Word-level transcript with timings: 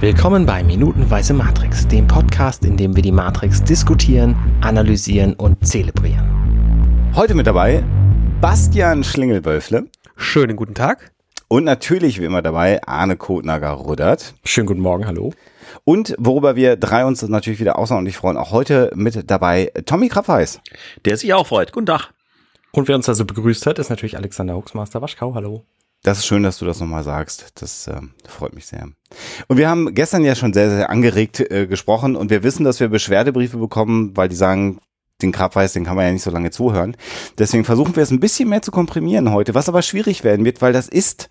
Willkommen 0.00 0.46
bei 0.46 0.64
Minutenweise 0.64 1.34
Matrix, 1.34 1.86
dem 1.86 2.06
Podcast, 2.06 2.64
in 2.64 2.78
dem 2.78 2.96
wir 2.96 3.02
die 3.02 3.12
Matrix 3.12 3.62
diskutieren, 3.62 4.34
analysieren 4.62 5.34
und 5.34 5.66
zelebrieren. 5.66 7.12
Heute 7.14 7.34
mit 7.34 7.46
dabei 7.46 7.84
Bastian 8.40 9.04
Schlingelwölfle. 9.04 9.88
Schönen 10.16 10.56
guten 10.56 10.72
Tag. 10.72 11.12
Und 11.48 11.64
natürlich 11.64 12.18
wie 12.18 12.24
immer 12.24 12.40
dabei 12.40 12.82
Arne 12.86 13.16
Kotnager-Ruddert. 13.16 14.36
Schönen 14.42 14.68
guten 14.68 14.80
Morgen, 14.80 15.06
hallo. 15.06 15.34
Und 15.84 16.14
worüber 16.16 16.56
wir 16.56 16.76
drei 16.76 17.04
uns 17.04 17.20
natürlich 17.20 17.60
wieder 17.60 17.78
außerordentlich 17.78 18.16
freuen, 18.16 18.38
auch 18.38 18.52
heute 18.52 18.90
mit 18.94 19.30
dabei 19.30 19.70
Tommy 19.84 20.08
Krabweis. 20.08 20.60
Der 21.04 21.18
sich 21.18 21.34
auch 21.34 21.46
freut. 21.46 21.72
Guten 21.72 21.84
Tag. 21.84 22.08
Und 22.72 22.88
wer 22.88 22.96
uns 22.96 23.06
also 23.06 23.26
begrüßt 23.26 23.66
hat, 23.66 23.78
ist 23.78 23.90
natürlich 23.90 24.16
Alexander 24.16 24.56
Huxmaster 24.56 25.02
Waschkau. 25.02 25.34
Hallo. 25.34 25.66
Das 26.02 26.18
ist 26.18 26.26
schön, 26.26 26.42
dass 26.42 26.58
du 26.58 26.64
das 26.64 26.80
nochmal 26.80 27.04
sagst. 27.04 27.52
Das 27.56 27.86
äh, 27.86 28.00
freut 28.26 28.54
mich 28.54 28.66
sehr. 28.66 28.88
Und 29.48 29.58
wir 29.58 29.68
haben 29.68 29.94
gestern 29.94 30.24
ja 30.24 30.34
schon 30.34 30.54
sehr, 30.54 30.70
sehr 30.70 30.90
angeregt 30.90 31.40
äh, 31.40 31.66
gesprochen 31.66 32.16
und 32.16 32.30
wir 32.30 32.42
wissen, 32.42 32.64
dass 32.64 32.80
wir 32.80 32.88
Beschwerdebriefe 32.88 33.58
bekommen, 33.58 34.16
weil 34.16 34.28
die 34.28 34.36
sagen, 34.36 34.80
den 35.20 35.32
Grabweiß, 35.32 35.74
den 35.74 35.84
kann 35.84 35.96
man 35.96 36.06
ja 36.06 36.12
nicht 36.12 36.22
so 36.22 36.30
lange 36.30 36.50
zuhören. 36.50 36.96
Deswegen 37.38 37.64
versuchen 37.64 37.94
wir 37.96 38.02
es 38.02 38.10
ein 38.10 38.20
bisschen 38.20 38.48
mehr 38.48 38.62
zu 38.62 38.70
komprimieren 38.70 39.30
heute, 39.30 39.54
was 39.54 39.68
aber 39.68 39.82
schwierig 39.82 40.24
werden 40.24 40.46
wird, 40.46 40.62
weil 40.62 40.72
das 40.72 40.88
ist, 40.88 41.28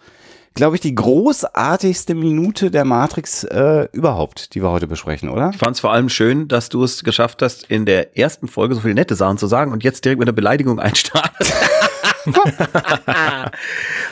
glaube 0.53 0.75
ich, 0.75 0.81
die 0.81 0.94
großartigste 0.94 2.13
Minute 2.13 2.70
der 2.70 2.86
Matrix 2.86 3.44
äh, 3.45 3.88
überhaupt, 3.91 4.53
die 4.53 4.61
wir 4.61 4.70
heute 4.70 4.86
besprechen, 4.86 5.30
oder? 5.30 5.49
Ich 5.52 5.58
fand 5.58 5.75
es 5.75 5.80
vor 5.80 5.91
allem 5.91 6.09
schön, 6.09 6.47
dass 6.47 6.70
du 6.70 6.83
es 6.83 7.03
geschafft 7.03 7.41
hast, 7.41 7.63
in 7.72 7.88
der 7.88 8.16
ersten 8.16 8.47
Folge 8.47 8.75
so 8.75 8.81
viele 8.81 8.94
nette 8.94 9.16
Sachen 9.16 9.39
zu 9.39 9.47
sagen 9.47 9.72
und 9.72 9.83
jetzt 9.83 10.05
direkt 10.05 10.20
mit 10.20 10.27
einer 10.27 10.36
Beleidigung 10.36 10.80
einstartest. 10.80 11.53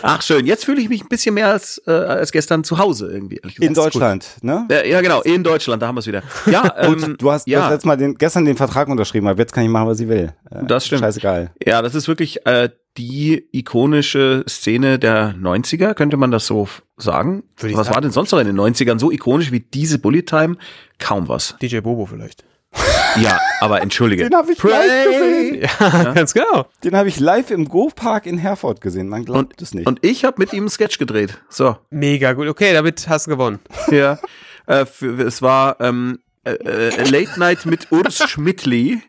Ach 0.02 0.22
schön, 0.22 0.46
jetzt 0.46 0.66
fühle 0.66 0.82
ich 0.82 0.90
mich 0.90 1.04
ein 1.04 1.08
bisschen 1.08 1.36
mehr 1.36 1.50
als, 1.50 1.82
äh, 1.88 1.92
als 1.92 2.32
gestern 2.32 2.64
zu 2.64 2.78
Hause 2.78 3.12
irgendwie. 3.12 3.40
In 3.60 3.74
Deutschland, 3.74 4.38
ne? 4.42 4.68
Ja, 4.70 4.86
ja, 4.86 5.02
genau, 5.02 5.22
in 5.22 5.44
Deutschland, 5.44 5.82
da 5.82 5.88
haben 5.88 5.96
wir 5.96 6.00
es 6.00 6.08
wieder. 6.08 6.24
Ja, 6.46 6.74
ähm, 6.77 7.16
du 7.18 7.32
hast, 7.32 7.48
ja. 7.48 7.60
du 7.60 7.64
hast 7.64 7.72
letztes 7.72 7.86
Mal 7.86 7.98
den, 7.98 8.16
gestern 8.16 8.46
den 8.46 8.58
Vertrag 8.58 8.88
unterschrieben, 8.88 9.27
aber 9.27 9.40
jetzt 9.40 9.54
kann 9.54 9.64
ich 9.64 9.70
machen, 9.70 9.88
was 9.88 9.99
ich 9.99 10.08
will. 10.08 10.34
Äh, 10.52 10.66
das 10.66 10.86
stimmt. 10.86 11.02
Scheißegal. 11.02 11.52
Ja, 11.66 11.82
das 11.82 11.96
ist 11.96 12.08
wirklich 12.08 12.46
äh, 12.46 12.70
die 12.98 13.48
ikonische 13.52 14.44
Szene 14.48 14.99
der 14.99 15.36
90er, 15.36 15.94
könnte 15.94 16.18
man 16.18 16.32
das 16.32 16.48
so 16.48 16.68
sagen? 16.98 17.44
was 17.60 17.71
sagen. 17.71 17.90
war 17.90 18.02
denn 18.02 18.12
sonst 18.12 18.32
noch 18.32 18.40
in 18.40 18.48
den 18.48 18.60
90ern 18.60 18.99
so 18.99 19.12
ikonisch 19.12 19.52
wie 19.52 19.60
diese 19.60 19.99
Bullet 19.99 20.24
Time? 20.24 20.58
Kaum 20.99 21.27
was. 21.27 21.55
DJ 21.62 21.80
Bobo 21.80 22.05
vielleicht. 22.05 22.44
Ja, 23.22 23.40
aber 23.62 23.82
entschuldige. 23.82 24.30
Den 24.30 24.36
habe 24.36 24.52
ich 24.52 24.60
Pray. 24.60 24.72
live 24.72 25.06
gesehen. 25.06 25.62
Ja, 25.62 26.04
ja. 26.04 26.14
ganz 26.14 26.34
genau. 26.36 26.68
Den 26.84 26.96
habe 26.96 27.10
ich 27.10 27.20
live 27.20 27.50
im 27.50 27.68
Go-Park 27.68 28.28
in 28.28 28.38
Herford 28.38 28.80
gesehen. 28.80 29.10
Man 29.10 29.26
glaubt 29.26 29.40
und, 29.40 29.62
es 29.62 29.74
nicht. 29.74 29.88
Und 29.88 30.06
ich 30.06 30.24
habe 30.24 30.36
mit 30.38 30.54
ihm 30.54 30.64
einen 30.64 30.70
Sketch 30.70 31.00
gedreht. 31.00 31.40
So. 31.50 31.78
Mega 31.90 32.34
gut. 32.34 32.48
Okay, 32.48 32.74
damit 32.74 33.10
hast 33.10 33.26
du 33.26 33.32
gewonnen. 33.32 33.60
Ja. 33.90 34.20
Äh, 34.68 34.86
für, 34.86 35.20
es 35.22 35.42
war 35.42 35.78
ähm, 35.80 36.20
äh, 36.44 36.52
äh, 36.52 37.04
Late 37.10 37.40
Night 37.40 37.66
mit 37.66 37.92
Urs 37.92 38.18
Schmidtli. 38.30 39.02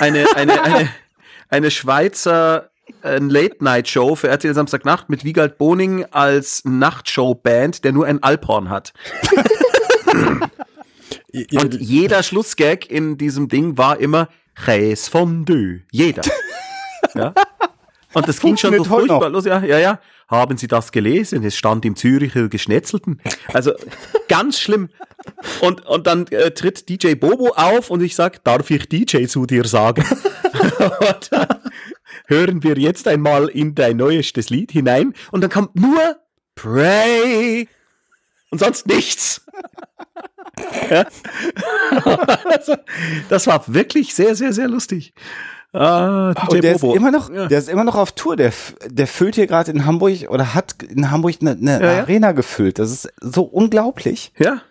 Eine, 0.00 0.26
eine, 0.36 0.62
eine, 0.62 0.88
eine 1.48 1.70
Schweizer 1.70 2.70
äh, 3.02 3.18
Late-Night-Show 3.18 4.16
für 4.16 4.28
RTL 4.28 4.54
Samstagnacht 4.54 5.08
mit 5.08 5.24
Wiegald 5.24 5.58
Boning 5.58 6.06
als 6.10 6.64
Nachtshow-Band, 6.64 7.84
der 7.84 7.92
nur 7.92 8.06
ein 8.06 8.22
Alphorn 8.22 8.70
hat. 8.70 8.92
Und 11.32 11.74
jeder 11.80 12.22
Schlussgag 12.22 12.90
in 12.90 13.18
diesem 13.18 13.48
Ding 13.48 13.76
war 13.76 13.98
immer 14.00 14.28
Reis 14.56 15.08
Fondue. 15.08 15.82
Jeder. 15.90 16.22
ja. 17.14 17.34
Und 18.14 18.26
das 18.26 18.40
ging 18.40 18.56
schon 18.56 18.74
so 18.76 18.84
furchtbar 18.84 19.28
los. 19.28 19.44
Ja, 19.44 19.62
ja, 19.62 19.78
ja. 19.78 20.00
Haben 20.28 20.58
Sie 20.58 20.66
das 20.66 20.92
gelesen? 20.92 21.42
Es 21.44 21.56
stand 21.56 21.84
im 21.84 21.96
Züricher 21.96 22.48
Geschnetzelten. 22.48 23.20
Also 23.52 23.72
ganz 24.28 24.58
schlimm. 24.58 24.90
Und, 25.60 25.86
und 25.86 26.06
dann 26.06 26.26
äh, 26.28 26.50
tritt 26.50 26.88
DJ 26.88 27.14
Bobo 27.14 27.52
auf 27.54 27.90
und 27.90 28.02
ich 28.02 28.14
sag, 28.14 28.44
darf 28.44 28.70
ich 28.70 28.88
DJ 28.88 29.26
zu 29.26 29.46
dir 29.46 29.64
sagen? 29.64 30.04
und, 31.00 31.32
äh, 31.32 31.46
hören 32.26 32.62
wir 32.62 32.78
jetzt 32.78 33.08
einmal 33.08 33.48
in 33.48 33.74
dein 33.74 33.96
neuestes 33.96 34.50
Lied 34.50 34.72
hinein. 34.72 35.14
Und 35.30 35.42
dann 35.42 35.50
kommt 35.50 35.76
nur 35.76 36.16
Pray 36.54 37.68
und 38.50 38.58
sonst 38.58 38.86
nichts. 38.86 39.44
also, 42.44 42.74
das 43.28 43.46
war 43.46 43.62
wirklich 43.66 44.14
sehr, 44.14 44.34
sehr, 44.34 44.52
sehr 44.52 44.68
lustig. 44.68 45.12
DJ 45.72 45.78
und 45.78 46.64
der 46.64 46.72
Bobo. 46.74 46.92
ist 46.92 46.96
immer 46.96 47.10
noch, 47.10 47.30
ja. 47.30 47.46
der 47.46 47.58
ist 47.58 47.68
immer 47.68 47.84
noch 47.84 47.94
auf 47.94 48.12
Tour. 48.12 48.36
Der, 48.36 48.52
der 48.86 49.06
füllt 49.06 49.34
hier 49.34 49.46
gerade 49.46 49.70
in 49.70 49.84
Hamburg 49.84 50.30
oder 50.30 50.54
hat 50.54 50.82
in 50.82 51.10
Hamburg 51.10 51.36
eine, 51.40 51.50
eine 51.50 51.80
ja, 51.82 52.00
Arena 52.00 52.32
gefüllt. 52.32 52.78
Das 52.78 52.90
ist 52.90 53.12
so 53.20 53.42
unglaublich. 53.42 54.32
Ja. 54.38 54.62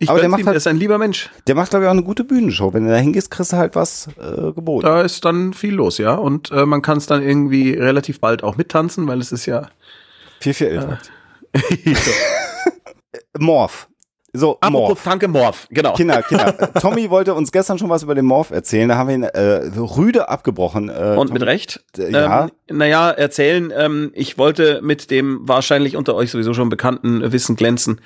Ich 0.00 0.10
Aber 0.10 0.20
der 0.20 0.28
macht 0.28 0.40
ihm, 0.40 0.46
halt, 0.46 0.56
ist 0.56 0.66
ein 0.66 0.76
lieber 0.76 0.98
Mensch. 0.98 1.30
Der 1.46 1.54
macht, 1.54 1.70
glaube 1.70 1.84
ich, 1.84 1.88
auch 1.88 1.92
eine 1.92 2.02
gute 2.02 2.24
Bühnenshow. 2.24 2.74
Wenn 2.74 2.84
du 2.84 2.90
da 2.90 2.96
hingehst, 2.96 3.30
kriegst 3.30 3.52
du 3.52 3.56
halt 3.56 3.74
was 3.74 4.08
äh, 4.18 4.52
geboten. 4.52 4.84
Da 4.84 5.00
ist 5.02 5.24
dann 5.24 5.54
viel 5.54 5.74
los, 5.74 5.98
ja. 5.98 6.14
Und 6.14 6.50
äh, 6.50 6.66
man 6.66 6.82
kann 6.82 6.98
es 6.98 7.06
dann 7.06 7.22
irgendwie 7.22 7.72
relativ 7.72 8.20
bald 8.20 8.42
auch 8.42 8.56
mittanzen, 8.56 9.06
weil 9.06 9.20
es 9.20 9.32
ist 9.32 9.46
ja. 9.46 9.68
Viel, 10.40 10.52
viel 10.52 10.66
älter. 10.66 10.98
Äh, 11.52 11.94
Morph. 13.38 13.88
So, 14.36 14.58
Apropos. 14.60 14.98
Franke 14.98 15.28
Morph, 15.28 15.68
genau. 15.70 15.92
Kinder, 15.92 16.20
Kinder. 16.22 16.72
Tommy 16.80 17.08
wollte 17.08 17.34
uns 17.34 17.52
gestern 17.52 17.78
schon 17.78 17.88
was 17.88 18.02
über 18.02 18.16
den 18.16 18.24
Morph 18.24 18.50
erzählen, 18.50 18.88
da 18.88 18.96
haben 18.96 19.08
wir 19.08 19.14
ihn 19.14 19.22
äh, 19.22 19.78
rüde 19.78 20.28
abgebrochen. 20.28 20.88
Äh, 20.88 21.14
Und 21.16 21.28
Tommy, 21.28 21.32
mit 21.34 21.42
Recht. 21.44 21.84
Äh, 21.96 22.10
ja. 22.10 22.48
Ähm, 22.68 22.76
naja, 22.76 23.12
erzählen, 23.12 23.72
ähm, 23.76 24.10
ich 24.12 24.36
wollte 24.36 24.82
mit 24.82 25.12
dem 25.12 25.46
wahrscheinlich 25.48 25.96
unter 25.96 26.16
euch 26.16 26.32
sowieso 26.32 26.52
schon 26.52 26.68
bekannten 26.68 27.30
Wissen 27.30 27.54
glänzen, 27.54 28.00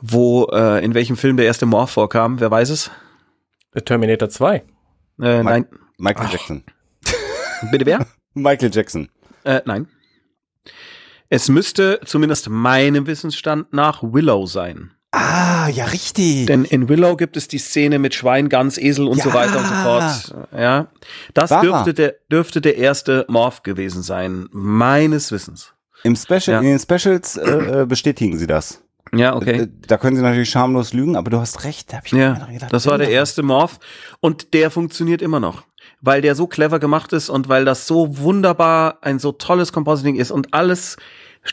wo, 0.00 0.44
äh, 0.52 0.84
in 0.84 0.94
welchem 0.94 1.16
Film 1.16 1.36
der 1.36 1.46
erste 1.46 1.66
Morph 1.66 1.90
vorkam. 1.90 2.38
Wer 2.38 2.52
weiß 2.52 2.70
es? 2.70 2.92
Terminator 3.84 4.28
2. 4.28 4.56
Äh, 4.56 4.62
Ma 5.18 5.42
nein. 5.42 5.66
Michael 5.98 6.26
Ach. 6.28 6.32
Jackson. 6.32 6.62
Bitte 7.72 7.86
wer? 7.86 8.06
Michael 8.34 8.70
Jackson. 8.72 9.08
Äh, 9.42 9.62
nein. 9.64 9.88
Es 11.28 11.48
müsste 11.48 11.98
zumindest 12.04 12.48
meinem 12.48 13.08
Wissensstand 13.08 13.72
nach 13.72 14.02
Willow 14.04 14.46
sein. 14.46 14.92
Ah, 15.14 15.68
ja, 15.68 15.84
richtig. 15.84 16.46
Denn 16.46 16.64
in 16.64 16.88
Willow 16.88 17.16
gibt 17.16 17.36
es 17.36 17.46
die 17.46 17.58
Szene 17.58 17.98
mit 17.98 18.14
Schwein, 18.14 18.48
Gans, 18.48 18.78
Esel 18.78 19.06
und 19.06 19.18
ja. 19.18 19.24
so 19.24 19.34
weiter 19.34 19.58
und 19.58 19.66
so 19.66 19.74
fort. 19.74 20.48
Ja, 20.58 20.86
das 21.34 21.50
dürfte 21.60 21.92
der, 21.92 22.14
dürfte 22.30 22.62
der 22.62 22.78
erste 22.78 23.26
Morph 23.28 23.62
gewesen 23.62 24.02
sein, 24.02 24.48
meines 24.52 25.30
Wissens. 25.30 25.74
Im 26.02 26.16
Special, 26.16 26.40
ja. 26.48 26.60
in 26.60 26.66
den 26.66 26.78
Specials 26.78 27.36
äh, 27.36 27.82
äh 27.82 27.86
bestätigen 27.86 28.38
sie 28.38 28.46
das. 28.46 28.82
Ja, 29.14 29.36
okay. 29.36 29.66
Da, 29.66 29.66
da, 29.88 29.98
können 29.98 30.16
sie 30.16 30.22
natürlich 30.22 30.48
schamlos 30.48 30.94
lügen, 30.94 31.16
aber 31.16 31.30
du 31.30 31.38
hast 31.38 31.64
recht. 31.64 31.92
Da 31.92 31.98
hab 31.98 32.06
ich 32.06 32.12
ja, 32.12 32.46
gedacht, 32.46 32.72
das 32.72 32.86
war 32.86 32.96
der 32.96 33.10
erste 33.10 33.42
Morph 33.42 33.78
und 34.20 34.54
der 34.54 34.70
funktioniert 34.70 35.20
immer 35.20 35.40
noch. 35.40 35.64
Weil 36.00 36.22
der 36.22 36.34
so 36.34 36.46
clever 36.46 36.78
gemacht 36.78 37.12
ist 37.12 37.28
und 37.28 37.48
weil 37.50 37.66
das 37.66 37.86
so 37.86 38.18
wunderbar 38.18 38.98
ein 39.02 39.18
so 39.18 39.32
tolles 39.32 39.72
Compositing 39.72 40.16
ist 40.16 40.30
und 40.30 40.54
alles 40.54 40.96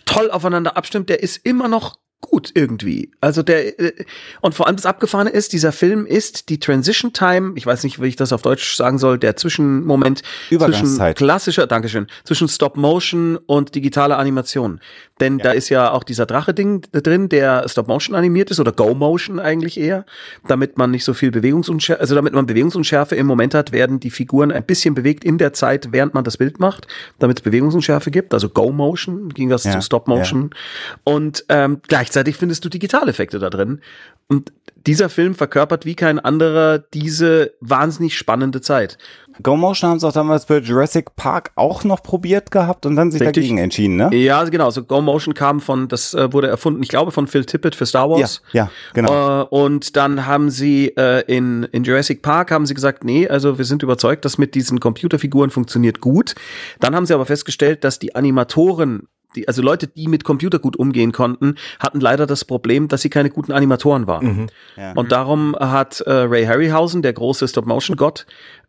toll 0.05 0.31
aufeinander 0.31 0.77
abstimmt, 0.77 1.09
der 1.09 1.21
ist 1.21 1.37
immer 1.45 1.67
noch 1.67 1.97
gut 2.21 2.51
irgendwie. 2.53 3.11
Also 3.21 3.43
der 3.43 3.79
äh, 3.79 3.93
und 4.41 4.53
vor 4.53 4.67
allem 4.67 4.75
das 4.75 4.85
Abgefahrene 4.85 5.29
ist, 5.29 5.53
dieser 5.53 5.71
Film 5.71 6.05
ist 6.05 6.49
die 6.49 6.59
Transition 6.59 7.13
Time, 7.13 7.53
ich 7.55 7.65
weiß 7.65 7.83
nicht, 7.83 8.01
wie 8.01 8.07
ich 8.07 8.15
das 8.15 8.33
auf 8.33 8.41
Deutsch 8.41 8.75
sagen 8.75 8.97
soll, 8.97 9.17
der 9.17 9.35
Zwischenmoment 9.35 10.21
zwischen 10.49 11.15
klassischer, 11.15 11.67
Dankeschön, 11.67 12.07
zwischen 12.23 12.47
Stop 12.47 12.77
Motion 12.77 13.37
und 13.37 13.75
digitaler 13.75 14.17
Animation. 14.17 14.79
Denn 15.19 15.37
ja. 15.37 15.45
da 15.45 15.51
ist 15.51 15.69
ja 15.69 15.91
auch 15.91 16.03
dieser 16.03 16.25
Drache-Ding 16.25 16.81
drin, 16.91 17.29
der 17.29 17.67
Stop 17.69 17.87
Motion 17.87 18.15
animiert 18.15 18.51
ist 18.51 18.59
oder 18.59 18.71
Go 18.71 18.93
Motion 18.93 19.39
eigentlich 19.39 19.79
eher, 19.79 20.05
damit 20.47 20.77
man 20.77 20.91
nicht 20.91 21.05
so 21.05 21.13
viel 21.13 21.31
Bewegungsunschärfe, 21.31 22.01
also 22.01 22.15
damit 22.15 22.33
man 22.33 22.45
Bewegungsunschärfe 22.45 23.15
im 23.15 23.27
Moment 23.27 23.53
hat, 23.53 23.71
werden 23.71 23.99
die 23.99 24.11
Figuren 24.11 24.51
ein 24.51 24.63
bisschen 24.65 24.93
bewegt 24.93 25.23
in 25.23 25.37
der 25.37 25.53
Zeit, 25.53 25.89
während 25.91 26.13
man 26.13 26.23
das 26.23 26.37
Bild 26.37 26.59
macht, 26.59 26.87
damit 27.19 27.37
es 27.37 27.43
Bewegungsunschärfe 27.43 28.11
gibt, 28.11 28.33
also 28.33 28.49
Go 28.49 28.71
Motion, 28.71 29.29
ging 29.29 29.49
das 29.49 29.63
ja. 29.63 29.71
zu 29.71 29.81
Stop 29.81 30.07
Motion. 30.07 30.49
Ja. 30.51 31.13
Und 31.13 31.45
ähm, 31.49 31.81
gleich 31.87 32.09
gleichzeitig 32.09 32.37
findest 32.37 32.65
du 32.65 32.69
Digitaleffekte 32.69 33.37
da 33.37 33.49
drin. 33.49 33.81
Und 34.27 34.51
dieser 34.87 35.09
Film 35.09 35.35
verkörpert 35.35 35.85
wie 35.85 35.95
kein 35.95 36.17
anderer 36.17 36.79
diese 36.79 37.53
wahnsinnig 37.59 38.17
spannende 38.17 38.61
Zeit. 38.61 38.97
Go 39.41 39.55
Motion 39.55 39.89
haben 39.89 39.99
sie 39.99 40.07
auch 40.07 40.13
damals 40.13 40.45
bei 40.45 40.57
Jurassic 40.57 41.15
Park 41.15 41.51
auch 41.55 41.83
noch 41.83 42.03
probiert 42.03 42.51
gehabt 42.51 42.85
und 42.85 42.95
dann 42.95 43.11
sich 43.11 43.21
Richtig. 43.21 43.43
dagegen 43.43 43.57
entschieden, 43.57 43.95
ne? 43.95 44.09
Ja, 44.15 44.43
genau. 44.43 44.65
Also 44.65 44.83
Go 44.83 45.01
Motion 45.01 45.33
kam 45.33 45.59
von, 45.59 45.87
das 45.87 46.13
äh, 46.13 46.31
wurde 46.33 46.47
erfunden, 46.47 46.83
ich 46.83 46.89
glaube, 46.89 47.11
von 47.11 47.27
Phil 47.27 47.45
Tippett 47.45 47.75
für 47.75 47.85
Star 47.85 48.09
Wars. 48.09 48.41
Ja, 48.51 48.65
ja 48.65 48.71
genau. 48.93 49.41
Äh, 49.41 49.45
und 49.49 49.95
dann 49.95 50.25
haben 50.25 50.49
sie 50.49 50.89
äh, 50.97 51.23
in, 51.27 51.63
in 51.71 51.83
Jurassic 51.83 52.21
Park 52.21 52.51
haben 52.51 52.65
sie 52.65 52.73
gesagt, 52.73 53.03
nee, 53.03 53.27
also 53.27 53.57
wir 53.57 53.65
sind 53.65 53.83
überzeugt, 53.83 54.25
dass 54.25 54.37
mit 54.37 54.55
diesen 54.55 54.79
Computerfiguren 54.79 55.49
funktioniert 55.49 56.01
gut. 56.01 56.35
Dann 56.79 56.95
haben 56.95 57.05
sie 57.05 57.13
aber 57.13 57.25
festgestellt, 57.25 57.83
dass 57.83 57.99
die 57.99 58.15
Animatoren 58.15 59.07
die, 59.35 59.47
also 59.47 59.61
Leute, 59.61 59.87
die 59.87 60.07
mit 60.07 60.23
Computer 60.23 60.59
gut 60.59 60.75
umgehen 60.75 61.11
konnten, 61.11 61.55
hatten 61.79 61.99
leider 61.99 62.25
das 62.25 62.45
Problem, 62.45 62.87
dass 62.87 63.01
sie 63.01 63.09
keine 63.09 63.29
guten 63.29 63.51
Animatoren 63.51 64.07
waren. 64.07 64.25
Mhm. 64.25 64.47
Ja. 64.75 64.93
Und 64.93 65.11
darum 65.11 65.55
hat 65.59 66.01
äh, 66.01 66.11
Ray 66.11 66.45
Harryhausen, 66.45 67.01
der 67.01 67.13
große 67.13 67.47
Stop-Motion-Gott, 67.47 68.25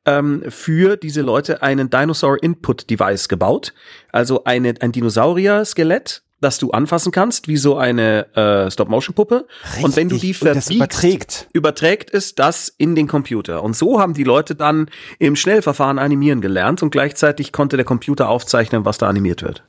ähm, 0.06 0.44
für 0.49 0.97
diese 0.97 1.23
Leute 1.23 1.62
einen 1.62 1.91
Dinosaur 1.91 2.43
Input 2.43 2.88
Device 2.91 3.29
gebaut. 3.29 3.75
Also 4.12 4.44
eine, 4.44 4.75
ein 4.81 4.93
Dinosaurier-Skelett, 4.93 6.23
dass 6.41 6.58
du 6.58 6.70
anfassen 6.70 7.12
kannst, 7.12 7.49
wie 7.49 7.58
so 7.58 7.76
eine 7.76 8.35
äh, 8.35 8.70
Stop-Motion-Puppe. 8.70 9.47
Und 9.82 9.97
wenn 9.97 10.08
du 10.08 10.17
die 10.17 10.32
das 10.32 10.38
verbiegst, 10.38 10.70
überträgt. 10.70 11.49
überträgt 11.52 12.14
es 12.14 12.35
das 12.35 12.73
in 12.79 12.94
den 12.94 13.06
Computer. 13.08 13.62
Und 13.62 13.76
so 13.76 14.00
haben 14.00 14.14
die 14.14 14.25
Leute 14.25 14.55
dann 14.55 14.91
im 15.19 15.37
Schnellverfahren 15.37 15.99
animieren 15.99 16.41
gelernt 16.41 16.82
und 16.82 16.91
gleichzeitig 16.91 17.53
konnte 17.53 17.76
der 17.76 17.85
Computer 17.85 18.29
aufzeichnen, 18.29 18.85
was 18.85 18.99
da 18.99 19.08
animiert 19.08 19.43
wird. 19.43 19.64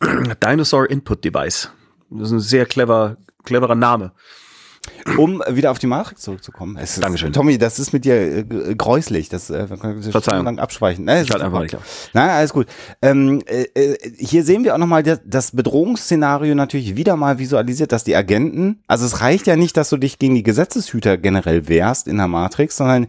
Dinosaur 0.44 0.90
Input 0.90 1.24
Device. 1.24 1.70
Das 2.10 2.28
ist 2.28 2.32
ein 2.32 2.40
sehr 2.40 2.66
clever, 2.66 3.16
cleverer 3.44 3.74
Name. 3.74 4.12
Um 5.16 5.42
wieder 5.48 5.70
auf 5.70 5.78
die 5.78 5.86
Matrix 5.86 6.22
zurückzukommen. 6.22 6.76
Es 6.76 6.96
ist, 6.96 7.04
Dankeschön. 7.04 7.32
Tommy, 7.32 7.56
das 7.56 7.78
ist 7.78 7.92
mit 7.92 8.04
dir 8.04 8.14
äh, 8.14 8.42
g- 8.44 8.74
gräuslich. 8.74 9.28
Das 9.28 9.48
äh, 9.50 9.70
wir 9.70 9.76
können 9.76 10.02
wir 10.04 10.10
Verzeihung. 10.10 10.44
lang 10.44 10.58
abschweichen. 10.58 11.04
Nein, 11.04 11.18
halt 11.18 11.30
ist 11.30 11.40
einfach 11.40 11.60
nicht 11.62 11.76
Nein, 12.12 12.30
alles 12.30 12.52
gut. 12.52 12.66
Ähm, 13.00 13.42
äh, 13.46 13.62
äh, 13.74 13.96
hier 14.18 14.44
sehen 14.44 14.64
wir 14.64 14.74
auch 14.74 14.78
nochmal 14.78 15.02
das, 15.02 15.20
das 15.24 15.52
Bedrohungsszenario 15.52 16.54
natürlich 16.54 16.96
wieder 16.96 17.16
mal 17.16 17.38
visualisiert, 17.38 17.92
dass 17.92 18.04
die 18.04 18.16
Agenten, 18.16 18.82
also 18.88 19.06
es 19.06 19.20
reicht 19.20 19.46
ja 19.46 19.56
nicht, 19.56 19.76
dass 19.76 19.88
du 19.90 19.96
dich 19.96 20.18
gegen 20.18 20.34
die 20.34 20.42
Gesetzeshüter 20.42 21.16
generell 21.16 21.68
wehrst 21.68 22.08
in 22.08 22.16
der 22.16 22.28
Matrix, 22.28 22.76
sondern 22.76 23.06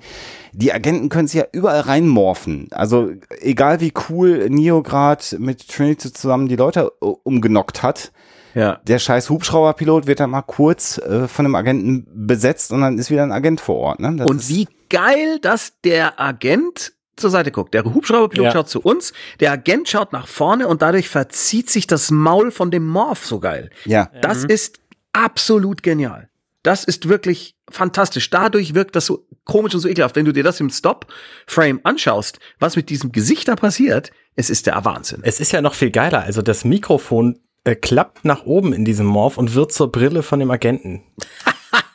die 0.51 0.71
Agenten 0.73 1.09
können 1.09 1.27
sich 1.27 1.39
ja 1.39 1.47
überall 1.51 1.81
reinmorphen. 1.81 2.67
Also 2.71 3.11
egal 3.39 3.79
wie 3.81 3.93
cool 4.09 4.47
Neo 4.49 4.83
grad 4.83 5.35
mit 5.39 5.67
Trinity 5.67 6.13
zusammen 6.13 6.47
die 6.47 6.55
Leute 6.55 6.91
äh, 7.01 7.05
umgenockt 7.23 7.81
hat, 7.81 8.11
Ja. 8.55 8.79
der 8.87 8.99
scheiß 8.99 9.29
Hubschrauberpilot 9.29 10.07
wird 10.07 10.19
dann 10.19 10.29
mal 10.29 10.41
kurz 10.43 10.97
äh, 10.99 11.27
von 11.27 11.45
einem 11.45 11.55
Agenten 11.55 12.07
besetzt 12.13 12.71
und 12.71 12.81
dann 12.81 12.97
ist 12.97 13.09
wieder 13.09 13.23
ein 13.23 13.31
Agent 13.31 13.61
vor 13.61 13.77
Ort. 13.77 13.99
Ne? 13.99 14.15
Das 14.17 14.27
Und 14.27 14.37
ist- 14.41 14.49
wie 14.49 14.67
geil, 14.89 15.39
dass 15.41 15.73
der 15.83 16.19
Agent 16.19 16.93
zur 17.15 17.29
Seite 17.29 17.51
guckt. 17.51 17.73
Der 17.73 17.83
Hubschrauberpilot 17.83 18.45
Ja. 18.45 18.51
schaut 18.51 18.69
zu 18.69 18.81
uns, 18.81 19.13
der 19.39 19.51
Agent 19.51 19.87
schaut 19.89 20.13
nach 20.13 20.27
vorne 20.27 20.67
und 20.67 20.81
dadurch 20.81 21.09
verzieht 21.09 21.69
sich 21.69 21.85
das 21.87 22.09
Maul 22.11 22.49
von 22.51 22.71
dem 22.71 22.85
Morph 22.87 23.25
so 23.25 23.39
geil. 23.39 23.69
Ja, 23.85 24.09
Das 24.21 24.43
ist 24.43 24.79
absolut 25.13 25.83
genial. 25.83 26.29
Das 26.63 26.83
ist 26.85 27.09
wirklich 27.09 27.55
fantastisch. 27.69 28.29
Dadurch 28.29 28.73
wirkt 28.73 28.95
das 28.95 29.05
so 29.05 29.25
komisch 29.43 29.73
und 29.75 29.81
so 29.81 29.87
ekelhaft. 29.89 30.15
Wenn 30.15 30.25
du 30.25 30.31
dir 30.31 30.43
das 30.43 30.59
im 30.59 30.69
Stop-Frame 30.69 31.81
anschaust, 31.83 32.39
was 32.59 32.75
mit 32.75 32.89
diesem 32.89 33.11
Gesicht 33.11 33.47
da 33.47 33.55
passiert, 33.55 34.11
es 34.35 34.49
ist 34.49 34.65
der 34.65 34.83
Wahnsinn. 34.85 35.19
Es 35.23 35.39
ist 35.39 35.51
ja 35.51 35.61
noch 35.61 35.73
viel 35.73 35.91
geiler. 35.91 36.21
Also 36.23 36.41
das 36.41 36.63
Mikrofon 36.65 37.37
äh, 37.63 37.75
klappt 37.75 38.25
nach 38.25 38.45
oben 38.45 38.73
in 38.73 38.85
diesem 38.85 39.05
Morph 39.05 39.37
und 39.37 39.55
wird 39.55 39.71
zur 39.71 39.91
Brille 39.91 40.23
von 40.23 40.39
dem 40.39 40.51
Agenten. 40.51 41.03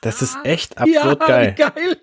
Das 0.00 0.23
ist 0.23 0.37
echt 0.44 0.79
absurd 0.79 1.20
geil. 1.26 1.55
wie 1.56 1.62
geil. 1.62 1.97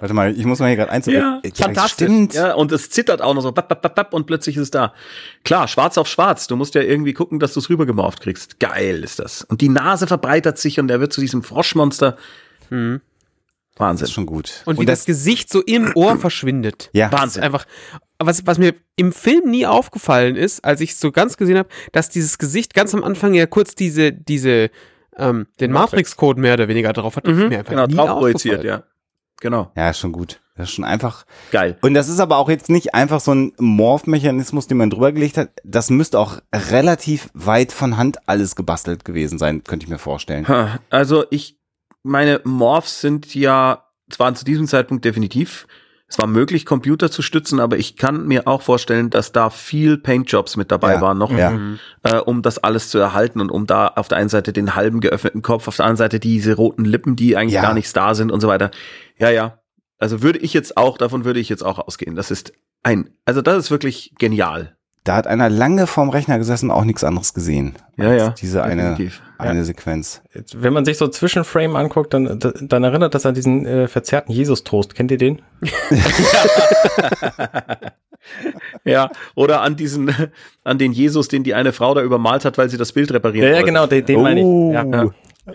warte 0.00 0.14
mal, 0.14 0.36
ich 0.36 0.44
muss 0.44 0.60
mal 0.60 0.68
hier 0.68 0.76
gerade 0.76 0.92
einzeln. 0.92 1.16
Ja, 1.16 1.40
fantastisch. 1.54 2.06
Stimmt. 2.06 2.34
Ja, 2.34 2.54
und 2.54 2.70
es 2.70 2.90
zittert 2.90 3.20
auch 3.20 3.34
noch 3.34 3.42
so 3.42 3.50
bap, 3.50 3.68
bap, 3.68 3.82
bap, 3.82 3.94
bap, 3.94 4.14
und 4.14 4.26
plötzlich 4.26 4.56
ist 4.56 4.62
es 4.62 4.70
da. 4.70 4.94
Klar, 5.44 5.66
schwarz 5.66 5.98
auf 5.98 6.06
schwarz. 6.06 6.46
Du 6.46 6.54
musst 6.56 6.74
ja 6.74 6.82
irgendwie 6.82 7.12
gucken, 7.12 7.40
dass 7.40 7.54
du 7.54 7.60
es 7.60 7.68
rübergemorft 7.68 8.20
kriegst. 8.20 8.60
Geil 8.60 9.02
ist 9.02 9.18
das. 9.18 9.42
Und 9.42 9.60
die 9.60 9.68
Nase 9.68 10.06
verbreitert 10.06 10.58
sich 10.58 10.78
und 10.78 10.90
er 10.90 11.00
wird 11.00 11.12
zu 11.12 11.20
diesem 11.20 11.42
Froschmonster. 11.42 12.16
Das 12.70 13.13
Wahnsinn. 13.76 14.04
ist 14.04 14.12
schon 14.12 14.26
gut. 14.26 14.62
Und 14.66 14.78
wie 14.80 14.86
das, 14.86 15.04
Gesicht 15.04 15.50
so 15.50 15.60
im 15.62 15.92
Ohr 15.94 16.16
verschwindet. 16.18 16.90
Ja. 16.94 17.08
Das 17.08 17.36
ist 17.36 17.38
einfach, 17.38 17.66
was, 18.18 18.46
was 18.46 18.58
mir 18.58 18.74
im 18.96 19.12
Film 19.12 19.50
nie 19.50 19.66
aufgefallen 19.66 20.36
ist, 20.36 20.64
als 20.64 20.80
ich 20.80 20.90
es 20.92 21.00
so 21.00 21.10
ganz 21.10 21.36
gesehen 21.36 21.58
habe, 21.58 21.68
dass 21.92 22.08
dieses 22.08 22.38
Gesicht 22.38 22.72
ganz 22.74 22.94
am 22.94 23.02
Anfang 23.02 23.34
ja 23.34 23.46
kurz 23.46 23.74
diese, 23.74 24.12
diese, 24.12 24.70
ähm, 25.16 25.46
den 25.60 25.72
Matrix-Code 25.72 26.40
mehr 26.40 26.54
oder 26.54 26.68
weniger 26.68 26.92
drauf 26.92 27.16
hat. 27.16 27.26
Das 27.26 27.34
Mhm, 27.36 27.48
mir 27.48 27.58
einfach 27.58 27.70
genau, 27.72 27.86
nie 27.86 27.94
drauf 27.94 28.18
projiziert, 28.20 28.62
ja. 28.64 28.84
Genau. 29.40 29.70
Ja, 29.76 29.90
ist 29.90 29.98
schon 29.98 30.12
gut. 30.12 30.40
Das 30.56 30.68
ist 30.68 30.74
schon 30.76 30.84
einfach. 30.84 31.24
Geil. 31.50 31.76
Und 31.82 31.94
das 31.94 32.08
ist 32.08 32.20
aber 32.20 32.36
auch 32.38 32.48
jetzt 32.48 32.70
nicht 32.70 32.94
einfach 32.94 33.20
so 33.20 33.34
ein 33.34 33.52
Morph-Mechanismus, 33.58 34.68
den 34.68 34.76
man 34.78 34.90
drüber 34.90 35.10
gelegt 35.12 35.36
hat. 35.36 35.50
Das 35.64 35.90
müsste 35.90 36.18
auch 36.18 36.38
relativ 36.54 37.28
weit 37.34 37.72
von 37.72 37.96
Hand 37.96 38.18
alles 38.28 38.54
gebastelt 38.56 39.04
gewesen 39.04 39.38
sein, 39.38 39.64
könnte 39.64 39.84
ich 39.84 39.90
mir 39.90 39.98
vorstellen. 39.98 40.46
Ha, 40.48 40.78
Also 40.90 41.24
ich, 41.30 41.58
meine 42.04 42.40
Morphs 42.44 43.00
sind 43.00 43.34
ja 43.34 43.84
zwar 44.10 44.34
zu 44.34 44.44
diesem 44.44 44.68
Zeitpunkt 44.68 45.04
definitiv, 45.04 45.66
es 46.06 46.18
war 46.18 46.26
möglich, 46.26 46.66
Computer 46.66 47.10
zu 47.10 47.22
stützen, 47.22 47.58
aber 47.58 47.78
ich 47.78 47.96
kann 47.96 48.26
mir 48.26 48.46
auch 48.46 48.62
vorstellen, 48.62 49.08
dass 49.10 49.32
da 49.32 49.48
viel 49.50 49.96
Paintjobs 49.96 50.56
mit 50.56 50.70
dabei 50.70 50.92
Ja, 50.94 51.00
waren 51.00 51.18
noch, 51.18 51.32
ja. 51.32 51.58
äh, 52.02 52.18
um 52.18 52.42
das 52.42 52.58
alles 52.58 52.90
zu 52.90 52.98
erhalten 52.98 53.40
und 53.40 53.50
um 53.50 53.66
da 53.66 53.88
auf 53.88 54.06
der 54.08 54.18
einen 54.18 54.28
Seite 54.28 54.52
den 54.52 54.76
halben 54.76 55.00
geöffneten 55.00 55.42
Kopf, 55.42 55.66
auf 55.66 55.76
der 55.76 55.86
anderen 55.86 55.96
Seite 55.96 56.20
diese 56.20 56.54
roten 56.54 56.84
Lippen, 56.84 57.16
die 57.16 57.36
eigentlich 57.36 57.54
Ja. 57.54 57.62
gar 57.62 57.74
nicht 57.74 57.96
da 57.96 58.14
sind 58.14 58.30
und 58.30 58.40
so 58.40 58.48
weiter. 58.48 58.70
Ja, 59.18 59.30
ja. 59.30 59.58
Also 59.98 60.22
würde 60.22 60.38
ich 60.40 60.52
jetzt 60.52 60.76
auch, 60.76 60.98
davon 60.98 61.24
würde 61.24 61.40
ich 61.40 61.48
jetzt 61.48 61.64
auch 61.64 61.78
ausgehen. 61.78 62.14
Das 62.14 62.30
ist 62.30 62.52
ein, 62.82 63.10
also 63.24 63.40
das 63.40 63.56
ist 63.56 63.70
wirklich 63.70 64.14
genial. 64.18 64.76
Da 65.04 65.16
hat 65.16 65.26
einer 65.26 65.50
lange 65.50 65.86
vorm 65.86 66.08
Rechner 66.08 66.38
gesessen, 66.38 66.70
auch 66.70 66.84
nichts 66.84 67.04
anderes 67.04 67.34
gesehen. 67.34 67.74
Ja, 67.96 68.08
als 68.08 68.22
ja. 68.22 68.28
Diese 68.30 68.64
eine, 68.64 68.96
eine 69.36 69.64
Sequenz. 69.64 70.22
Jetzt, 70.34 70.62
Wenn 70.62 70.72
man 70.72 70.86
sich 70.86 70.96
so 70.96 71.08
Zwischenframe 71.08 71.76
anguckt, 71.76 72.14
dann, 72.14 72.38
dann 72.40 72.84
erinnert 72.84 73.14
das 73.14 73.26
an 73.26 73.34
diesen 73.34 73.66
äh, 73.66 73.86
verzerrten 73.86 74.32
Jesus-Toast. 74.32 74.94
Kennt 74.94 75.10
ihr 75.10 75.18
den? 75.18 75.42
Ja, 78.84 79.10
oder 79.34 79.60
an 79.62 79.76
diesen, 79.76 80.14
an 80.64 80.78
den 80.78 80.92
Jesus, 80.92 81.28
den 81.28 81.44
die 81.44 81.54
eine 81.54 81.72
Frau 81.72 81.94
da 81.94 82.02
übermalt 82.02 82.44
hat, 82.44 82.58
weil 82.58 82.68
sie 82.70 82.78
das 82.78 82.92
Bild 82.92 83.12
reparieren 83.12 83.44
Ja, 83.44 83.50
ja 83.50 83.54
wollte. 83.56 83.66
genau, 83.66 83.86
den, 83.86 84.06
den 84.06 84.22
meine 84.22 84.40
Oh. 84.42 84.68
ich. 84.70 84.74
Ja. 84.74 84.84
Ja. 84.84 85.10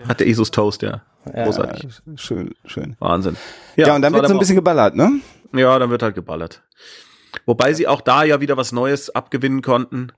Hat 0.08 0.20
der 0.20 0.26
Jesus 0.28 0.50
Toast, 0.50 0.82
ja. 0.82 1.02
Ja. 1.34 1.44
Großartig. 1.44 1.82
Ja, 1.84 1.90
schön, 2.16 2.54
schön. 2.64 2.96
Wahnsinn. 3.00 3.36
Ja, 3.76 3.94
und 3.94 4.02
dann 4.02 4.12
wird 4.12 4.26
so 4.28 4.34
ein 4.34 4.38
bisschen 4.38 4.56
geballert, 4.56 4.94
ne? 4.94 5.20
Ja, 5.52 5.78
dann 5.78 5.90
wird 5.90 6.02
halt 6.02 6.14
geballert. 6.14 6.62
Wobei 7.46 7.72
sie 7.72 7.86
auch 7.86 8.00
da 8.00 8.24
ja 8.24 8.40
wieder 8.40 8.56
was 8.56 8.72
Neues 8.72 9.10
abgewinnen 9.10 9.62
konnten. 9.62 10.12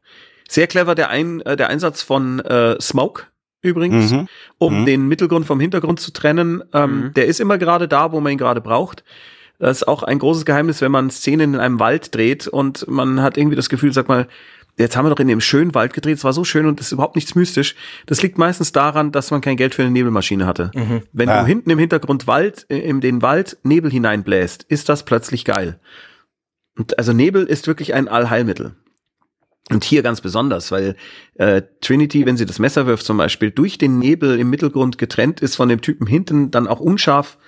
Sehr 0.48 0.66
clever 0.66 0.94
der, 0.94 1.08
ein, 1.10 1.40
äh, 1.42 1.56
der 1.56 1.68
Einsatz 1.70 2.02
von 2.02 2.40
äh, 2.40 2.80
Smoke 2.80 3.24
übrigens, 3.62 4.10
Mhm. 4.10 4.28
um 4.58 4.80
Mhm. 4.82 4.86
den 4.86 5.08
Mittelgrund 5.08 5.46
vom 5.46 5.60
Hintergrund 5.60 6.00
zu 6.00 6.12
trennen. 6.12 6.62
Ähm, 6.72 6.90
Mhm. 7.06 7.14
Der 7.14 7.26
ist 7.26 7.38
immer 7.40 7.58
gerade 7.58 7.86
da, 7.88 8.10
wo 8.12 8.20
man 8.20 8.32
ihn 8.32 8.38
gerade 8.38 8.60
braucht. 8.60 9.04
Das 9.60 9.78
ist 9.78 9.88
auch 9.88 10.02
ein 10.02 10.18
großes 10.18 10.44
Geheimnis, 10.44 10.80
wenn 10.80 10.90
man 10.90 11.10
Szenen 11.10 11.54
in 11.54 11.60
einem 11.60 11.78
Wald 11.78 12.12
dreht 12.14 12.48
und 12.48 12.88
man 12.88 13.22
hat 13.22 13.36
irgendwie 13.36 13.54
das 13.54 13.68
Gefühl, 13.68 13.92
sag 13.92 14.08
mal, 14.08 14.26
jetzt 14.76 14.96
haben 14.96 15.04
wir 15.06 15.10
doch 15.10 15.20
in 15.20 15.28
dem 15.28 15.40
schönen 15.40 15.74
Wald 15.76 15.92
gedreht, 15.92 16.16
es 16.18 16.24
war 16.24 16.32
so 16.32 16.42
schön 16.42 16.66
und 16.66 16.80
es 16.80 16.86
ist 16.86 16.92
überhaupt 16.92 17.14
nichts 17.14 17.36
mystisch. 17.36 17.76
Das 18.06 18.20
liegt 18.22 18.38
meistens 18.38 18.72
daran, 18.72 19.12
dass 19.12 19.30
man 19.30 19.40
kein 19.40 19.56
Geld 19.56 19.74
für 19.76 19.82
eine 19.82 19.92
Nebelmaschine 19.92 20.44
hatte. 20.46 20.72
Wenn 21.12 21.28
Ja. 21.28 21.42
du 21.42 21.46
hinten 21.46 21.70
im 21.70 21.78
Hintergrund 21.78 22.26
Wald, 22.26 22.66
äh, 22.68 22.78
in 22.78 23.00
den 23.00 23.22
Wald 23.22 23.58
Nebel 23.62 23.92
hineinbläst, 23.92 24.64
ist 24.64 24.88
das 24.88 25.04
plötzlich 25.04 25.44
geil. 25.44 25.78
Und 26.76 26.98
also 26.98 27.12
Nebel 27.12 27.44
ist 27.44 27.66
wirklich 27.66 27.94
ein 27.94 28.08
Allheilmittel. 28.08 28.74
Und 29.70 29.84
hier 29.84 30.02
ganz 30.02 30.20
besonders, 30.20 30.72
weil 30.72 30.96
äh, 31.34 31.62
Trinity, 31.80 32.26
wenn 32.26 32.36
sie 32.36 32.46
das 32.46 32.58
Messer 32.58 32.86
wirft 32.86 33.06
zum 33.06 33.16
Beispiel, 33.16 33.50
durch 33.50 33.78
den 33.78 33.98
Nebel 33.98 34.38
im 34.38 34.50
Mittelgrund 34.50 34.98
getrennt 34.98 35.40
ist 35.40 35.56
von 35.56 35.69
dem 35.69 35.80
Typen 35.80 36.06
hinten, 36.06 36.50
dann 36.50 36.67
auch 36.67 36.81
unscharf. 36.81 37.38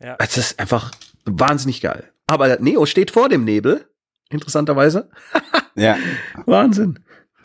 Ja. 0.00 0.16
Das 0.16 0.36
ist 0.36 0.58
einfach 0.58 0.90
wahnsinnig 1.26 1.80
geil. 1.80 2.10
Aber 2.26 2.58
Neo 2.60 2.86
steht 2.86 3.10
vor 3.10 3.28
dem 3.28 3.44
Nebel, 3.44 3.86
interessanterweise. 4.30 5.10
Ja. 5.74 5.96
Wahnsinn. 6.46 6.98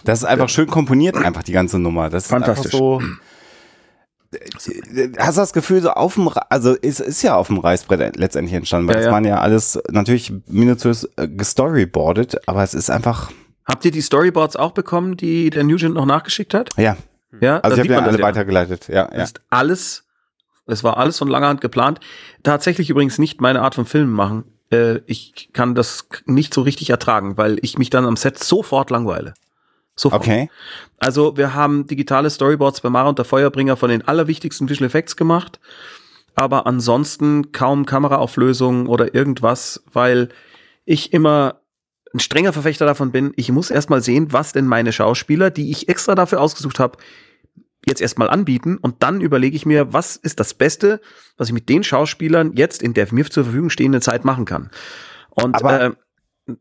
Das 0.06 0.20
ist 0.20 0.26
einfach 0.26 0.50
schön 0.50 0.68
komponiert, 0.68 1.18
einfach 1.18 1.44
die 1.44 1.52
ganze 1.52 1.80
Nummer. 1.80 2.10
Das 2.10 2.26
ist 2.26 2.30
Fantastisch. 2.30 2.74
Einfach 2.74 2.78
so, 2.78 3.02
Hast 5.18 5.38
du 5.38 5.42
das 5.42 5.54
Gefühl, 5.54 5.82
so 5.82 5.92
auf 5.92 6.16
dem, 6.16 6.30
also 6.50 6.76
es 6.82 7.00
ist 7.00 7.22
ja 7.22 7.36
auf 7.36 7.48
dem 7.48 7.58
Reißbrett 7.60 8.16
letztendlich 8.18 8.54
entstanden, 8.56 8.88
weil 8.88 8.96
Ja, 8.96 9.00
das 9.00 9.06
ja. 9.08 9.12
waren 9.12 9.26
ja 9.26 9.40
alles 9.40 9.80
natürlich 9.90 10.34
minutiös 10.48 11.10
äh, 11.18 11.28
gestoryboardet, 11.28 12.48
aber 12.48 12.64
es 12.64 12.74
ist 12.74 12.90
einfach, 12.90 13.32
Habt 13.66 13.84
ihr 13.84 13.92
die 13.92 14.02
Storyboards 14.02 14.56
auch 14.56 14.72
bekommen, 14.74 15.18
die 15.18 15.50
der 15.50 15.64
Nugent 15.64 15.96
noch 15.96 16.06
nachgeschickt 16.06 16.54
hat? 16.54 16.70
ja, 16.78 16.96
Ja, 17.42 17.60
also 17.60 17.78
ich 17.78 17.90
habe 17.90 17.94
ja 18.02 18.08
alle 18.08 18.22
weitergeleitet, 18.22 18.88
ja, 18.88 19.10
ja. 19.12 19.24
ist 19.24 19.42
alles, 19.50 20.04
es 20.68 20.84
war 20.84 20.98
alles 20.98 21.18
von 21.18 21.28
langer 21.28 21.48
Hand 21.48 21.62
geplant. 21.62 22.00
Tatsächlich 22.44 22.90
übrigens 22.90 23.18
nicht 23.18 23.42
meine 23.42 23.62
Art 23.62 23.76
von 23.76 23.86
Filmen 23.86 24.14
machen. 24.14 24.44
Äh, 24.72 25.00
ich 25.06 25.50
kann 25.54 25.76
das 25.76 26.08
nicht 26.26 26.54
so 26.54 26.62
richtig 26.62 26.90
ertragen, 26.90 27.38
weil 27.38 27.58
ich 27.62 27.78
mich 27.78 27.90
dann 27.90 28.06
am 28.06 28.18
Set 28.18 28.38
sofort 28.40 28.90
langweile. 28.92 29.34
Sofort. 29.98 30.22
Okay, 30.22 30.50
Also 31.00 31.38
wir 31.38 31.54
haben 31.54 31.88
digitale 31.88 32.30
Storyboards 32.30 32.82
bei 32.82 32.90
Mara 32.90 33.10
und 33.10 33.18
der 33.18 33.26
Feuerbringer 33.26 33.78
von 33.78 33.90
den 33.90 34.06
allerwichtigsten 34.08 34.68
Visual 34.68 34.88
Effects 34.88 35.16
gemacht, 35.16 35.60
aber 36.36 36.68
ansonsten 36.68 37.52
kaum 37.54 37.86
Kameraauflösung 37.86 38.88
oder 38.88 39.16
irgendwas, 39.16 39.84
weil 39.94 40.30
ich 40.84 41.14
immer 41.14 41.62
ein 42.14 42.20
strenger 42.20 42.54
Verfechter 42.54 42.86
davon 42.86 43.12
bin, 43.12 43.34
ich 43.36 43.52
muss 43.52 43.72
erstmal 43.72 44.02
sehen, 44.02 44.32
was 44.32 44.54
denn 44.54 44.68
meine 44.68 44.92
Schauspieler, 44.92 45.50
die 45.50 45.72
ich 45.72 45.88
extra 45.90 46.16
dafür 46.16 46.42
ausgesucht 46.42 46.80
habe, 46.80 46.98
jetzt 47.88 48.02
erstmal 48.02 48.30
anbieten 48.30 48.78
und 48.78 49.04
dann 49.04 49.22
überlege 49.22 49.56
ich 49.56 49.66
mir, 49.66 49.94
was 49.94 50.16
ist 50.16 50.40
das 50.40 50.54
Beste, 50.54 51.00
was 51.38 51.50
ich 51.50 51.54
mit 51.54 51.70
den 51.70 51.84
Schauspielern 51.84 52.54
jetzt 52.56 52.82
in 52.82 52.94
der 52.94 53.08
mir 53.14 53.30
zur 53.30 53.44
Verfügung 53.44 53.70
stehenden 53.70 54.02
Zeit 54.02 54.26
machen 54.26 54.46
kann. 54.46 54.72
Und 55.30 55.56
Aber- 55.56 55.82
äh, 55.82 55.92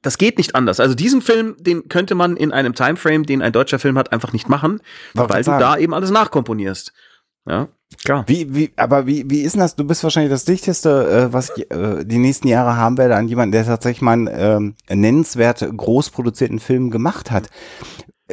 das 0.02 0.18
geht 0.18 0.38
nicht 0.38 0.54
anders. 0.54 0.80
Also 0.80 0.94
diesen 0.94 1.20
Film, 1.20 1.56
den 1.58 1.88
könnte 1.88 2.14
man 2.14 2.36
in 2.36 2.52
einem 2.52 2.74
Timeframe, 2.74 3.24
den 3.24 3.42
ein 3.42 3.52
deutscher 3.52 3.78
Film 3.78 3.98
hat, 3.98 4.12
einfach 4.12 4.32
nicht 4.32 4.48
machen, 4.48 4.80
Wollte 5.14 5.32
weil 5.32 5.42
du 5.42 5.46
sagen. 5.46 5.60
da 5.60 5.76
eben 5.76 5.94
alles 5.94 6.10
nachkomponierst. 6.10 6.92
Ja, 7.46 7.68
klar. 8.02 8.24
Wie, 8.26 8.54
wie, 8.54 8.72
aber 8.76 9.06
wie, 9.06 9.28
wie 9.28 9.42
ist 9.42 9.52
denn 9.52 9.60
das? 9.60 9.76
Du 9.76 9.84
bist 9.84 10.02
wahrscheinlich 10.02 10.32
das 10.32 10.46
Dichteste, 10.46 11.28
äh, 11.28 11.32
was 11.32 11.52
ich 11.54 11.70
äh, 11.70 12.04
die 12.04 12.18
nächsten 12.18 12.48
Jahre 12.48 12.78
haben 12.78 12.96
werde 12.96 13.16
an 13.16 13.28
jemanden, 13.28 13.52
der 13.52 13.66
tatsächlich 13.66 14.00
mal 14.00 14.12
einen 14.12 14.30
ähm, 14.32 14.74
nennenswert 14.88 15.66
groß 15.76 16.08
produzierten 16.10 16.58
Film 16.58 16.90
gemacht 16.90 17.30
hat. 17.30 17.50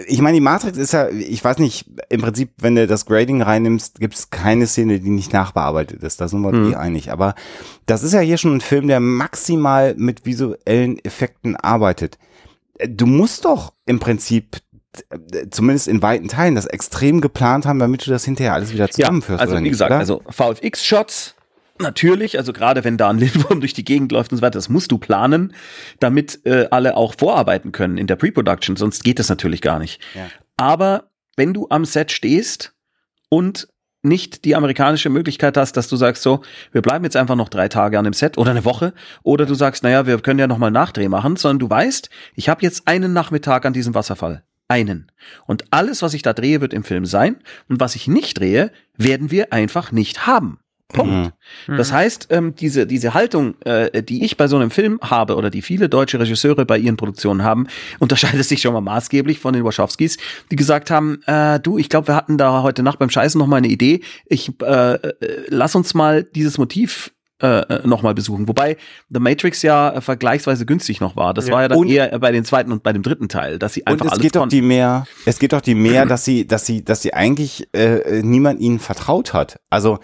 Ich 0.07 0.21
meine, 0.21 0.36
die 0.36 0.41
Matrix 0.41 0.77
ist 0.77 0.93
ja, 0.93 1.10
ich 1.10 1.43
weiß 1.43 1.57
nicht, 1.57 1.86
im 2.10 2.21
Prinzip, 2.21 2.51
wenn 2.60 2.75
du 2.75 2.88
das 2.88 3.05
Grading 3.05 3.41
reinnimmst, 3.41 4.00
gibt 4.00 4.13
es 4.15 4.29
keine 4.29 4.65
Szene, 4.65 5.00
die 5.01 5.10
nicht 5.10 5.33
nachbearbeitet 5.33 6.01
ist. 6.03 6.21
Da 6.21 6.29
sind 6.29 6.41
wir 6.41 6.48
uns 6.50 6.67
Mhm. 6.69 6.74
eh 6.74 6.75
einig. 6.77 7.12
Aber 7.12 7.36
das 7.88 8.01
ist 8.01 8.13
ja 8.13 8.21
hier 8.21 8.38
schon 8.38 8.55
ein 8.55 8.62
Film, 8.62 8.88
der 8.88 9.01
maximal 9.01 9.93
mit 9.98 10.25
visuellen 10.25 10.98
Effekten 11.03 11.57
arbeitet. 11.57 12.17
Du 12.88 13.05
musst 13.05 13.43
doch 13.43 13.74
im 13.86 14.00
Prinzip, 14.00 14.57
zumindest 15.51 15.89
in 15.89 16.01
weiten 16.01 16.29
Teilen, 16.29 16.55
das 16.55 16.65
extrem 16.67 17.19
geplant 17.19 17.65
haben, 17.65 17.79
damit 17.79 18.05
du 18.07 18.12
das 18.12 18.24
hinterher 18.24 18.53
alles 18.53 18.71
wieder 18.74 18.89
zusammenführst. 18.89 19.41
also 19.41 19.51
oder 19.53 19.60
wie 19.60 19.63
nicht, 19.63 19.71
gesagt, 19.74 19.91
oder? 19.91 20.00
also 20.00 20.21
VFX-Shots, 20.29 21.36
natürlich, 21.81 22.38
also 22.38 22.53
gerade 22.53 22.83
wenn 22.83 22.97
da 22.97 23.09
ein 23.09 23.17
Lindwurm 23.19 23.59
durch 23.59 23.73
die 23.73 23.85
Gegend 23.85 24.11
läuft 24.11 24.31
und 24.31 24.38
so 24.38 24.41
weiter, 24.41 24.57
das 24.57 24.69
musst 24.69 24.91
du 24.91 24.97
planen, 24.97 25.53
damit 26.00 26.45
äh, 26.45 26.67
alle 26.71 26.95
auch 26.97 27.15
vorarbeiten 27.17 27.71
können 27.71 27.97
in 27.97 28.07
der 28.07 28.15
Pre-Production, 28.15 28.75
sonst 28.75 29.03
geht 29.03 29.19
das 29.19 29.29
natürlich 29.29 29.61
gar 29.61 29.79
nicht. 29.79 30.01
Ja. 30.15 30.29
Aber 30.57 31.11
wenn 31.35 31.53
du 31.53 31.67
am 31.69 31.85
Set 31.85 32.11
stehst 32.11 32.73
und 33.29 33.67
nicht 34.03 34.45
die 34.45 34.55
amerikanische 34.55 35.09
Möglichkeit 35.09 35.57
hast, 35.57 35.77
dass 35.77 35.88
du 35.88 35.95
sagst 35.95 36.23
so, 36.23 36.41
wir 36.71 36.81
bleiben 36.81 37.03
jetzt 37.03 37.15
einfach 37.15 37.35
noch 37.35 37.50
drei 37.50 37.67
Tage 37.67 38.00
an 38.00 38.05
dem 38.05 38.13
Set 38.13 38.38
oder 38.38 38.51
eine 38.51 38.65
Woche 38.65 38.93
oder 39.23 39.45
du 39.45 39.53
sagst, 39.53 39.83
naja, 39.83 40.07
wir 40.07 40.19
können 40.19 40.39
ja 40.39 40.47
noch 40.47 40.57
mal 40.57 40.67
einen 40.67 40.73
Nachdreh 40.73 41.07
machen, 41.07 41.35
sondern 41.35 41.59
du 41.59 41.69
weißt, 41.69 42.09
ich 42.35 42.50
habe 42.50 42.63
jetzt 42.63 42.88
einen 42.88 43.13
Nachmittag 43.13 43.65
an 43.65 43.73
diesem 43.73 43.93
Wasserfall. 43.93 44.43
Einen. 44.67 45.11
Und 45.47 45.65
alles, 45.71 46.01
was 46.01 46.13
ich 46.13 46.21
da 46.21 46.31
drehe, 46.31 46.61
wird 46.61 46.73
im 46.73 46.85
Film 46.85 47.05
sein. 47.05 47.38
Und 47.67 47.81
was 47.81 47.95
ich 47.95 48.07
nicht 48.07 48.39
drehe, 48.39 48.71
werden 48.95 49.29
wir 49.29 49.51
einfach 49.51 49.91
nicht 49.91 50.25
haben. 50.25 50.59
Punkt. 50.91 51.33
Mhm. 51.67 51.77
Das 51.77 51.91
heißt, 51.91 52.27
ähm, 52.31 52.55
diese, 52.55 52.86
diese 52.88 53.13
Haltung, 53.13 53.55
äh, 53.65 54.03
die 54.03 54.24
ich 54.24 54.38
bei 54.38 54.48
so 54.48 54.55
einem 54.57 54.71
Film 54.71 55.00
habe 55.01 55.36
oder 55.36 55.50
die 55.50 55.62
viele 55.62 55.89
deutsche 55.89 56.19
Regisseure 56.19 56.65
bei 56.65 56.77
ihren 56.77 56.98
Produktionen 56.98 57.43
haben, 57.43 57.67
unterscheidet 58.00 58.45
sich 58.45 58.62
schon 58.62 58.74
mal 58.74 58.81
maßgeblich 58.81 59.39
von 59.39 59.53
den 59.53 59.63
Wachowskis, 59.63 60.17
die 60.51 60.55
gesagt 60.55 60.91
haben, 60.91 61.19
äh, 61.25 61.60
du, 61.60 61.77
ich 61.77 61.89
glaube, 61.89 62.07
wir 62.07 62.15
hatten 62.15 62.38
da 62.38 62.62
heute 62.63 62.83
Nacht 62.83 63.00
beim 63.00 63.10
Scheißen 63.10 63.39
noch 63.39 63.48
mal 63.48 63.57
eine 63.57 63.67
Idee. 63.67 64.01
Ich 64.25 64.51
äh, 64.62 64.93
äh, 64.93 65.13
lass 65.50 65.75
uns 65.75 65.93
mal 65.93 66.24
dieses 66.24 66.57
Motiv 66.57 67.12
äh, 67.41 67.88
noch 67.88 68.03
mal 68.03 68.13
besuchen. 68.13 68.48
Wobei 68.48 68.77
The 69.10 69.19
Matrix 69.19 69.63
ja 69.63 69.89
äh, 69.95 70.01
vergleichsweise 70.01 70.67
günstig 70.67 71.01
noch 71.01 71.15
war. 71.15 71.33
Das 71.33 71.48
Ja. 71.48 71.53
war 71.55 71.62
ja 71.63 71.67
dann 71.69 71.79
Und- 71.79 71.89
eher 71.89 72.19
bei 72.19 72.31
den 72.31 72.45
zweiten 72.45 72.71
und 72.71 72.83
bei 72.83 72.93
dem 72.93 73.01
dritten 73.01 73.29
Teil, 73.29 73.57
dass 73.57 73.74
sie 73.74 73.81
Und 73.81 73.88
einfach 73.88 74.05
es 74.05 74.12
alles 74.12 74.21
geht 74.21 74.36
doch 74.36 74.48
die 74.48 74.62
mehr, 74.62 75.05
es 75.25 75.39
geht 75.39 75.51
doch 75.53 75.62
die 75.62 75.74
mehr, 75.74 76.05
dass 76.05 76.24
sie, 76.24 76.45
dass 76.45 76.67
sie, 76.67 76.86
dass 76.86 77.01
sie 77.01 77.15
eigentlich 77.15 77.67
äh, 77.74 78.21
niemand 78.21 78.60
ihnen 78.60 78.77
vertraut 78.77 79.33
hat. 79.33 79.60
Also 79.71 79.95
äh, 79.95 79.98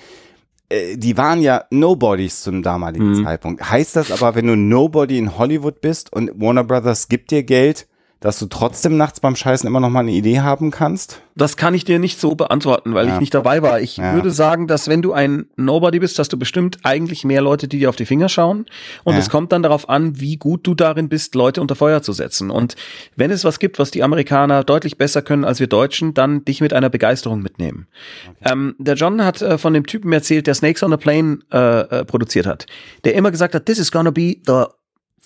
die 0.69 1.15
waren 1.17 1.41
ja 1.41 1.63
Nobodies 1.69 2.41
zum 2.43 2.61
damaligen 2.61 3.11
Mhm. 3.11 3.23
Zeitpunkt. 3.23 3.69
Heißt 3.69 3.95
das 3.95 4.11
aber, 4.11 4.35
wenn 4.35 4.47
du 4.47 4.55
Nobody 4.57 5.17
in 5.17 5.37
Hollywood 5.37 5.79
bist 5.81 6.11
und 6.11 6.31
Warner 6.41 6.63
Brothers 6.65 7.07
gibt 7.07 7.31
dir 7.31 7.43
Geld, 7.43 7.87
dass 8.19 8.39
du 8.39 8.47
trotzdem 8.47 8.97
nachts 8.97 9.19
beim 9.19 9.35
Scheißen 9.35 9.67
immer 9.67 9.79
noch 9.79 9.89
mal 9.89 9.99
eine 9.99 10.11
Idee 10.11 10.39
haben 10.39 10.71
kannst? 10.71 11.21
Das 11.35 11.55
kann 11.55 11.75
ich 11.75 11.85
dir 11.85 11.99
nicht 11.99 12.19
so 12.19 12.33
beantworten, 12.33 12.95
weil 12.95 13.07
Ja. 13.07 13.13
ich 13.13 13.19
nicht 13.19 13.33
dabei 13.33 13.61
war. 13.61 13.79
Ich 13.79 13.97
Ja. 13.97 14.13
würde 14.15 14.31
sagen, 14.31 14.65
dass 14.65 14.87
wenn 14.87 15.03
du 15.03 15.13
ein 15.13 15.45
Nobody 15.55 15.99
bist, 15.99 16.17
hast 16.17 16.33
du 16.33 16.37
bestimmt 16.37 16.79
eigentlich 16.83 17.25
mehr 17.25 17.41
Leute, 17.41 17.67
die 17.67 17.77
dir 17.77 17.89
auf 17.89 17.95
die 17.95 18.07
Finger 18.07 18.27
schauen. 18.27 18.65
Und 19.03 19.13
Ja. 19.13 19.19
es 19.19 19.29
kommt 19.29 19.51
dann 19.51 19.61
darauf 19.61 19.87
an, 19.87 20.19
wie 20.19 20.37
gut 20.37 20.65
du 20.65 20.73
darin 20.73 21.09
bist, 21.09 21.35
Leute 21.35 21.61
unter 21.61 21.75
Feuer 21.75 22.01
zu 22.01 22.11
setzen. 22.11 22.49
Und 22.49 22.75
wenn 23.15 23.29
es 23.29 23.43
was 23.43 23.59
gibt, 23.59 23.77
was 23.77 23.91
die 23.91 24.01
Amerikaner 24.01 24.63
deutlich 24.63 24.97
besser 24.97 25.21
können 25.21 25.45
als 25.45 25.59
wir 25.59 25.67
Deutschen, 25.67 26.15
dann 26.15 26.43
dich 26.43 26.59
mit 26.59 26.73
einer 26.73 26.89
Begeisterung 26.89 27.41
mitnehmen. 27.43 27.85
Ähm, 28.43 28.73
der 28.79 28.95
John 28.95 29.23
hat 29.23 29.41
äh, 29.43 29.59
von 29.59 29.73
dem 29.75 29.85
Typen 29.85 30.11
erzählt, 30.11 30.47
der 30.47 30.55
Snakes 30.55 30.81
on 30.81 30.91
a 30.93 30.97
Plane 30.97 31.39
äh, 31.53 31.81
äh, 31.99 32.05
produziert 32.05 32.47
hat, 32.47 32.65
der 33.03 33.13
immer 33.13 33.29
gesagt 33.29 33.53
hat, 33.53 33.67
this 33.67 33.77
is 33.77 33.91
gonna 33.91 34.09
be 34.11 34.37
the 34.47 34.63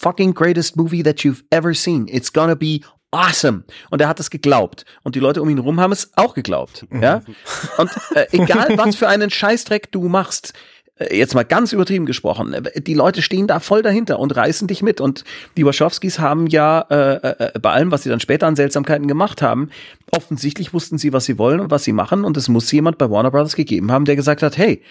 fucking 0.02 0.34
greatest 0.34 0.76
movie 0.76 1.04
that 1.04 1.20
you've 1.20 1.44
ever 1.52 1.74
seen. 1.74 2.08
It's 2.08 2.32
gonna 2.32 2.56
be 2.56 2.82
awesome. 3.12 3.64
Und 3.90 4.02
er 4.02 4.08
hat 4.08 4.20
es 4.20 4.30
geglaubt. 4.30 4.86
Und 5.04 5.16
die 5.16 5.20
Leute 5.20 5.42
um 5.42 5.50
ihn 5.50 5.60
rum 5.60 5.80
haben 5.80 5.92
es 5.92 6.12
auch 6.16 6.34
geglaubt. 6.34 6.86
Ja? 6.92 7.22
Und 7.78 7.92
äh, 8.16 8.26
egal, 8.32 8.78
was 8.78 8.96
für 8.96 9.08
einen 9.08 9.30
Scheißdreck 9.30 9.92
du 9.92 10.08
machst, 10.08 10.54
äh, 10.96 11.16
jetzt 11.16 11.36
mal 11.36 11.44
ganz 11.44 11.74
übertrieben 11.74 12.06
gesprochen, 12.06 12.54
äh, 12.54 12.82
die 12.82 12.94
Leute 12.94 13.22
stehen 13.22 13.48
da 13.48 13.60
voll 13.60 13.82
dahinter 13.82 14.20
und 14.20 14.36
reißen 14.36 14.68
dich 14.68 14.82
mit. 14.82 15.02
Und 15.02 15.24
die 15.58 15.66
Wachowskis 15.66 16.20
haben 16.20 16.48
ja 16.48 16.86
äh, 16.90 17.28
äh, 17.28 17.60
bei 17.60 17.72
allem, 17.72 17.92
was 17.92 18.04
sie 18.04 18.10
dann 18.10 18.22
später 18.22 18.48
an 18.48 18.56
Seltsamkeiten 18.56 19.08
gemacht 19.08 19.42
haben, 19.42 19.70
offensichtlich 20.12 20.74
wussten 20.74 20.98
sie, 20.98 21.14
was 21.14 21.26
sie 21.26 21.38
wollen 21.38 21.60
und 21.60 21.72
was 21.72 21.84
sie 21.84 21.94
machen. 21.94 22.24
Und 22.24 22.38
es 22.38 22.48
muss 22.48 22.72
jemand 22.72 22.98
bei 22.98 23.10
Warner 23.10 23.32
Brothers 23.32 23.56
gegeben 23.56 23.92
haben, 23.92 24.06
der 24.06 24.16
gesagt 24.16 24.42
hat, 24.42 24.58
hey, 24.58 24.82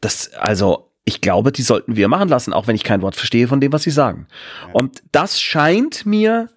das, 0.00 0.32
also, 0.34 0.87
ich 1.08 1.22
glaube, 1.22 1.52
die 1.52 1.62
sollten 1.62 1.96
wir 1.96 2.06
machen 2.06 2.28
lassen, 2.28 2.52
auch 2.52 2.66
wenn 2.66 2.76
ich 2.76 2.84
kein 2.84 3.00
Wort 3.00 3.16
verstehe 3.16 3.48
von 3.48 3.60
dem, 3.60 3.72
was 3.72 3.82
sie 3.82 3.90
sagen. 3.90 4.28
Und 4.74 5.02
das 5.10 5.40
scheint 5.40 6.04
mir 6.04 6.50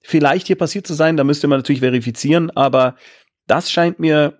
vielleicht 0.00 0.46
hier 0.46 0.56
passiert 0.56 0.86
zu 0.86 0.94
sein, 0.94 1.18
da 1.18 1.24
müsste 1.24 1.46
man 1.46 1.58
natürlich 1.58 1.80
verifizieren, 1.80 2.50
aber 2.50 2.96
das 3.46 3.70
scheint 3.70 3.98
mir 3.98 4.38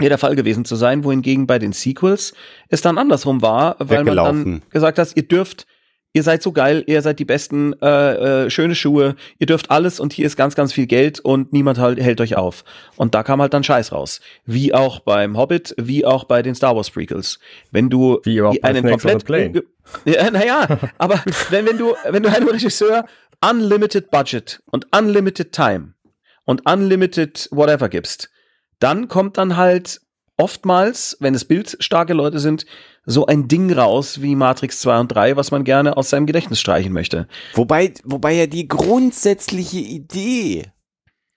hier 0.00 0.08
der 0.08 0.16
Fall 0.16 0.34
gewesen 0.36 0.64
zu 0.64 0.74
sein, 0.74 1.04
wohingegen 1.04 1.46
bei 1.46 1.58
den 1.58 1.74
Sequels 1.74 2.32
es 2.68 2.80
dann 2.80 2.96
andersrum 2.96 3.42
war, 3.42 3.76
weil 3.78 4.04
man 4.04 4.16
dann 4.16 4.62
gesagt 4.70 4.98
hat, 4.98 5.14
ihr 5.14 5.28
dürft, 5.28 5.66
ihr 6.14 6.22
seid 6.22 6.42
so 6.42 6.52
geil, 6.52 6.84
ihr 6.86 7.02
seid 7.02 7.18
die 7.18 7.24
besten, 7.24 7.74
äh, 7.82 8.44
äh, 8.44 8.50
schöne 8.50 8.74
Schuhe, 8.74 9.16
ihr 9.38 9.46
dürft 9.46 9.70
alles 9.70 10.00
und 10.00 10.12
hier 10.12 10.24
ist 10.24 10.36
ganz, 10.36 10.54
ganz 10.54 10.72
viel 10.72 10.86
Geld 10.86 11.20
und 11.20 11.52
niemand 11.52 11.78
halt, 11.78 12.00
hält 12.00 12.20
euch 12.20 12.36
auf. 12.36 12.64
Und 12.96 13.14
da 13.14 13.22
kam 13.22 13.42
halt 13.42 13.52
dann 13.52 13.64
Scheiß 13.64 13.92
raus. 13.92 14.20
Wie 14.46 14.72
auch 14.72 15.00
beim 15.00 15.36
Hobbit, 15.36 15.74
wie 15.76 16.06
auch 16.06 16.24
bei 16.24 16.40
den 16.40 16.54
Star 16.54 16.74
Wars 16.76 16.90
Prequels. 16.90 17.40
Wenn 17.72 17.90
du 17.90 18.20
Wie 18.22 18.40
auch 18.40 18.54
einen 18.62 18.78
Snakes 18.86 19.04
on 19.04 19.10
komplett 19.10 19.56
unge- 19.56 19.64
ja, 20.06 20.30
naja, 20.30 20.78
aber 20.98 21.22
wenn, 21.50 21.66
wenn 21.66 21.76
du, 21.78 21.94
wenn 22.08 22.22
du 22.22 22.30
einem 22.30 22.48
Regisseur 22.48 23.04
unlimited 23.44 24.10
Budget 24.10 24.62
und 24.70 24.86
unlimited 24.96 25.52
Time 25.52 25.94
und 26.44 26.68
unlimited 26.70 27.48
whatever 27.50 27.88
gibst, 27.88 28.30
dann 28.78 29.08
kommt 29.08 29.36
dann 29.36 29.56
halt 29.56 30.00
oftmals, 30.36 31.16
wenn 31.20 31.34
es 31.34 31.44
bildstarke 31.44 32.14
Leute 32.14 32.38
sind, 32.38 32.66
so 33.06 33.26
ein 33.26 33.48
Ding 33.48 33.72
raus 33.72 34.22
wie 34.22 34.34
Matrix 34.34 34.80
2 34.80 35.00
und 35.00 35.08
3, 35.08 35.36
was 35.36 35.50
man 35.50 35.64
gerne 35.64 35.96
aus 35.96 36.10
seinem 36.10 36.26
Gedächtnis 36.26 36.60
streichen 36.60 36.92
möchte. 36.92 37.28
Wobei, 37.54 37.92
wobei 38.04 38.32
ja 38.32 38.46
die 38.46 38.66
grundsätzliche 38.66 39.78
Idee 39.78 40.72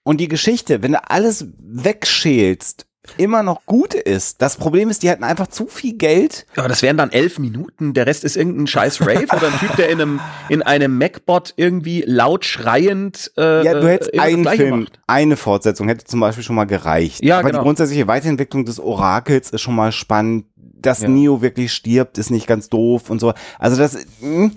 und 0.02 0.18
die 0.20 0.28
Geschichte, 0.28 0.82
wenn 0.82 0.92
du 0.92 1.10
alles 1.10 1.46
wegschälst, 1.58 2.87
immer 3.16 3.42
noch 3.42 3.64
gut 3.66 3.94
ist. 3.94 4.42
Das 4.42 4.56
Problem 4.56 4.90
ist, 4.90 5.02
die 5.02 5.10
hatten 5.10 5.24
einfach 5.24 5.46
zu 5.48 5.66
viel 5.66 5.94
Geld. 5.96 6.46
Aber 6.56 6.68
das 6.68 6.82
wären 6.82 6.96
dann 6.96 7.10
elf 7.10 7.38
Minuten, 7.38 7.94
der 7.94 8.06
Rest 8.06 8.24
ist 8.24 8.36
irgendein 8.36 8.66
scheiß 8.66 9.00
Rave 9.00 9.24
oder 9.34 9.46
ein 9.48 9.58
Typ, 9.58 9.76
der 9.76 9.88
in 9.88 10.00
einem, 10.00 10.20
in 10.48 10.62
einem 10.62 10.98
Macbot 10.98 11.54
irgendwie 11.56 12.04
laut 12.06 12.44
schreiend 12.44 13.32
äh, 13.36 13.64
Ja, 13.64 13.74
du 13.80 13.88
hättest 13.88 14.18
einen 14.18 14.44
Film, 14.46 14.80
macht. 14.80 15.00
eine 15.06 15.36
Fortsetzung 15.36 15.88
hätte 15.88 16.04
zum 16.04 16.20
Beispiel 16.20 16.44
schon 16.44 16.56
mal 16.56 16.64
gereicht. 16.66 17.24
Ja, 17.24 17.38
Aber 17.38 17.48
genau. 17.48 17.60
die 17.60 17.64
grundsätzliche 17.64 18.06
Weiterentwicklung 18.06 18.64
des 18.64 18.78
Orakels 18.80 19.50
ist 19.50 19.60
schon 19.62 19.74
mal 19.74 19.92
spannend. 19.92 20.44
Dass 20.80 21.00
Ja. 21.00 21.08
Neo 21.08 21.42
wirklich 21.42 21.72
stirbt, 21.72 22.18
ist 22.18 22.30
nicht 22.30 22.46
ganz 22.46 22.68
doof 22.68 23.10
und 23.10 23.18
so. 23.18 23.32
Also 23.58 23.76
das, 23.76 23.98
mh, 24.20 24.52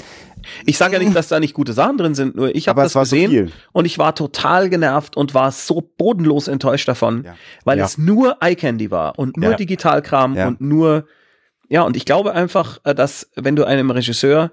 Ich 0.66 0.78
sage 0.78 0.94
ja 0.94 1.00
nicht, 1.04 1.16
dass 1.16 1.28
da 1.28 1.40
nicht 1.40 1.54
gute 1.54 1.74
Sachen 1.74 1.98
drin 1.98 2.16
sind, 2.16 2.36
nur 2.36 2.54
ich 2.56 2.68
habe 2.68 2.82
Aber 2.82 2.86
das 2.86 2.94
so 2.94 3.00
gesehen 3.02 3.30
viel. 3.32 3.52
und 3.72 3.86
ich 3.86 3.98
war 3.98 4.16
total 4.16 4.70
genervt 4.70 5.16
und 5.18 5.34
war 5.34 5.52
so 5.52 5.82
bodenlos 5.98 6.48
enttäuscht 6.48 6.88
davon, 6.88 7.24
Ja. 7.24 7.36
weil 7.64 7.78
Ja. 7.78 7.86
es 7.86 7.98
nur 7.98 8.38
Eye 8.42 8.56
Candy 8.56 8.92
war 8.92 9.18
und 9.20 9.38
nur 9.38 9.52
Ja. 9.52 9.58
Digitalkram 9.58 10.36
und 10.38 10.62
nur 10.62 11.06
ja 11.70 11.84
und 11.84 11.96
ich 11.96 12.06
glaube 12.06 12.34
einfach, 12.34 12.80
äh, 12.84 12.94
dass 12.96 13.30
wenn 13.36 13.56
du 13.56 13.66
einem 13.66 13.92
Regisseur 13.92 14.52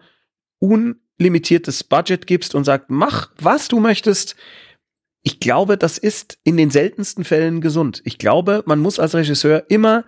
unlimitiertes 0.60 1.84
Budget 1.84 2.26
gibst 2.26 2.54
und 2.54 2.64
sagst, 2.64 2.86
mach 2.90 3.30
was 3.40 3.68
du 3.68 3.80
möchtest, 3.80 4.36
ich 5.22 5.40
glaube, 5.40 5.76
das 5.76 5.98
ist 5.98 6.38
in 6.44 6.56
den 6.56 6.70
seltensten 6.70 7.24
Fällen 7.24 7.60
gesund. 7.60 8.00
Ich 8.04 8.18
glaube, 8.18 8.62
man 8.66 8.78
muss 8.78 8.98
als 8.98 9.14
Regisseur 9.14 9.64
immer 9.68 10.04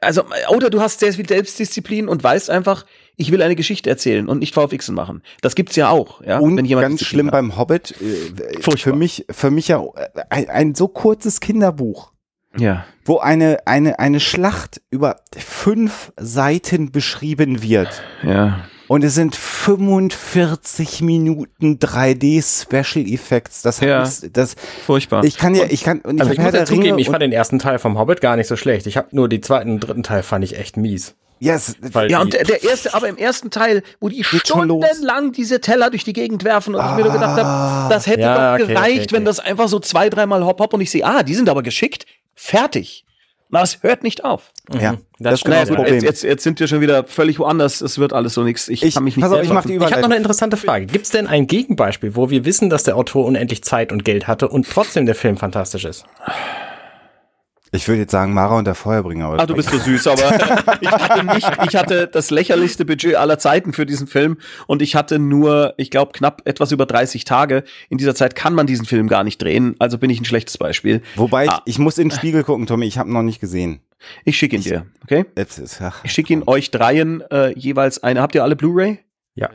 also, 0.00 0.24
oder 0.48 0.68
du 0.70 0.80
hast 0.80 0.98
sehr 0.98 1.12
viel 1.12 1.28
Selbstdisziplin 1.28 2.08
und 2.08 2.24
weißt 2.24 2.50
einfach, 2.50 2.86
ich 3.16 3.30
will 3.30 3.42
eine 3.42 3.56
Geschichte 3.56 3.90
erzählen 3.90 4.28
und 4.28 4.38
nicht 4.38 4.54
VFXen 4.54 4.94
machen. 4.94 5.22
Das 5.42 5.54
gibt's 5.54 5.76
ja 5.76 5.88
auch, 5.90 6.22
ja. 6.24 6.38
und 6.38 6.56
wenn 6.56 6.64
jemand 6.64 6.88
ganz 6.88 7.04
schlimm 7.04 7.26
hat. 7.26 7.32
beim 7.32 7.56
Hobbit, 7.56 7.92
äh, 8.00 8.54
für 8.56 8.62
Furchtbar. 8.62 8.96
mich, 8.96 9.24
für 9.30 9.50
mich 9.50 9.68
ja 9.68 9.82
ein, 10.30 10.48
ein 10.48 10.74
so 10.74 10.88
kurzes 10.88 11.40
Kinderbuch. 11.40 12.10
Ja. 12.58 12.84
wo 13.06 13.16
eine, 13.18 13.60
eine, 13.66 13.98
eine 13.98 14.20
Schlacht 14.20 14.82
über 14.90 15.16
fünf 15.34 16.12
Seiten 16.18 16.92
beschrieben 16.92 17.62
wird. 17.62 18.02
Ja. 18.22 18.66
Und 18.88 19.04
es 19.04 19.14
sind 19.14 19.34
45 19.36 21.00
Minuten 21.00 21.78
3D 21.78 22.42
Special 22.62 23.06
Effects. 23.06 23.62
Das 23.62 23.80
Ja. 23.80 24.00
heißt, 24.00 24.30
das, 24.36 24.54
Furchtbar. 24.84 25.24
ich 25.24 25.38
kann 25.38 25.54
ja, 25.54 25.64
ich 25.68 25.82
kann, 25.82 26.00
und 26.00 26.20
Also 26.20 26.30
hab 26.30 26.38
ich 26.38 26.44
muss 26.44 26.52
ja 26.52 26.64
zugeben, 26.66 26.98
ich 26.98 27.08
fand 27.08 27.22
den 27.22 27.32
ersten 27.32 27.58
Teil 27.58 27.78
vom 27.78 27.98
Hobbit 27.98 28.20
gar 28.20 28.36
nicht 28.36 28.48
so 28.48 28.56
schlecht. 28.56 28.86
Ich 28.86 28.96
habe 28.98 29.08
nur 29.12 29.28
die 29.28 29.40
zweiten 29.40 29.70
und 29.70 29.80
dritten 29.80 30.02
Teil 30.02 30.22
fand 30.22 30.44
ich 30.44 30.58
echt 30.58 30.76
mies. 30.76 31.14
Yes, 31.42 31.74
Weil 31.80 32.10
ja, 32.10 32.20
und 32.20 32.32
der, 32.32 32.44
der 32.44 32.62
erste, 32.62 32.94
aber 32.94 33.08
im 33.08 33.16
ersten 33.16 33.50
Teil, 33.50 33.82
wo 34.00 34.08
die 34.08 34.22
stundenlang 34.24 35.32
diese 35.32 35.60
Teller 35.60 35.90
durch 35.90 36.04
die 36.04 36.12
Gegend 36.12 36.44
werfen 36.44 36.74
und 36.74 36.84
ich 36.84 36.92
mir 36.96 37.02
nur 37.04 37.12
gedacht 37.12 37.40
habe, 37.42 37.92
das 37.92 38.06
hätte 38.06 38.20
Ja, 38.22 38.56
doch 38.56 38.64
okay, 38.64 38.72
gereicht, 38.72 38.90
okay, 38.92 39.02
okay. 39.04 39.14
wenn 39.16 39.24
das 39.24 39.40
einfach 39.40 39.68
so 39.68 39.78
zwei, 39.80 40.08
dreimal 40.08 40.44
hopp 40.44 40.60
hopp 40.60 40.74
und 40.74 40.80
ich 40.80 40.90
sehe, 40.90 41.04
ah, 41.04 41.22
die 41.22 41.34
sind 41.34 41.48
aber 41.48 41.62
geschickt, 41.62 42.06
fertig. 42.34 43.04
Na, 43.54 43.60
es 43.62 43.82
hört 43.82 44.02
nicht 44.02 44.24
auf. 44.24 44.50
Ja, 44.80 44.92
Mhm. 44.92 44.98
das 45.18 45.34
ist 45.34 45.44
genau 45.44 45.56
das 45.60 45.68
gut, 45.68 45.76
Problem. 45.76 45.94
jetzt, 45.96 46.04
jetzt, 46.04 46.22
jetzt 46.24 46.42
sind 46.42 46.58
wir 46.58 46.68
schon 46.68 46.80
wieder 46.80 47.04
völlig 47.04 47.38
woanders. 47.38 47.82
Es 47.82 47.98
wird 47.98 48.14
alles 48.14 48.32
so 48.32 48.44
nichts. 48.44 48.66
Ich, 48.68 48.82
Ich- 48.82 48.94
kann 48.94 49.04
mich 49.04 49.14
nicht 49.14 49.22
pass 49.24 49.30
auf, 49.32 49.40
ich 49.42 49.48
selber- 49.48 49.54
mach 49.60 49.66
die 49.66 49.74
Ich 49.76 49.82
habe 49.82 49.96
noch 50.00 50.04
eine 50.04 50.16
interessante 50.16 50.56
Frage. 50.56 50.86
Gibt 50.86 51.04
es 51.04 51.10
denn 51.10 51.26
ein 51.26 51.46
Gegenbeispiel, 51.46 52.16
wo 52.16 52.30
wir 52.30 52.46
wissen, 52.46 52.70
dass 52.70 52.84
der 52.84 52.96
Autor 52.96 53.26
unendlich 53.26 53.62
Zeit 53.62 53.92
und 53.92 54.06
Geld 54.06 54.26
hatte 54.26 54.48
und 54.48 54.66
trotzdem 54.70 55.04
der 55.04 55.14
Film 55.14 55.36
fantastisch 55.36 55.84
ist? 55.84 56.06
Ich 57.74 57.88
würde 57.88 58.02
jetzt 58.02 58.10
sagen 58.12 58.34
Mara 58.34 58.58
und 58.58 58.66
der 58.66 58.74
Feuerbringer. 58.74 59.24
Aber 59.26 59.40
Ah, 59.40 59.46
du 59.46 59.54
bist 59.54 59.70
so 59.70 59.78
süß, 59.78 60.06
aber 60.06 60.76
ich 60.82 60.90
hatte 60.90 61.24
nicht, 61.24 61.50
ich 61.68 61.74
hatte 61.76 62.06
das 62.06 62.30
lächerlichste 62.30 62.84
Budget 62.84 63.14
aller 63.16 63.38
Zeiten 63.38 63.72
für 63.72 63.86
diesen 63.86 64.06
Film 64.06 64.36
und 64.66 64.82
ich 64.82 64.94
hatte 64.94 65.18
nur, 65.18 65.72
ich 65.78 65.90
glaube, 65.90 66.12
knapp 66.12 66.42
etwas 66.44 66.70
über 66.72 66.84
30 66.84 67.24
Tage. 67.24 67.64
In 67.88 67.96
dieser 67.96 68.14
Zeit 68.14 68.36
kann 68.36 68.54
man 68.54 68.66
diesen 68.66 68.84
Film 68.84 69.08
gar 69.08 69.24
nicht 69.24 69.40
drehen, 69.40 69.74
also 69.78 69.96
bin 69.96 70.10
ich 70.10 70.20
ein 70.20 70.26
schlechtes 70.26 70.58
Beispiel. 70.58 71.00
Wobei, 71.16 71.48
Ah. 71.48 71.62
ich, 71.64 71.74
ich 71.74 71.78
muss 71.78 71.96
in 71.96 72.10
den 72.10 72.14
Spiegel 72.16 72.44
gucken, 72.44 72.66
Tommy, 72.66 72.86
ich 72.86 72.98
habe 72.98 73.08
ihn 73.08 73.14
noch 73.14 73.22
nicht 73.22 73.40
gesehen. 73.40 73.80
Ich 74.24 74.36
schicke 74.36 74.56
ihn 74.56 74.62
dir, 74.62 74.84
okay? 75.04 75.24
Ist- 75.34 75.80
ach, 75.80 76.00
Ich 76.04 76.12
schicke 76.12 76.32
ihn 76.32 76.42
euch 76.46 76.70
dreien 76.72 77.22
äh, 77.30 77.56
jeweils 77.58 78.02
eine. 78.02 78.20
Habt 78.20 78.34
ihr 78.34 78.42
alle 78.42 78.56
Blu-ray? 78.56 78.98
Ja, 79.34 79.52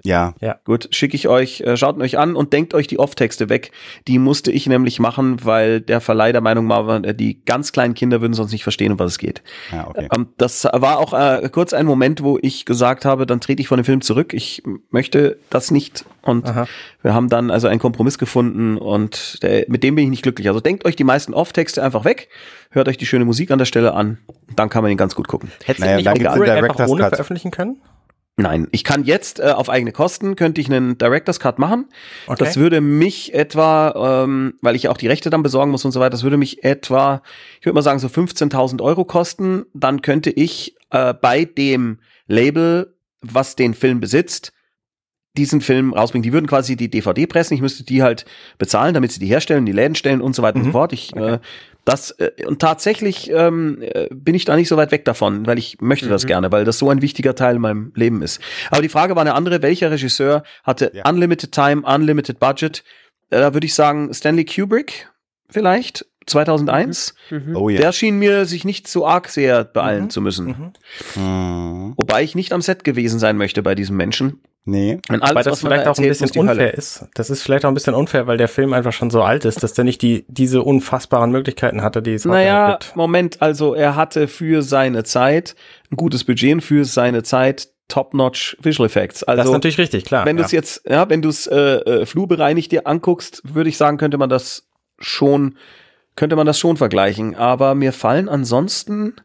Gut, 0.65 0.89
schicke 0.91 1.15
ich 1.15 1.27
euch, 1.27 1.61
äh, 1.61 1.77
schaut 1.77 1.99
euch 1.99 2.17
an 2.17 2.35
und 2.35 2.51
denkt 2.51 2.73
euch 2.73 2.87
die 2.87 2.97
Off-Texte 2.97 3.47
weg. 3.49 3.71
Die 4.07 4.17
musste 4.17 4.51
ich 4.51 4.65
nämlich 4.65 4.99
machen, 4.99 5.45
weil 5.45 5.81
der 5.81 6.01
Verleih 6.01 6.31
der 6.31 6.41
Meinung 6.41 6.67
war, 6.67 7.03
äh, 7.03 7.13
die 7.13 7.43
ganz 7.45 7.71
kleinen 7.71 7.93
Kinder 7.93 8.19
würden 8.21 8.33
sonst 8.33 8.51
nicht 8.51 8.63
verstehen, 8.63 8.91
um 8.91 8.99
was 8.99 9.11
es 9.11 9.17
geht. 9.19 9.43
ja, 9.71 9.87
okay. 9.87 10.07
Ähm, 10.15 10.29
das 10.37 10.63
war 10.65 10.97
auch 10.97 11.13
äh, 11.13 11.47
kurz 11.49 11.73
ein 11.73 11.85
Moment, 11.85 12.23
wo 12.23 12.39
ich 12.41 12.65
gesagt 12.65 13.05
habe, 13.05 13.27
dann 13.27 13.39
trete 13.39 13.61
ich 13.61 13.67
von 13.67 13.77
dem 13.77 13.85
Film 13.85 14.01
zurück. 14.01 14.33
Ich 14.33 14.63
möchte 14.89 15.37
das 15.51 15.69
nicht. 15.69 16.05
Und 16.23 16.47
Aha. 16.47 16.67
wir 17.03 17.13
haben 17.13 17.29
dann 17.29 17.51
also 17.51 17.67
einen 17.67 17.79
Kompromiss 17.79 18.17
gefunden 18.17 18.77
und 18.77 19.41
der, 19.43 19.65
mit 19.67 19.83
dem 19.83 19.95
bin 19.95 20.05
ich 20.05 20.09
nicht 20.09 20.23
glücklich. 20.23 20.47
Also 20.47 20.59
denkt 20.59 20.85
euch 20.85 20.95
die 20.95 21.03
meisten 21.03 21.33
Off-Texte 21.33 21.83
einfach 21.83 22.03
weg, 22.03 22.29
hört 22.71 22.89
euch 22.89 22.97
die 22.97 23.05
schöne 23.05 23.25
Musik 23.25 23.51
an 23.51 23.59
der 23.59 23.65
Stelle 23.65 23.93
an, 23.93 24.17
dann 24.55 24.69
kann 24.69 24.81
man 24.81 24.91
ihn 24.91 24.97
ganz 24.97 25.15
gut 25.15 25.27
gucken. 25.27 25.51
Hättest 25.63 25.85
Naja, 25.85 25.97
du 25.97 26.19
nicht 26.19 26.27
einfach 26.27 26.45
Director's 26.45 26.89
ohne 26.89 27.03
Cut. 27.03 27.09
veröffentlichen 27.11 27.51
können? 27.51 27.77
Nein, 28.39 28.67
ich 28.71 28.83
kann 28.83 29.03
jetzt 29.03 29.39
äh, 29.39 29.45
auf 29.45 29.67
eigene 29.67 29.91
Kosten, 29.91 30.35
könnte 30.35 30.61
ich 30.61 30.67
einen 30.71 30.97
Director's 30.99 31.39
Cut 31.39 31.57
machen. 31.57 31.85
Okay. 32.27 32.37
Das 32.37 32.55
würde 32.57 32.81
mich 32.81 33.33
etwa, 33.33 34.23
ähm, 34.23 34.53
weil 34.61 34.75
ich 34.75 34.83
ja 34.83 34.91
auch 34.91 34.97
die 34.97 35.07
Rechte 35.07 35.31
dann 35.31 35.41
besorgen 35.41 35.71
muss 35.71 35.85
und 35.85 35.91
so 35.91 35.99
weiter, 35.99 36.11
das 36.11 36.21
würde 36.21 36.37
mich 36.37 36.63
etwa, 36.63 37.23
ich 37.59 37.65
würde 37.65 37.73
mal 37.73 37.81
sagen, 37.81 37.97
so 37.97 38.07
15.000 38.07 38.79
Euro 38.81 39.05
kosten. 39.05 39.65
Dann 39.73 40.03
könnte 40.03 40.29
ich 40.29 40.75
äh, 40.91 41.15
bei 41.15 41.45
dem 41.45 41.99
Label, 42.27 42.95
was 43.21 43.55
den 43.55 43.73
Film 43.73 43.99
besitzt, 43.99 44.53
diesen 45.35 45.61
Film 45.61 45.93
rausbringen. 45.93 46.23
Die 46.23 46.33
würden 46.33 46.45
quasi 46.47 46.75
die 46.75 46.91
DVD 46.91 47.25
pressen. 47.25 47.55
Ich 47.55 47.61
müsste 47.61 47.83
die 47.83 48.03
halt 48.03 48.25
bezahlen, 48.59 48.93
damit 48.93 49.11
sie 49.11 49.19
die 49.19 49.27
herstellen, 49.27 49.65
die 49.65 49.71
Läden 49.71 49.95
stellen 49.95 50.21
und 50.21 50.35
so 50.35 50.43
weiter 50.43 50.57
und 50.57 50.63
so 50.63 50.69
Mhm. 50.69 50.73
fort. 50.73 50.93
Ich, 50.93 51.15
äh, 51.15 51.39
das, 51.87 52.11
äh, 52.11 52.31
und 52.45 52.59
tatsächlich 52.59 53.29
ähm, 53.31 53.81
äh, 53.81 54.07
bin 54.11 54.35
ich 54.35 54.45
da 54.45 54.55
nicht 54.55 54.67
so 54.67 54.75
weit 54.77 54.91
weg 54.91 55.05
davon, 55.05 55.45
weil 55.47 55.57
ich 55.57 55.77
möchte 55.79 56.09
das 56.09 56.23
Mhm. 56.23 56.27
gerne, 56.27 56.51
weil 56.51 56.65
das 56.65 56.77
so 56.79 56.89
ein 56.89 57.01
wichtiger 57.01 57.33
Teil 57.35 57.55
in 57.55 57.61
meinem 57.61 57.91
Leben 57.95 58.21
ist. 58.21 58.41
Aber 58.71 58.81
die 58.81 58.89
Frage 58.89 59.15
war 59.15 59.21
eine 59.21 59.33
andere. 59.35 59.61
Welcher 59.61 59.89
Regisseur 59.91 60.43
hatte 60.63 60.91
Ja. 60.93 61.09
Unlimited 61.09 61.51
Time, 61.51 61.83
Unlimited 61.85 62.39
Budget? 62.39 62.83
Äh, 63.29 63.39
da 63.39 63.53
würde 63.53 63.65
ich 63.65 63.73
sagen 63.73 64.13
Stanley 64.13 64.45
Kubrick 64.45 65.09
vielleicht, 65.49 66.05
2001. 66.25 67.15
Mhm. 67.29 67.55
Oh 67.55 67.69
ja. 67.69 67.77
Der 67.77 67.91
schien 67.93 68.19
mir 68.19 68.45
sich 68.45 68.65
nicht 68.65 68.87
so 68.89 69.07
arg 69.07 69.29
sehr 69.29 69.63
beeilen 69.63 70.05
Mhm. 70.05 70.09
zu 70.09 70.21
müssen. 70.21 70.45
Mhm. 70.47 70.73
Hm, 71.13 71.93
Wobei 71.97 72.23
ich 72.23 72.35
nicht 72.35 72.51
am 72.53 72.61
Set 72.61 72.83
gewesen 72.83 73.17
sein 73.19 73.37
möchte 73.37 73.63
bei 73.63 73.75
diesem 73.75 73.95
Menschen. 73.97 74.41
Nee. 74.67 74.99
Wenn 75.09 75.21
alles, 75.21 75.35
Weil 75.35 75.43
das 75.43 75.51
was 75.53 75.63
man 75.63 75.69
da 75.71 75.75
vielleicht 75.77 75.87
auch 75.89 76.03
ein 76.03 76.07
bisschen 76.07 76.27
die 76.27 76.39
Hölle. 76.39 76.51
unfair 76.51 76.73
ist. 76.75 77.05
Das 77.15 77.29
ist 77.29 77.41
vielleicht 77.41 77.65
auch 77.65 77.69
ein 77.69 77.73
bisschen 77.73 77.95
unfair, 77.95 78.27
weil 78.27 78.37
der 78.37 78.47
Film 78.47 78.73
einfach 78.73 78.93
schon 78.93 79.09
so 79.09 79.23
alt 79.23 79.45
ist, 79.45 79.63
dass 79.63 79.73
der 79.73 79.83
nicht 79.85 80.01
die, 80.01 80.25
diese 80.27 80.61
unfassbaren 80.61 81.31
Möglichkeiten 81.31 81.81
hatte, 81.81 82.01
die 82.01 82.13
es 82.13 82.25
heute 82.25 82.33
Naja, 82.35 82.71
gibt. 82.73 82.95
Moment, 82.95 83.41
also 83.41 83.73
er 83.73 83.95
hatte 83.95 84.27
für 84.27 84.61
seine 84.61 85.03
Zeit 85.03 85.55
ein 85.91 85.95
gutes 85.95 86.23
Budget 86.23 86.53
und 86.53 86.61
für 86.61 86.85
seine 86.85 87.23
Zeit 87.23 87.69
top-notch 87.87 88.57
Visual 88.61 88.85
Effects. 88.85 89.21
Das 89.21 89.33
ist 89.35 89.39
Also 89.39 89.53
natürlich 89.53 89.77
richtig, 89.77 90.03
klar. 90.05 90.25
wenn 90.25 90.35
du 90.35 90.41
ja. 90.41 90.45
es 90.45 90.51
jetzt, 90.51 90.81
ja, 90.89 91.09
wenn 91.09 91.21
du 91.21 91.29
es 91.29 91.47
äh, 91.47 91.55
äh, 91.55 92.05
flurbereinigt 92.05 92.71
dir 92.71 92.85
anguckst, 92.85 93.41
würde 93.45 93.69
ich 93.69 93.77
sagen, 93.77 93.97
könnte 93.97 94.17
man 94.17 94.29
das 94.29 94.67
schon, 94.99 95.57
könnte 96.17 96.35
man 96.35 96.45
das 96.45 96.59
schon 96.59 96.75
vergleichen. 96.75 97.35
Aber 97.35 97.73
mir 97.75 97.93
fallen 97.93 98.27
ansonsten, 98.27 99.15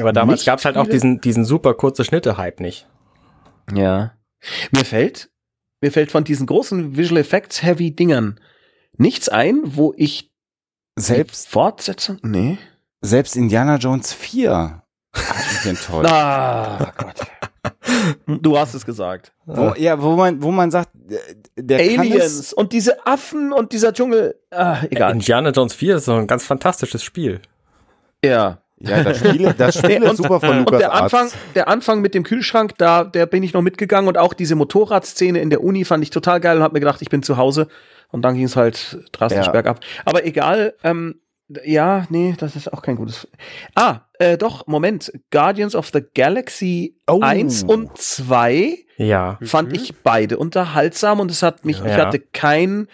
Aber 0.00 0.14
damals 0.14 0.46
gab 0.46 0.60
es 0.60 0.64
halt 0.64 0.78
auch 0.78 0.86
diesen, 0.86 1.20
diesen 1.20 1.44
super 1.44 1.74
kurze 1.74 2.04
Schnitte-Hype 2.04 2.60
nicht. 2.60 2.86
ja, 3.74 4.12
mir 4.70 4.84
fällt, 4.84 5.30
mir 5.80 5.92
fällt 5.92 6.10
von 6.10 6.24
diesen 6.24 6.46
großen 6.46 6.96
Visual 6.96 7.20
Effects 7.20 7.62
Heavy 7.62 7.94
Dingern 7.94 8.40
nichts 8.98 9.28
ein, 9.28 9.60
wo 9.64 9.92
ich 9.96 10.32
Selbst, 10.96 11.48
Fortsetzung, 11.48 12.18
nee. 12.22 12.58
selbst 13.02 13.36
Indiana 13.36 13.76
Jones 13.76 14.12
4 14.12 14.82
hat 15.14 15.36
mich 15.52 15.66
enttäuscht. 15.66 16.10
Ah, 16.10 16.92
Gott. 16.96 17.14
Du 18.26 18.56
hast 18.56 18.74
es 18.74 18.86
gesagt. 18.86 19.32
Wo, 19.44 19.74
ja, 19.76 20.00
wo 20.00 20.14
man, 20.14 20.40
wo 20.40 20.52
man 20.52 20.70
sagt, 20.70 20.90
der 21.56 21.78
Aliens 21.78 22.52
und 22.52 22.72
diese 22.72 23.04
Affen 23.06 23.52
und 23.52 23.72
dieser 23.72 23.92
Dschungel. 23.92 24.40
Ah, 24.50 24.78
egal. 24.88 25.12
Indiana 25.12 25.50
Jones 25.50 25.74
4 25.74 25.96
ist 25.96 26.04
so 26.04 26.14
ein 26.14 26.26
ganz 26.28 26.44
fantastisches 26.44 27.02
Spiel. 27.02 27.40
Ja. 28.24 28.62
Ja, 28.80 29.02
das 29.04 29.18
Spiel, 29.18 29.52
das 29.56 29.78
Spiel 29.78 30.02
ist 30.02 30.16
super 30.18 30.40
von 30.40 30.50
Und 30.50 30.58
Lukas 30.60 30.78
der 30.80 30.92
Anfang, 30.94 31.28
der 31.54 31.68
Anfang 31.68 32.00
mit 32.00 32.14
dem 32.14 32.22
Kühlschrank, 32.24 32.72
da, 32.78 33.04
der 33.04 33.26
bin 33.26 33.42
ich 33.42 33.52
noch 33.52 33.62
mitgegangen 33.62 34.08
und 34.08 34.18
auch 34.18 34.34
diese 34.34 34.54
Motorradszene 34.54 35.38
in 35.40 35.50
der 35.50 35.62
Uni 35.62 35.84
fand 35.84 36.02
ich 36.02 36.10
total 36.10 36.40
geil 36.40 36.56
und 36.58 36.62
hab 36.62 36.72
mir 36.72 36.80
gedacht, 36.80 37.00
ich 37.02 37.08
bin 37.08 37.22
zu 37.22 37.36
Hause. 37.36 37.68
Und 38.10 38.22
dann 38.22 38.34
ging 38.34 38.44
es 38.44 38.54
halt 38.56 38.98
drastisch 39.12 39.46
Ja. 39.46 39.52
bergab. 39.52 39.80
Aber 40.04 40.24
egal, 40.24 40.74
ähm, 40.84 41.20
ja, 41.64 42.06
nee, 42.10 42.34
das 42.38 42.54
ist 42.56 42.72
auch 42.72 42.82
kein 42.82 42.96
gutes. 42.96 43.28
Ah, 43.74 44.00
äh, 44.18 44.36
doch, 44.36 44.66
Moment. 44.66 45.12
Guardians 45.30 45.74
of 45.74 45.90
the 45.92 46.02
Galaxy 46.14 46.96
Oh. 47.08 47.20
1 47.22 47.62
und 47.64 47.96
2 47.98 48.78
Ja. 48.96 49.38
fand 49.42 49.72
ich 49.72 50.02
beide 50.02 50.38
unterhaltsam 50.38 51.20
und 51.20 51.30
es 51.30 51.42
hat 51.42 51.64
mich, 51.64 51.80
ich 51.80 51.86
Ja. 51.96 52.06
hatte 52.06 52.18
kein, 52.18 52.88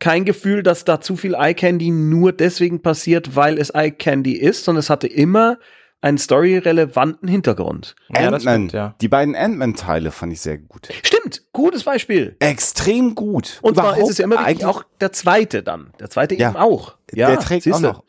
kein 0.00 0.24
Gefühl, 0.24 0.62
dass 0.64 0.84
da 0.84 1.00
zu 1.00 1.14
viel 1.16 1.34
Eye 1.34 1.54
Candy 1.54 1.90
nur 1.90 2.32
deswegen 2.32 2.82
passiert, 2.82 3.36
weil 3.36 3.58
es 3.58 3.70
Eye 3.70 3.92
Candy 3.92 4.32
ist, 4.32 4.64
sondern 4.64 4.80
es 4.80 4.90
hatte 4.90 5.06
immer 5.06 5.58
einen 6.02 6.16
storyrelevanten 6.16 7.28
Hintergrund. 7.28 7.94
Ja, 8.16 8.40
stimmt, 8.40 8.72
ja. 8.72 8.94
Die 9.02 9.08
beiden 9.08 9.36
Ant-Man-Teile 9.36 10.10
fand 10.10 10.32
ich 10.32 10.40
sehr 10.40 10.56
gut. 10.56 10.88
Stimmt, 11.02 11.42
gutes 11.52 11.84
Beispiel. 11.84 12.36
Extrem 12.38 13.14
gut. 13.14 13.58
Und 13.60 13.74
zwar 13.74 13.90
ist 13.90 13.96
Überhaupt 13.96 14.10
es 14.12 14.18
ja 14.18 14.24
immer 14.24 14.38
eigentlich- 14.38 14.64
auch 14.64 14.82
der 15.02 15.12
zweite 15.12 15.62
dann. 15.62 15.92
Der 16.00 16.08
zweite 16.08 16.34
Ja. 16.36 16.48
eben 16.48 16.56
auch. 16.56 16.96
Ja, 17.12 17.28
der 17.28 17.38
trägt 17.38 17.62
auch 17.68 17.72
siehste. 17.76 17.82
noch. 17.82 18.04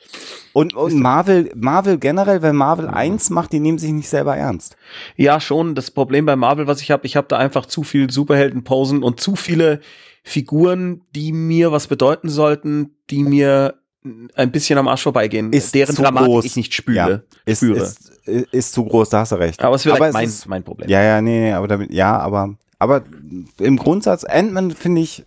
Und, 0.53 0.73
und 0.73 0.95
Marvel, 0.95 1.51
Marvel 1.55 1.97
generell, 1.97 2.41
wenn 2.41 2.55
Marvel 2.55 2.87
1 2.87 3.29
macht, 3.29 3.51
die 3.51 3.59
nehmen 3.59 3.77
sich 3.77 3.91
nicht 3.91 4.07
selber 4.07 4.37
ernst. 4.37 4.77
Ja, 5.17 5.41
schon. 5.41 5.75
Das 5.75 5.91
Problem 5.91 6.25
bei 6.25 6.37
Marvel, 6.37 6.67
was 6.67 6.81
ich 6.81 6.91
habe, 6.91 7.05
ich 7.05 7.17
habe 7.17 7.27
da 7.27 7.37
einfach 7.37 7.65
zu 7.65 7.83
viel 7.83 8.09
Superheldenposen 8.09 9.03
und 9.03 9.19
zu 9.19 9.35
viele 9.35 9.81
Figuren, 10.23 11.01
die 11.15 11.31
mir 11.33 11.71
was 11.71 11.87
bedeuten 11.87 12.29
sollten, 12.29 12.95
die 13.09 13.23
mir 13.23 13.75
ein 14.35 14.51
bisschen 14.51 14.79
am 14.79 14.87
Arsch 14.87 15.03
vorbeigehen, 15.03 15.53
Ist 15.53 15.75
deren 15.75 15.95
Dramatik 15.95 16.27
groß. 16.27 16.45
ich 16.45 16.55
nicht 16.55 16.73
spüre. 16.73 17.23
Ist, 17.45 17.59
spüre. 17.59 17.79
ist, 17.83 18.11
ist 18.51 18.73
zu 18.73 18.83
groß, 18.85 19.09
da 19.09 19.19
hast 19.19 19.31
du 19.31 19.35
recht. 19.35 19.61
aber 19.61 19.75
es 19.75 19.85
ist 19.85 19.91
vielleicht 19.93 20.13
mein, 20.13 20.27
ist, 20.27 20.47
mein 20.47 20.63
Problem. 20.63 20.89
ja, 20.89 21.03
ja, 21.03 21.21
nee, 21.21 21.51
aber 21.51 21.67
damit, 21.67 21.91
ja, 21.93 22.17
aber, 22.17 22.55
aber 22.79 23.03
im 23.59 23.77
Grundsatz, 23.77 24.23
Ant-Man 24.23 24.71
finde 24.71 25.01
ich, 25.01 25.23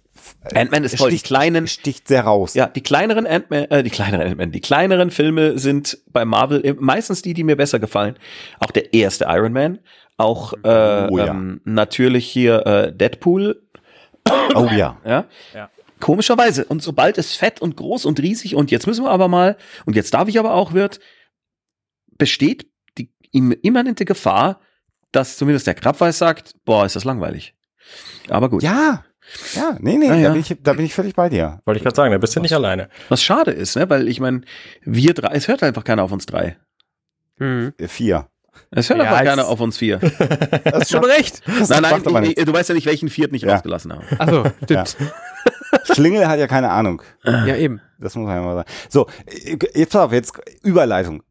Ant-Man 0.55 0.85
ist. 0.85 0.93
Die 0.95 0.99
sticht, 0.99 1.27
kleinen, 1.27 1.67
sticht 1.69 2.09
sehr 2.09 2.23
raus. 2.25 2.55
ja, 2.55 2.67
die 2.67 2.81
kleineren 2.83 3.27
Ant-Man, 3.27 3.65
äh, 3.67 3.83
die 3.85 3.91
kleineren 3.91 4.27
Ant-Man, 4.29 4.51
die 4.53 4.61
kleineren 4.61 5.11
Filme 5.11 5.59
sind 5.59 5.99
bei 6.13 6.25
Marvel 6.25 6.77
meistens 6.81 7.23
die, 7.23 7.35
die 7.35 7.45
mir 7.45 7.57
besser 7.57 7.79
gefallen. 7.79 8.17
Auch 8.59 8.71
der 8.73 8.93
erste 8.95 9.27
Iron 9.29 9.53
Man, 9.53 9.79
auch 10.17 10.53
äh, 10.65 11.09
Oh 11.11 11.19
ja. 11.19 11.29
ähm, 11.29 11.61
natürlich 11.65 12.27
hier 12.27 12.67
äh, 12.67 12.93
Deadpool, 12.93 13.63
Oh 14.55 14.67
ja. 14.71 15.01
ja. 15.05 15.25
Ja. 15.55 15.71
Komischerweise. 16.01 16.65
Und 16.67 16.83
sobald 16.83 17.19
es 17.19 17.35
fett 17.37 17.61
und 17.63 17.77
groß 17.77 18.05
und 18.05 18.21
riesig 18.21 18.55
und 18.55 18.71
jetzt 18.71 18.87
müssen 18.87 19.05
wir 19.05 19.11
aber 19.11 19.29
mal, 19.29 19.57
und 19.87 19.97
jetzt 19.97 20.13
darf 20.15 20.29
ich 20.29 20.39
aber 20.39 20.55
auch 20.55 20.73
wird, 20.73 21.01
besteht 22.19 22.69
die 22.99 23.11
im- 23.33 23.53
immanente 23.63 24.05
Gefahr, 24.05 24.61
dass 25.13 25.37
zumindest 25.37 25.67
der 25.67 25.75
Krabbeis 25.75 26.19
sagt, 26.19 26.55
boah, 26.65 26.85
ist 26.85 26.97
das 26.97 27.05
langweilig. 27.05 27.55
Aber 28.29 28.49
gut. 28.49 28.63
Ja. 28.63 29.05
Ja, 29.55 29.77
nee, 29.81 29.97
nee, 29.97 30.11
Ah, 30.11 30.21
da, 30.23 30.31
bin 30.33 30.41
ich, 30.41 30.57
da 30.63 30.73
bin 30.75 30.85
ich 30.85 30.93
völlig 30.95 31.15
bei 31.15 31.31
dir. 31.31 31.61
Wollte 31.65 31.79
ich 31.79 31.83
gerade 31.83 31.97
sagen, 31.97 32.13
da 32.13 32.19
bist 32.19 32.37
du 32.37 32.41
nicht 32.41 32.53
alleine. 32.53 32.91
Was 33.09 33.23
schade 33.23 33.53
ist, 33.53 33.75
ne? 33.75 33.89
Weil 33.89 34.07
ich 34.07 34.21
meine, 34.21 34.43
wir 34.83 35.15
drei, 35.15 35.29
es 35.35 35.49
hört 35.49 35.63
einfach 35.63 35.83
keiner 35.85 36.03
auf 36.03 36.13
uns 36.13 36.27
drei. 36.27 36.59
Mhm. 37.39 37.73
Äh, 37.79 37.89
Vier. 37.89 38.29
Es 38.71 38.89
hört 38.91 38.99
Ja, 39.01 39.05
einfach 39.07 39.25
keiner 39.25 39.49
auf 39.49 39.61
uns 39.61 39.79
vier. 39.79 39.99
Das 40.65 40.91
Schon 40.91 41.05
recht. 41.05 41.43
nein, 41.47 41.83
nein, 41.83 42.07
aber 42.07 42.23
ich, 42.23 42.37
ich, 42.39 42.45
du 42.45 42.53
weißt 42.53 42.69
ja 42.71 42.75
nicht, 42.75 42.87
welchen 42.87 43.09
vierten 43.09 43.35
ich 43.35 43.43
Ja. 43.43 43.55
rausgelassen 43.55 43.93
habe. 43.93 44.05
Achso, 44.19 44.45
stimmt. 44.65 44.97
Schlingel 45.93 46.27
hat 46.29 46.39
ja 46.39 46.47
keine 46.47 46.71
Ahnung. 46.71 47.03
Ja, 47.25 47.57
eben. 47.57 47.81
Das 47.99 48.15
muss 48.17 48.27
man 48.27 48.37
ja 48.37 48.43
mal 48.43 48.55
sagen. 48.57 48.69
So, 48.89 49.07
jetzt 49.75 49.93
pass 49.93 50.03
auf, 50.03 50.13
jetzt 50.13 50.33
Überleitung. 50.63 51.23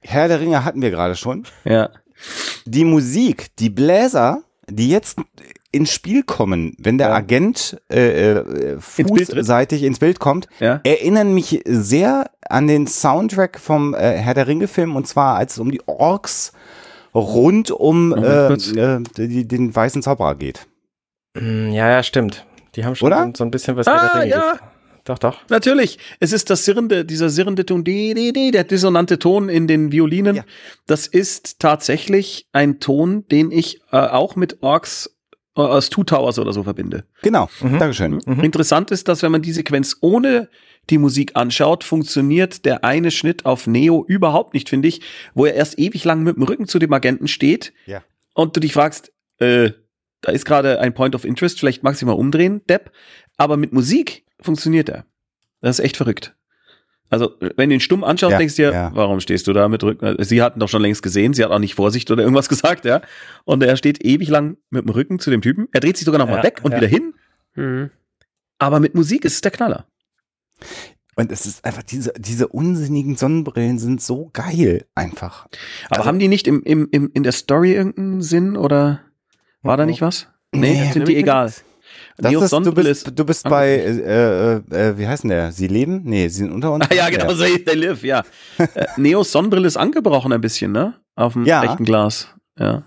Herr 0.00 0.28
der 0.28 0.40
Ringe 0.40 0.64
hatten 0.64 0.82
wir 0.82 0.90
gerade 0.90 1.14
schon. 1.16 1.44
Ja. 1.64 1.90
Die 2.64 2.84
Musik, 2.84 3.54
die 3.58 3.70
Bläser, 3.70 4.42
die 4.68 4.88
jetzt 4.90 5.18
ins 5.70 5.92
Spiel 5.92 6.22
kommen, 6.22 6.74
wenn 6.78 6.98
der 6.98 7.08
Ja. 7.08 7.14
Agent 7.14 7.80
äh, 7.90 8.32
äh, 8.32 8.72
Ins 8.96 8.96
Bild 9.12 9.28
fußseitig 9.32 9.82
ins 9.84 9.98
Bild 9.98 10.18
kommt, 10.18 10.48
Ja. 10.60 10.80
erinnern 10.84 11.32
mich 11.34 11.62
sehr 11.64 12.30
an 12.52 12.66
den 12.66 12.86
Soundtrack 12.86 13.58
vom 13.58 13.94
äh, 13.94 14.12
Herr 14.18 14.34
der 14.34 14.46
Ringe-Film 14.46 14.94
und 14.96 15.06
zwar 15.08 15.36
als 15.36 15.54
es 15.54 15.58
um 15.58 15.70
die 15.70 15.80
Orks 15.86 16.52
rund 17.14 17.70
um 17.70 18.12
äh, 18.12 18.52
äh, 18.52 19.02
die, 19.16 19.46
den 19.46 19.74
weißen 19.74 20.02
Zauberer 20.02 20.34
geht. 20.34 20.66
Mm, 21.34 21.72
Ja, 21.72 21.90
ja, 21.90 22.02
stimmt. 22.02 22.46
Die 22.74 22.84
haben 22.84 22.94
schon 22.94 23.06
Oder? 23.08 23.32
so 23.36 23.44
ein 23.44 23.50
bisschen 23.50 23.76
was 23.76 23.86
Ah, 23.86 23.92
Herr 23.92 24.12
der 24.12 24.22
Ringe 24.22 24.30
ja. 24.34 24.58
Doch, 25.04 25.18
doch. 25.18 25.38
Natürlich. 25.48 25.98
Es 26.20 26.32
ist 26.32 26.48
das 26.48 26.64
sirrende, 26.64 27.04
dieser 27.04 27.28
sirrende 27.28 27.66
Ton, 27.66 27.82
die, 27.82 28.14
die, 28.14 28.32
die, 28.32 28.50
der 28.52 28.62
dissonante 28.64 29.18
Ton 29.18 29.48
in 29.48 29.66
den 29.66 29.90
Violinen. 29.90 30.36
Ja. 30.36 30.44
Das 30.86 31.08
ist 31.08 31.58
tatsächlich 31.58 32.46
ein 32.52 32.78
Ton, 32.78 33.26
den 33.28 33.50
ich 33.50 33.80
äh, 33.90 33.96
auch 33.96 34.36
mit 34.36 34.62
Orks 34.62 35.16
aus 35.54 35.90
Two 35.90 36.04
Towers 36.04 36.38
oder 36.38 36.52
so 36.52 36.62
verbinde. 36.62 37.04
Genau, 37.22 37.48
Mhm. 37.60 37.78
Dankeschön. 37.78 38.20
Mhm. 38.24 38.40
Interessant 38.44 38.90
ist, 38.90 39.08
dass 39.08 39.22
wenn 39.22 39.32
man 39.32 39.42
die 39.42 39.52
Sequenz 39.52 39.96
ohne 40.00 40.48
die 40.90 40.98
Musik 40.98 41.32
anschaut, 41.36 41.84
funktioniert 41.84 42.64
der 42.64 42.84
eine 42.84 43.10
Schnitt 43.10 43.44
auf 43.44 43.66
Neo 43.66 44.04
überhaupt 44.08 44.54
nicht, 44.54 44.68
finde 44.68 44.88
ich, 44.88 45.00
wo 45.34 45.44
er 45.46 45.54
erst 45.54 45.78
ewig 45.78 46.04
lang 46.04 46.22
mit 46.22 46.36
dem 46.36 46.42
Rücken 46.42 46.66
zu 46.66 46.78
dem 46.78 46.92
Agenten 46.92 47.28
steht 47.28 47.72
Ja. 47.86 48.02
und 48.34 48.56
du 48.56 48.60
dich 48.60 48.72
fragst, 48.72 49.12
äh, 49.38 49.70
da 50.22 50.32
ist 50.32 50.44
gerade 50.44 50.80
ein 50.80 50.94
Point 50.94 51.14
of 51.14 51.24
Interest, 51.24 51.58
vielleicht 51.60 51.82
magst 51.82 52.00
du 52.00 52.06
ihn 52.06 52.08
mal 52.08 52.14
umdrehen, 52.14 52.62
Depp, 52.68 52.90
aber 53.36 53.56
mit 53.56 53.72
Musik 53.72 54.24
funktioniert 54.40 54.88
er. 54.88 55.04
Das 55.60 55.78
ist 55.78 55.84
echt 55.84 55.96
verrückt. 55.96 56.34
Also, 57.12 57.32
wenn 57.56 57.68
du 57.68 57.74
ihn 57.74 57.80
stumm 57.80 58.04
anschaust, 58.04 58.32
Ja, 58.32 58.38
denkst 58.38 58.56
du 58.56 58.62
dir, 58.62 58.72
ja. 58.72 58.90
warum 58.94 59.20
stehst 59.20 59.46
du 59.46 59.52
da 59.52 59.68
mit 59.68 59.84
Rücken? 59.84 60.16
Sie 60.24 60.40
hatten 60.42 60.58
doch 60.60 60.68
schon 60.70 60.80
längst 60.82 61.02
gesehen, 61.02 61.34
sie 61.34 61.44
hat 61.44 61.50
auch 61.50 61.58
nicht 61.58 61.74
Vorsicht 61.74 62.10
oder 62.10 62.22
irgendwas 62.22 62.48
gesagt, 62.48 62.84
ja. 62.86 63.02
Und 63.44 63.62
er 63.62 63.76
steht 63.76 64.02
ewig 64.04 64.28
lang 64.28 64.56
mit 64.70 64.84
dem 64.84 64.90
Rücken 64.90 65.18
zu 65.18 65.30
dem 65.30 65.42
Typen. 65.42 65.68
Er 65.72 65.80
dreht 65.80 65.96
sich 65.98 66.06
sogar 66.06 66.18
nochmal 66.18 66.38
Ja, 66.38 66.42
weg 66.44 66.60
und 66.62 66.72
ja. 66.72 66.78
wieder 66.78 66.86
hin. 66.88 67.14
Mhm. 67.54 67.90
Aber 68.58 68.80
mit 68.80 68.94
Musik 68.94 69.24
ist 69.26 69.34
es 69.34 69.40
der 69.42 69.50
Knaller. 69.50 69.86
Und 71.14 71.30
es 71.30 71.44
ist 71.44 71.64
einfach, 71.66 71.82
diese, 71.82 72.14
diese 72.16 72.48
unsinnigen 72.48 73.16
Sonnenbrillen 73.16 73.78
sind 73.78 74.00
so 74.00 74.30
geil, 74.32 74.86
einfach. 74.94 75.46
Aber 75.90 75.96
Also- 75.98 76.04
haben 76.06 76.18
die 76.18 76.28
nicht 76.28 76.46
im, 76.48 76.62
im, 76.62 76.88
im, 76.90 77.10
in 77.12 77.22
der 77.22 77.32
Story 77.32 77.74
irgendeinen 77.74 78.22
Sinn 78.22 78.56
oder 78.56 79.00
war 79.62 79.76
da 79.76 79.82
Mhm. 79.84 79.90
nicht 79.90 80.00
was? 80.00 80.28
Nee, 80.54 80.80
Nee, 80.84 80.92
sind 80.92 81.08
die 81.08 81.16
egal. 81.16 81.52
Das 82.18 82.30
Neos 82.30 82.44
ist, 82.44 82.52
du 82.52 82.56
Sonnenbrille 82.56 82.88
bist, 82.90 83.08
ist- 83.08 83.18
du 83.18 83.24
bist 83.24 83.44
bei, 83.48 83.68
äh, 83.68 84.56
äh, 84.56 84.56
äh, 84.90 84.98
wie 84.98 85.06
heißt 85.08 85.22
denn 85.24 85.30
der? 85.30 85.50
Sie 85.52 85.66
leben? 85.66 86.02
Nee, 86.04 86.28
sie 86.28 86.38
sind 86.38 86.52
unter 86.52 86.72
uns. 86.72 86.86
Ah, 86.90 86.94
ja, 86.94 87.08
genau, 87.10 87.32
so 87.32 87.44
ist 87.44 87.66
der 87.66 87.74
Liv, 87.76 88.02
ja. 88.04 88.22
Äh, 88.58 88.86
Neos 88.96 89.32
Sonnenbrille 89.32 89.66
ist 89.66 89.76
angebrochen 89.76 90.32
ein 90.32 90.40
bisschen, 90.40 90.72
ne? 90.72 90.94
Auf 91.16 91.32
dem 91.34 91.44
Ja. 91.46 91.60
rechten 91.60 91.84
Glas. 91.84 92.28
Ja. 92.58 92.82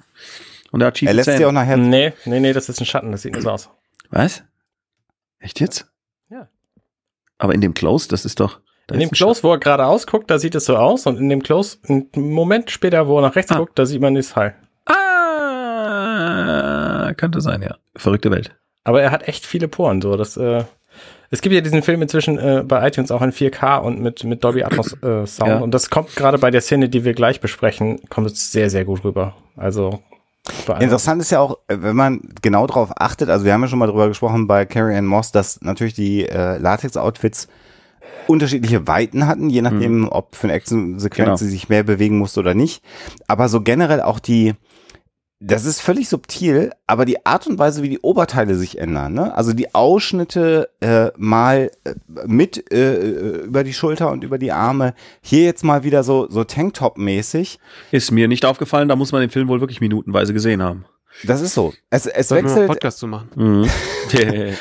Und 0.72 0.82
er 0.82 0.88
hat 0.88 1.02
Er 1.02 1.14
lässt 1.14 1.26
Zähne. 1.26 1.38
sie 1.40 1.46
auch 1.46 1.52
nachher. 1.52 1.78
Nee, 1.78 2.14
nee, 2.26 2.40
nee, 2.40 2.54
das 2.54 2.70
ist 2.70 2.80
ein 2.82 2.86
Schatten, 2.86 3.12
das 3.12 3.22
sieht 3.24 3.34
nur 3.34 3.42
so 3.42 3.50
aus. 3.50 3.70
Was? 4.10 4.44
Echt 5.40 5.60
jetzt? 5.60 5.88
Ja. 6.30 6.48
Aber 7.38 7.54
in 7.54 7.62
dem 7.62 7.74
Close, 7.74 8.08
das 8.08 8.26
ist 8.26 8.40
doch. 8.40 8.60
da 8.88 8.94
In 8.96 9.00
dem 9.02 9.10
Close, 9.12 9.42
wo 9.44 9.52
er 9.52 9.58
geradeaus 9.60 10.06
guckt, 10.08 10.30
da 10.30 10.38
sieht 10.40 10.54
es 10.56 10.66
so 10.66 10.76
aus. 10.78 11.06
Und 11.08 11.18
in 11.18 11.30
dem 11.30 11.42
Close, 11.44 11.78
einen 11.88 12.10
Moment 12.16 12.70
später, 12.72 13.08
wo 13.08 13.18
er 13.20 13.24
nach 13.24 13.36
rechts 13.36 13.52
Ah. 13.52 13.58
guckt, 13.58 13.78
da 13.80 13.86
sieht 13.86 14.02
man 14.02 14.16
das 14.16 14.36
Hall. 14.36 14.56
Ah, 15.86 17.14
könnte 17.16 17.42
sein, 17.42 17.62
ja. 17.62 17.76
Verrückte 17.96 18.32
Welt. 18.32 18.56
Aber 18.86 19.02
er 19.02 19.12
hat 19.12 19.28
echt 19.28 19.46
viele 19.46 19.68
Poren. 19.68 20.02
So, 20.02 20.16
das, 20.16 20.38
äh, 20.38 20.64
es 21.32 21.42
gibt 21.42 21.54
ja 21.54 21.62
diesen 21.62 21.82
Film 21.82 22.02
inzwischen 22.02 22.38
äh, 22.38 22.64
bei 22.66 22.88
iTunes 22.88 23.12
auch 23.12 23.22
in 23.22 23.32
4K 23.34 23.80
und 23.80 24.00
mit, 24.00 24.24
mit 24.24 24.44
Dolby 24.44 24.64
Atmos 24.64 24.94
äh, 25.04 25.26
Sound. 25.26 25.50
Ja. 25.50 25.58
Und 25.58 25.72
das 25.72 25.90
kommt 25.90 26.16
gerade 26.16 26.38
bei 26.38 26.52
der 26.52 26.62
Szene, 26.62 26.88
die 26.88 27.04
wir 27.04 27.14
gleich 27.14 27.42
besprechen, 27.42 28.00
kommt 28.10 28.28
es 28.28 28.52
sehr, 28.52 28.70
sehr 28.70 28.86
gut 28.86 29.04
rüber. 29.04 29.36
Also. 29.58 30.00
Interessant 30.80 31.22
ist 31.22 31.32
ja 31.32 31.40
auch, 31.40 31.58
äh, 31.68 31.78
wenn 31.80 31.96
man 31.96 32.22
genau 32.42 32.68
darauf 32.68 32.92
achtet, 32.96 33.30
also 33.30 33.44
wir 33.44 33.54
haben 33.54 33.62
ja 33.62 33.68
schon 33.68 33.80
mal 33.80 33.88
drüber 33.88 34.08
gesprochen 34.08 34.46
bei 34.48 34.66
Carrie 34.66 34.96
Ann 34.96 35.08
Moss, 35.08 35.32
dass 35.32 35.60
natürlich 35.62 35.96
die 35.96 36.30
äh, 36.30 36.58
Latex-Outfits 36.60 37.48
unterschiedliche 38.28 38.88
Weiten 38.88 39.28
hatten, 39.28 39.50
je 39.50 39.62
nachdem, 39.62 40.08
ob 40.08 40.36
für 40.36 40.46
eine 40.46 40.54
Action-Sequenz 40.54 41.26
Genau. 41.26 41.36
sie 41.38 41.50
sich 41.50 41.70
mehr 41.70 41.84
bewegen 41.84 42.18
musste 42.18 42.40
oder 42.40 42.54
nicht. 42.54 42.84
Aber 43.28 43.50
so 43.50 43.62
generell 43.62 44.02
auch 44.02 44.20
die, 44.20 44.54
das 45.46 45.66
ist 45.66 45.80
völlig 45.80 46.10
subtil, 46.10 46.72
aber 46.88 47.06
die 47.06 47.24
Art 47.24 47.46
und 47.46 47.60
Weise, 47.60 47.84
wie 47.84 47.90
die 47.90 48.00
Oberteile 48.00 48.56
sich 48.56 48.80
ändern, 48.80 49.14
ne? 49.14 49.36
Also 49.36 49.54
die 49.54 49.76
Ausschnitte 49.76 50.70
äh, 50.80 51.12
mal 51.18 51.70
äh, 51.84 51.94
mit 52.26 52.74
äh, 52.74 52.96
äh, 52.96 53.44
über 53.44 53.64
die 53.64 53.74
Schulter 53.74 54.10
und 54.10 54.24
über 54.24 54.40
die 54.40 54.52
Arme, 54.52 54.96
hier 55.22 55.44
jetzt 55.44 55.64
mal 55.64 55.84
wieder 55.84 56.04
so 56.04 56.28
so 56.30 56.44
Tanktop-mäßig. 56.44 57.60
Ist 57.92 58.12
mir 58.12 58.28
nicht 58.28 58.44
aufgefallen, 58.44 58.90
da 58.90 58.96
muss 58.96 59.12
man 59.12 59.22
den 59.22 59.30
Film 59.30 59.48
wohl 59.48 59.60
wirklich 59.60 59.82
minutenweise 59.82 60.34
gesehen 60.34 60.64
haben. 60.64 60.86
Das 61.24 61.42
ist 61.42 61.54
so. 61.54 61.74
Es, 61.92 62.08
es 62.08 62.30
mal 62.30 62.38
einen 62.38 62.48
wechselt, 62.48 62.68
Podcast 62.68 62.98
zu 62.98 63.08
machen. 63.08 63.30
Mhm. 63.36 63.70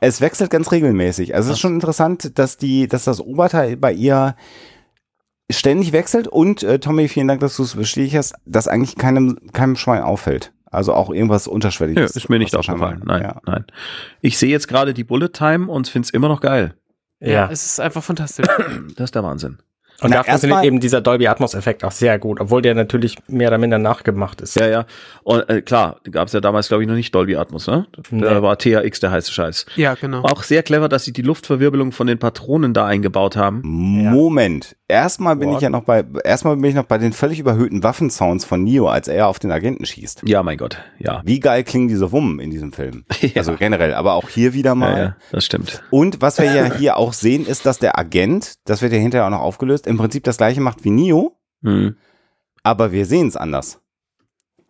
es 0.00 0.20
wechselt 0.20 0.50
ganz 0.50 0.72
regelmäßig. 0.72 1.34
Also 1.34 1.50
es 1.50 1.56
ist 1.56 1.60
schon 1.60 1.74
interessant, 1.74 2.38
dass 2.38 2.56
die, 2.56 2.88
dass 2.88 3.04
das 3.04 3.20
Oberteil 3.20 3.76
bei 3.76 3.92
ihr 3.92 4.34
ständig 5.52 5.92
wechselt 5.92 6.28
und 6.28 6.62
äh, 6.62 6.78
Tommy, 6.78 7.08
vielen 7.08 7.28
Dank, 7.28 7.40
dass 7.40 7.56
du 7.56 7.62
es 7.62 7.74
bestätigt 7.74 8.16
hast, 8.16 8.34
dass 8.46 8.68
eigentlich 8.68 8.96
keinem, 8.96 9.38
keinem 9.52 9.76
Schwein 9.76 10.02
auffällt. 10.02 10.52
Also 10.70 10.94
auch 10.94 11.10
irgendwas 11.10 11.46
Ja, 11.46 11.52
unterschwelliges. 11.52 12.12
ist 12.14 12.28
mir 12.28 12.38
nicht 12.38 12.54
aufgefallen. 12.54 13.02
Nein, 13.04 13.22
Ja. 13.22 13.40
nein. 13.44 13.64
Ich 14.20 14.38
sehe 14.38 14.50
jetzt 14.50 14.68
gerade 14.68 14.94
die 14.94 15.04
Bullet 15.04 15.28
Time 15.32 15.66
und 15.70 15.88
finde 15.88 16.06
es 16.06 16.10
immer 16.10 16.28
noch 16.28 16.40
geil. 16.40 16.74
Ja. 17.18 17.48
Es 17.50 17.66
ist 17.66 17.80
einfach 17.80 18.02
fantastisch. 18.04 18.46
Das 18.96 19.06
ist 19.06 19.14
der 19.14 19.24
Wahnsinn. 19.24 19.58
Und 20.02 20.08
Na, 20.12 20.16
da 20.18 20.22
funktioniert 20.22 20.64
eben 20.64 20.80
dieser 20.80 21.02
Dolby 21.02 21.26
Atmos 21.28 21.52
Effekt 21.52 21.84
auch 21.84 21.90
sehr 21.90 22.18
gut, 22.18 22.40
obwohl 22.40 22.62
der 22.62 22.74
natürlich 22.74 23.18
mehr 23.28 23.48
oder 23.48 23.58
minder 23.58 23.76
nachgemacht 23.78 24.40
ist. 24.40 24.54
Ja, 24.56 24.66
ja. 24.66 24.86
Und 25.24 25.46
äh, 25.50 25.60
klar, 25.60 26.00
gab 26.10 26.28
es 26.28 26.32
ja 26.32 26.40
damals, 26.40 26.68
glaube 26.68 26.82
ich, 26.84 26.88
noch 26.88 26.94
nicht 26.94 27.14
Dolby 27.14 27.36
Atmos, 27.36 27.66
ne? 27.66 27.86
Da 27.92 28.02
Nee. 28.10 28.40
war 28.42 28.56
THX 28.56 29.00
der 29.00 29.10
heiße 29.10 29.30
Scheiß. 29.30 29.66
ja, 29.76 29.92
genau. 29.96 30.22
Auch 30.22 30.42
sehr 30.42 30.62
clever, 30.62 30.88
dass 30.88 31.04
sie 31.04 31.12
die 31.12 31.20
Luftverwirbelung 31.20 31.92
von 31.92 32.06
den 32.06 32.18
Patronen 32.18 32.72
da 32.72 32.86
eingebaut 32.86 33.36
haben. 33.36 33.60
Moment. 33.62 34.74
Erstmal 34.90 35.36
bin 35.36 35.48
What? 35.48 35.56
ich 35.56 35.62
ja 35.62 35.70
noch 35.70 35.84
bei, 35.84 36.04
erstmal 36.24 36.56
bin 36.56 36.66
ich 36.66 36.74
noch 36.74 36.84
bei 36.84 36.98
den 36.98 37.12
völlig 37.14 37.38
überhöhten 37.38 37.82
Waffensounds 37.82 38.44
von 38.44 38.62
Neo, 38.62 38.88
als 38.88 39.08
er 39.08 39.28
auf 39.28 39.38
den 39.38 39.50
Agenten 39.52 39.86
schießt. 39.86 40.22
Ja, 40.26 40.42
mein 40.42 40.58
Gott, 40.58 40.78
ja. 40.98 41.22
Wie 41.24 41.40
geil 41.40 41.64
klingen 41.64 41.88
diese 41.88 42.12
Wummen 42.12 42.38
in 42.40 42.50
diesem 42.50 42.72
Film? 42.72 43.04
Ja. 43.22 43.30
Also 43.36 43.54
generell, 43.56 43.94
aber 43.94 44.14
auch 44.14 44.28
hier 44.28 44.52
wieder 44.54 44.74
mal. 44.74 44.92
Ja, 44.92 44.98
ja, 45.04 45.16
das 45.32 45.44
stimmt. 45.44 45.82
Und 45.90 46.20
was 46.20 46.38
wir 46.38 46.52
ja 46.52 46.74
hier 46.74 46.96
auch 46.96 47.12
sehen, 47.12 47.46
ist, 47.46 47.64
dass 47.66 47.78
der 47.78 47.98
Agent, 47.98 48.54
das 48.64 48.82
wird 48.82 48.92
ja 48.92 48.98
hinterher 48.98 49.26
auch 49.26 49.30
noch 49.30 49.40
aufgelöst, 49.40 49.86
im 49.86 49.96
Prinzip 49.98 50.24
das 50.24 50.36
gleiche 50.36 50.60
macht 50.60 50.84
wie 50.84 50.90
Neo, 50.90 51.36
Hm. 51.62 51.96
aber 52.62 52.92
wir 52.92 53.06
sehen 53.06 53.28
es 53.28 53.36
anders. 53.36 53.80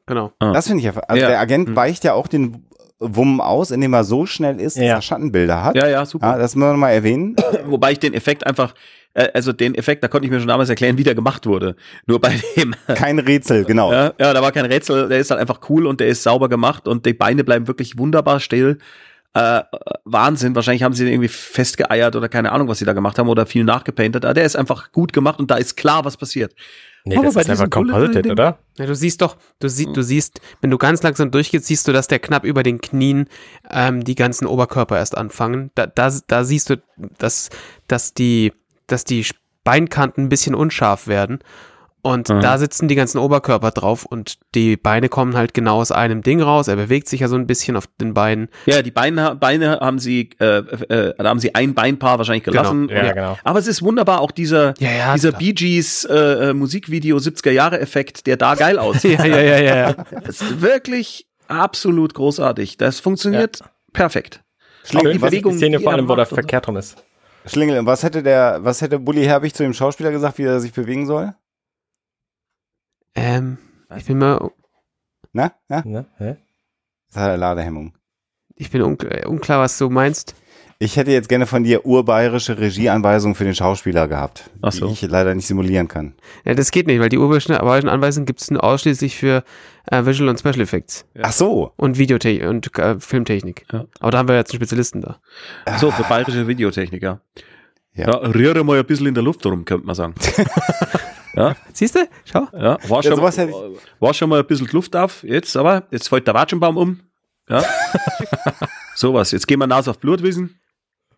genau. 0.07 0.33
Ah. 0.41 0.53
Das 0.53 0.67
finde 0.67 0.81
ich 0.81 0.87
ja, 0.87 1.01
also 1.07 1.23
Ja. 1.23 1.29
der 1.29 1.41
Agent 1.41 1.69
Hm. 1.69 1.77
weicht 1.77 2.03
ja 2.05 2.15
auch 2.15 2.27
den 2.27 2.67
Wummen 3.01 3.41
aus, 3.41 3.71
indem 3.71 3.95
er 3.95 4.05
so 4.05 4.27
schnell 4.27 4.61
ist, 4.61 4.77
dass 4.77 4.85
Ja. 4.85 4.95
er 4.97 5.03
Schattenbilder 5.03 5.65
hat. 5.65 5.75
Ja, 5.77 5.89
ja, 5.89 6.05
super. 6.07 6.27
Ja, 6.33 6.39
das 6.39 6.55
müssen 6.55 6.69
wir 6.69 6.73
nochmal 6.73 6.93
erwähnen. 6.93 7.35
Wobei 7.67 7.93
ich 7.93 7.99
den 7.99 8.13
Effekt 8.15 8.47
einfach, 8.47 8.75
äh, 9.15 9.29
also 9.33 9.53
den 9.53 9.75
Effekt, 9.75 10.05
da 10.05 10.09
konnte 10.09 10.27
ich 10.27 10.31
mir 10.31 10.39
schon 10.39 10.49
damals 10.49 10.69
erklären, 10.69 10.99
wie 10.99 11.03
der 11.03 11.15
gemacht 11.15 11.47
wurde. 11.47 11.77
Nur 12.07 12.21
bei 12.21 12.39
dem, 12.57 12.75
Kein 12.95 13.19
Rätsel, 13.19 13.65
genau. 13.65 13.91
ja, 13.93 14.13
ja, 14.19 14.33
da 14.35 14.43
war 14.43 14.53
kein 14.53 14.67
Rätsel, 14.67 15.09
der 15.09 15.19
ist 15.19 15.31
halt 15.31 15.41
einfach 15.41 15.61
cool 15.71 15.87
und 15.87 15.99
der 16.01 16.09
ist 16.09 16.23
sauber 16.23 16.49
gemacht 16.51 16.87
und 16.87 17.07
die 17.07 17.15
Beine 17.15 17.43
bleiben 17.43 17.67
wirklich 17.67 17.97
wunderbar 17.99 18.39
still. 18.39 18.79
Äh, 19.33 19.61
Wahnsinn, 20.05 20.55
wahrscheinlich 20.57 20.83
haben 20.83 20.93
sie 20.93 21.05
den 21.05 21.15
irgendwie 21.15 21.29
festgeeiert 21.29 22.17
oder 22.17 22.29
keine 22.29 22.51
Ahnung, 22.53 22.67
was 22.69 22.81
sie 22.81 22.85
da 22.85 22.93
gemacht 22.93 23.17
haben 23.19 23.29
oder 23.29 23.47
viel 23.47 23.63
nachgepaintet. 23.65 24.25
Aber 24.25 24.35
der 24.35 24.45
ist 24.45 24.57
einfach 24.57 24.91
gut 24.93 25.13
gemacht 25.13 25.39
und 25.39 25.51
da 25.53 25.57
ist 25.57 25.77
klar, 25.77 26.05
was 26.05 26.17
passiert. 26.17 26.53
Nee, 27.05 27.17
Aber 27.17 27.27
das 27.27 27.35
bei 27.35 27.41
ist 27.43 27.51
einfach 27.51 27.69
Bullet 27.69 27.93
composited, 27.93 28.31
oder? 28.31 28.59
Ja, 28.77 28.87
du 28.87 28.95
siehst 28.95 29.23
doch, 29.23 29.37
du, 29.59 29.69
sie, 29.69 29.87
du 29.87 30.03
siehst, 30.03 30.41
wenn 30.61 30.71
du 30.71 30.79
ganz 30.79 31.03
langsam 31.03 31.31
durchgehst, 31.31 31.67
siehst 31.67 31.89
du, 31.89 31.93
dass 31.93 32.09
der 32.09 32.19
knapp 32.19 32.45
über 32.45 32.63
den 32.63 32.81
Knien 32.81 33.27
ähm, 33.71 34.05
die 34.05 34.15
ganzen 34.15 34.47
Oberkörper 34.47 34.99
erst 34.99 35.17
anfangen. 35.17 35.71
Da, 35.75 35.87
da, 35.87 36.13
da 36.27 36.45
siehst 36.45 36.71
du, 36.71 36.83
dass, 37.19 37.51
dass, 37.87 38.13
die, 38.15 38.53
dass 38.87 39.05
die 39.05 39.25
Beinkanten 39.65 40.25
ein 40.25 40.29
bisschen 40.29 40.55
unscharf 40.55 41.07
werden. 41.07 41.41
Und 42.03 42.29
Mhm. 42.29 42.41
da 42.41 42.57
sitzen 42.59 42.89
die 42.89 42.95
ganzen 42.95 43.19
Oberkörper 43.19 43.71
drauf 43.73 44.05
und 44.07 44.39
die 44.55 44.77
Beine 44.77 45.09
kommen 45.09 45.37
halt 45.37 45.53
genau 45.55 45.81
aus 45.81 45.93
einem 45.93 46.23
Ding 46.23 46.41
raus. 46.41 46.69
Er 46.69 46.77
bewegt 46.77 47.09
sich 47.09 47.21
ja 47.21 47.29
so 47.29 47.37
ein 47.37 47.47
bisschen 47.47 47.77
auf 47.77 47.85
den 48.01 48.15
Beinen. 48.15 48.49
Ja, 48.67 48.83
die 48.83 48.91
Beine, 48.91 49.35
Beine 49.37 49.81
haben 49.81 49.99
sie, 49.99 50.31
äh, 50.41 50.45
äh, 50.59 51.15
da 51.19 51.29
haben 51.29 51.41
sie 51.41 51.55
ein 51.55 51.75
Beinpaar 51.75 52.19
wahrscheinlich 52.19 52.45
gelassen. 52.45 52.89
Ja, 52.89 53.03
Und- 53.03 53.15
genau. 53.15 53.39
Aber 53.45 53.59
es 53.59 53.67
ist 53.67 53.83
wunderbar, 53.83 54.21
auch 54.21 54.31
dieser, 54.31 54.75
Ja, 54.79 54.91
ja, 54.91 55.15
dieser 55.15 55.31
klar. 55.31 55.39
Bee 55.41 55.53
Gees 55.53 56.05
äh, 56.05 56.15
äh, 56.51 56.53
Musikvideo 56.55 57.19
70er 57.19 57.51
Jahre 57.51 57.81
Effekt, 57.81 58.27
der 58.27 58.37
da 58.37 58.55
geil 58.55 58.79
aussieht. 58.79 59.19
Ja, 59.25 59.27
ja, 59.27 59.41
ja, 59.41 59.59
ja. 59.61 59.77
ja. 59.91 59.95
Das 60.25 60.41
ist 60.41 60.61
wirklich 60.63 61.27
absolut 61.49 62.15
großartig. 62.15 62.77
Das 62.79 63.01
funktioniert 63.01 63.61
perfekt. 63.93 64.41
Schlingel, 64.85 65.13
die 65.15 65.21
was, 65.23 65.31
Bewegung, 65.31 65.53
Die 65.53 65.59
Szene 65.59 65.77
die 65.79 65.83
vor 65.85 65.93
allem, 65.93 66.09
wo 66.09 66.17
der 66.17 66.27
verkehrt 66.27 66.67
rum 66.69 66.77
ist. 66.77 67.03
Schlingel, 67.47 67.79
und 67.79 67.87
was 67.87 68.03
hätte 68.03 68.23
der, 68.23 68.59
was 68.63 68.83
hätte 68.83 68.99
Bully 68.99 69.25
Herbig 69.25 69.55
zu 69.55 69.63
dem 69.63 69.73
Schauspieler 69.73 70.11
gesagt, 70.11 70.39
wie 70.39 70.45
er 70.45 70.61
sich 70.61 70.73
bewegen 70.73 71.07
soll? 71.07 71.35
Ähm, 73.15 73.59
ich 73.97 74.05
bin 74.05 74.19
mal, 74.19 74.51
Na? 75.33 75.53
Na? 75.69 75.83
Ne? 75.85 76.07
Hä? 76.19 76.37
Das 77.09 77.23
hat 77.23 77.31
er 77.31 77.37
Ladehemmung. 77.37 77.95
ich 78.57 78.71
bin 78.71 78.83
unklar, 78.83 79.27
unklar, 79.29 79.61
was 79.61 79.77
du 79.79 79.91
meinst. 79.91 80.35
Ich 80.83 80.97
hätte 80.97 81.11
jetzt 81.11 81.29
gerne 81.29 81.45
von 81.45 81.63
dir 81.63 81.85
urbayerische 81.85 82.59
Regieanweisungen 82.59 83.35
für 83.35 83.45
den 83.45 83.55
Schauspieler 83.55 84.09
gehabt, 84.09 84.49
Ach 84.63 84.73
so. 84.73 84.87
die 84.87 84.93
ich 84.95 85.03
leider 85.03 85.35
nicht 85.35 85.47
simulieren 85.47 85.89
kann. 85.89 86.15
Ja, 86.47 86.55
das 86.55 86.71
geht 86.71 86.87
nicht, 86.87 87.01
weil 87.01 87.11
die 87.11 87.19
urbayerischen 87.19 87.55
Anweisungen 87.89 88.25
gibt 88.25 88.41
es 88.41 88.51
nur 88.51 88.65
ausschließlich 88.65 89.15
für 89.17 89.45
äh, 89.91 90.07
Visual 90.07 90.31
und 90.31 90.39
Special 90.41 90.61
Effects 90.61 91.05
Ja. 91.15 91.23
Ach 91.27 91.33
so. 91.33 91.73
und 91.77 91.99
Videotechnik 91.99 92.49
und 92.49 92.79
äh, 92.79 92.99
Filmtechnik. 92.99 93.67
Ja. 93.71 93.85
Aber 93.99 94.11
da 94.13 94.19
haben 94.19 94.29
wir 94.29 94.37
jetzt 94.37 94.53
einen 94.53 94.57
Spezialisten 94.61 95.03
da. 95.03 95.21
So, 95.77 95.91
für 95.91 96.05
bayerische 96.05 96.47
Videotechniker. 96.49 97.21
Ja. 97.93 98.07
Ja, 98.07 98.15
rühre 98.29 98.65
mal 98.65 98.79
ein 98.79 98.87
bisschen 98.87 99.07
in 99.09 99.15
der 99.15 99.23
Luft 99.25 99.45
rum, 99.45 99.65
könnte 99.67 99.85
man 99.87 99.95
sagen. 99.97 100.15
ja, 101.35 101.55
Siehst 101.73 101.95
du? 101.95 102.01
Schau. 102.25 102.47
ja, 102.53 102.79
war 102.89 102.99
Ja, 102.99 103.03
schon, 103.03 103.17
sowas 103.17 103.37
hätte 103.39 103.53
war 104.01 104.15
schon 104.15 104.29
mal 104.31 104.41
ein 104.41 104.47
bisschen 104.47 104.67
die 104.67 104.73
Luft 104.75 104.95
auf. 104.97 105.23
Jetzt 105.23 105.57
aber, 105.57 105.85
jetzt 105.91 106.09
fällt 106.09 106.27
der 106.27 106.35
Watschenbaum 106.35 106.77
um. 106.77 107.01
Ja. 107.49 107.65
Sowas. 108.95 109.31
Jetzt 109.33 109.47
gehen 109.49 109.59
wir 109.59 109.67
nass 109.67 109.89
auf 109.89 109.99
Blutwissen. 109.99 110.61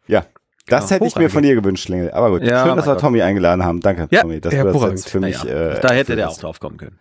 Ja. 0.07 0.25
Das 0.67 0.89
Ja, 0.91 0.97
hätte 0.97 1.07
ich 1.07 1.17
mir 1.17 1.29
von 1.29 1.43
dir 1.43 1.55
gewünscht, 1.55 1.85
Schlingel. 1.85 2.11
Aber 2.13 2.31
gut. 2.31 2.43
Ja, 2.43 2.65
Schön, 2.67 2.77
dass 2.77 2.87
wir. 2.87 2.97
Tommy 2.97 3.21
eingeladen 3.23 3.65
haben. 3.65 3.81
Danke, 3.81 4.07
Ja, 4.11 4.23
Tommy, 4.23 4.41
dass 4.41 4.55
du 4.55 4.65
das 4.73 4.83
jetzt 4.91 5.11
für 5.11 5.21
mich. 5.21 5.45
Äh, 5.45 5.81
da 5.81 5.91
hätte 5.93 6.15
der 6.17 6.29
auch 6.31 6.39
drauf 6.39 6.61
kommen 6.61 6.77
können. 6.77 6.99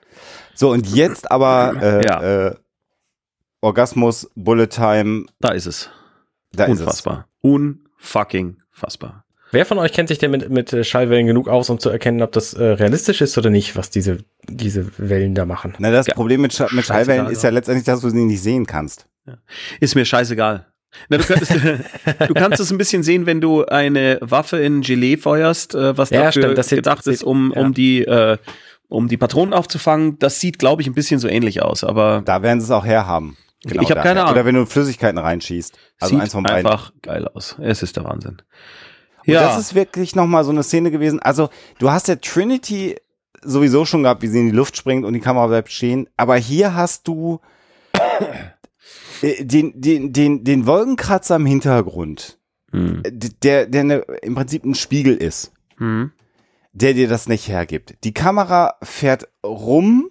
So, 0.55 0.71
und 0.71 0.87
jetzt 0.87 1.31
aber 1.31 1.75
äh, 1.81 2.03
Ja. 2.05 2.47
äh, 2.47 2.55
Orgasmus, 3.61 4.29
Bullet 4.35 4.67
Time, 4.67 5.25
Da 5.39 5.49
ist 5.51 5.67
es. 5.67 5.89
da 6.53 6.65
Unfassbar. 6.65 7.27
Unfucking 7.41 8.57
fassbar. 8.71 9.20
Wer 9.51 9.65
von 9.65 9.77
euch 9.79 9.91
kennt 9.93 10.09
sich 10.09 10.17
denn 10.17 10.31
mit, 10.31 10.49
mit 10.49 10.71
äh, 10.73 10.83
Schallwellen 10.83 11.27
genug 11.27 11.47
aus, 11.47 11.69
um 11.69 11.79
zu 11.79 11.89
erkennen, 11.89 12.21
ob 12.21 12.31
das 12.31 12.53
äh, 12.53 12.63
realistisch 12.63 13.21
ist 13.21 13.37
oder 13.37 13.49
nicht, 13.49 13.75
was 13.75 13.89
diese, 13.89 14.19
diese 14.47 14.87
Wellen 14.97 15.35
da 15.35 15.45
machen? 15.45 15.75
Na, 15.79 15.91
das 15.91 16.07
Ja. 16.07 16.13
Problem 16.13 16.41
mit, 16.41 16.53
Scha 16.53 16.67
mit 16.71 16.85
Schallwellen 16.85 17.27
ist 17.27 17.43
ja 17.43 17.49
letztendlich, 17.49 17.85
dass 17.85 18.01
du 18.01 18.09
sie 18.09 18.23
nicht 18.25 18.41
sehen 18.41 18.65
kannst. 18.65 19.07
Ist 19.79 19.95
mir 19.95 20.05
scheißegal. 20.05 20.65
Na, 21.09 21.17
du, 21.17 21.23
könntest, 21.23 21.51
du 22.27 22.33
kannst 22.33 22.59
es 22.59 22.71
ein 22.71 22.77
bisschen 22.77 23.03
sehen, 23.03 23.25
wenn 23.25 23.39
du 23.41 23.65
eine 23.65 24.17
Waffe 24.21 24.57
in 24.57 24.81
Gelee 24.81 25.17
feuerst, 25.17 25.75
äh, 25.75 25.97
was 25.97 26.09
Ja, 26.09 26.23
dafür 26.23 26.53
stimmt, 26.55 26.69
gedacht 26.69 27.07
ist, 27.07 27.23
um, 27.23 27.53
ja. 27.55 27.61
um 27.61 27.73
die 27.73 28.03
äh, 28.05 28.37
um 28.89 29.07
die 29.07 29.15
Patronen 29.15 29.53
aufzufangen. 29.53 30.19
Das 30.19 30.41
sieht, 30.41 30.59
glaube 30.59 30.81
ich, 30.81 30.87
ein 30.89 30.93
bisschen 30.93 31.17
so 31.19 31.29
ähnlich 31.29 31.61
aus, 31.61 31.85
aber 31.85 32.23
Da 32.25 32.41
werden 32.43 32.59
sie 32.59 32.65
es 32.65 32.71
auch 32.71 32.85
herhaben. 32.85 33.37
Genau 33.63 33.83
Ich 33.83 33.89
hab 33.89 33.97
daher. 33.97 34.03
keine 34.09 34.21
Ahnung. 34.23 34.33
Oder 34.33 34.45
wenn 34.45 34.55
du 34.55 34.65
Flüssigkeiten 34.65 35.17
reinschießt. 35.17 35.77
Also 36.01 36.15
sieht 36.15 36.23
eins 36.23 36.33
von 36.33 36.43
beiden. 36.43 36.65
einfach 36.65 36.91
geil 37.01 37.25
aus. 37.33 37.55
Es 37.61 37.83
ist 37.83 37.95
der 37.95 38.03
Wahnsinn. 38.03 38.41
Und 39.25 39.33
Ja, 39.33 39.41
das 39.41 39.59
ist 39.59 39.75
wirklich 39.75 40.15
nochmal 40.15 40.43
so 40.43 40.51
eine 40.51 40.63
Szene 40.63 40.91
gewesen. 40.91 41.19
Also, 41.19 41.49
du 41.79 41.91
hast 41.91 42.07
ja 42.07 42.15
Trinity 42.15 42.95
sowieso 43.43 43.85
schon 43.85 44.03
gehabt, 44.03 44.21
wie 44.21 44.27
sie 44.27 44.39
in 44.39 44.47
die 44.47 44.55
Luft 44.55 44.77
springt 44.77 45.05
und 45.05 45.13
die 45.13 45.19
Kamera 45.19 45.47
bleibt 45.47 45.71
stehen. 45.71 46.07
Aber 46.17 46.35
hier 46.37 46.75
hast 46.75 47.07
du 47.07 47.39
äh, 49.21 49.43
den, 49.43 49.79
den, 49.79 50.13
den, 50.13 50.43
den 50.43 50.65
Wolkenkratzer 50.65 51.35
im 51.35 51.45
Hintergrund, 51.45 52.39
hm. 52.71 53.01
äh, 53.03 53.11
der, 53.11 53.67
der 53.67 53.83
ne, 53.83 53.95
im 54.21 54.35
Prinzip 54.35 54.63
ein 54.65 54.75
Spiegel 54.75 55.15
ist, 55.15 55.51
Hm. 55.77 56.11
der 56.73 56.93
dir 56.93 57.07
das 57.07 57.27
nicht 57.27 57.47
hergibt. 57.47 57.95
Die 58.03 58.13
Kamera 58.13 58.75
fährt 58.83 59.27
rum. 59.43 60.09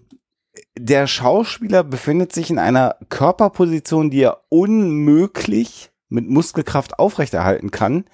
Der 0.76 1.06
Schauspieler 1.06 1.84
befindet 1.84 2.32
sich 2.32 2.50
in 2.50 2.58
einer 2.58 2.96
Körperposition, 3.08 4.10
die 4.10 4.22
er 4.22 4.42
unmöglich 4.48 5.90
mit 6.08 6.28
Muskelkraft 6.28 6.98
aufrechterhalten 6.98 7.70
kann. 7.70 8.04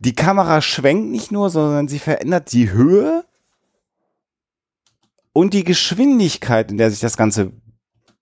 Die 0.00 0.14
Kamera 0.14 0.62
schwenkt 0.62 1.10
nicht 1.10 1.30
nur, 1.30 1.50
sondern 1.50 1.86
sie 1.86 1.98
verändert 1.98 2.52
die 2.52 2.70
Höhe 2.70 3.24
und 5.32 5.54
die 5.54 5.64
Geschwindigkeit, 5.64 6.70
in 6.70 6.78
der 6.78 6.90
sich 6.90 7.00
das 7.00 7.16
Ganze 7.16 7.52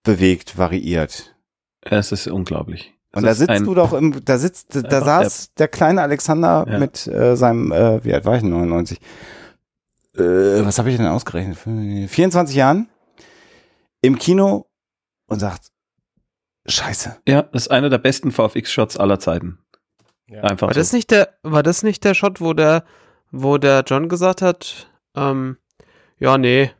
bewegt, 0.02 0.58
variiert. 0.58 1.36
es 1.80 2.12
ist 2.12 2.26
unglaublich. 2.26 2.94
Und 3.14 3.22
da 3.24 3.34
sitzt 3.34 3.60
du 3.60 3.74
doch 3.74 3.92
im, 3.94 4.24
da 4.24 4.38
sitzt, 4.38 4.74
da 4.74 4.80
Einfach 4.80 5.04
saß 5.04 5.54
der 5.54 5.68
kleine 5.68 6.02
Alexander 6.02 6.66
Ja. 6.68 6.78
mit 6.78 7.06
äh, 7.06 7.36
seinem, 7.36 7.72
äh, 7.72 8.04
wie 8.04 8.12
alt 8.12 8.24
war 8.24 8.34
ich 8.34 8.42
denn, 8.42 8.50
99? 8.50 9.00
Äh, 10.16 10.64
was 10.64 10.78
habe 10.78 10.90
ich 10.90 10.96
denn 10.96 11.06
ausgerechnet? 11.06 11.56
24 11.56 12.54
Jahren 12.54 12.88
im 14.02 14.18
Kino 14.18 14.66
und 15.26 15.38
sagt, 15.38 15.70
Scheiße. 16.66 17.16
Ja, 17.26 17.42
das 17.42 17.62
ist 17.62 17.68
einer 17.70 17.88
der 17.88 17.98
besten 17.98 18.30
VFX-Shots 18.30 18.98
aller 18.98 19.18
Zeiten. 19.18 19.58
Ja. 20.28 20.42
Einfach 20.42 20.68
War 20.68 20.74
so. 20.74 20.80
das 20.80 20.92
nicht 20.92 21.10
der, 21.10 21.30
war 21.42 21.62
das 21.62 21.82
nicht 21.82 22.04
der 22.04 22.14
Shot, 22.14 22.40
wo 22.40 22.52
der, 22.52 22.84
wo 23.30 23.58
der 23.58 23.82
John 23.86 24.08
gesagt 24.08 24.42
hat, 24.42 24.88
ähm, 25.14 25.56
ja, 26.18 26.36
nee, 26.38 26.70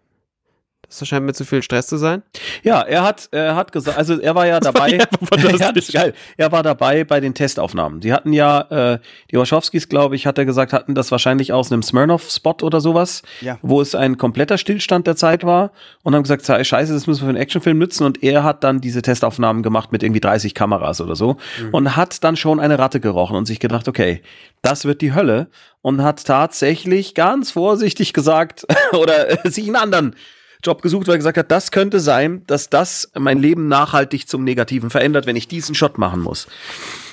das 0.89 1.07
scheint 1.07 1.27
mir 1.27 1.33
zu 1.35 1.45
viel 1.45 1.63
Stress 1.63 1.87
zu 1.87 1.97
sein? 1.97 2.23
Ja, 2.63 2.81
er 2.81 3.03
hat, 3.03 3.29
er 3.31 3.55
hat 3.57 3.73
gesagt, 3.73 3.99
also 3.99 4.19
er 4.19 4.35
war 4.35 4.47
ja 4.47 4.59
dabei. 4.61 4.91
ja 4.97 5.05
fantastisch. 5.21 5.61
ja, 5.61 5.73
das 5.73 5.85
ist 5.89 5.93
geil. 5.93 6.15
Er 6.37 6.51
war 6.53 6.63
dabei 6.63 7.05
bei 7.05 7.21
den 7.21 7.35
Testaufnahmen. 7.35 8.01
Die 8.01 8.13
hatten 8.13 8.33
ja, 8.33 8.61
äh, 8.95 8.99
die 9.31 9.37
Wachowskis, 9.37 9.89
glaube 9.89 10.17
ich, 10.17 10.27
hat 10.27 10.39
er 10.39 10.45
gesagt, 10.45 10.73
hatten 10.73 10.95
das 10.95 11.11
wahrscheinlich 11.11 11.53
aus 11.53 11.71
einem 11.71 11.83
Smirnoff-Spot 11.83 12.57
oder 12.63 12.81
sowas, 12.81 13.23
Ja. 13.41 13.59
wo 13.63 13.81
es 13.81 13.95
ein 13.95 14.17
kompletter 14.19 14.59
Stillstand 14.59 15.07
der 15.07 15.17
Zeit 15.17 15.45
war 15.45 15.73
und 16.03 16.15
haben 16.15 16.23
gesagt, 16.23 16.47
scheiße, 16.47 16.93
das 16.93 17.07
müssen 17.07 17.21
wir 17.21 17.27
für 17.27 17.29
einen 17.31 17.39
Actionfilm 17.43 17.79
nutzen 17.79 18.05
und 18.05 18.23
er 18.23 18.43
hat 18.45 18.65
dann 18.65 18.81
diese 18.81 19.03
Testaufnahmen 19.03 19.63
gemacht 19.63 19.93
mit 19.93 20.03
irgendwie 20.03 20.21
30 20.21 20.55
Kameras 20.55 21.01
oder 21.01 21.17
so 21.17 21.37
und 21.73 21.97
hat 21.97 22.25
dann 22.25 22.37
schon 22.37 22.61
eine 22.61 22.79
Ratte 22.79 23.01
gerochen 23.01 23.37
und 23.37 23.47
sich 23.47 23.61
gedacht, 23.61 23.89
okay, 23.89 24.23
das 24.63 24.85
wird 24.85 25.03
die 25.03 25.15
Hölle 25.15 25.49
und 25.83 26.03
hat 26.03 26.25
tatsächlich 26.25 27.15
ganz 27.15 27.51
vorsichtig 27.51 28.13
gesagt 28.13 28.67
oder 28.93 29.45
äh, 29.45 29.51
sich 29.51 29.67
einen 29.67 29.77
anderen 29.77 30.17
Job 30.65 30.83
gesucht, 30.83 31.07
weil 31.07 31.15
er 31.15 31.19
gesagt 31.19 31.39
hat, 31.39 31.51
das 31.51 31.71
könnte 31.71 32.01
sein, 32.01 32.43
dass 32.47 32.69
das 32.69 33.11
mein 33.19 33.39
Leben 33.39 33.69
nachhaltig 33.69 34.29
zum 34.29 34.45
Negativen 34.45 34.91
verändert, 34.91 35.27
wenn 35.27 35.37
ich 35.37 35.49
diesen 35.49 35.75
Shot 35.75 35.99
machen 35.99 36.21
muss. 36.21 36.47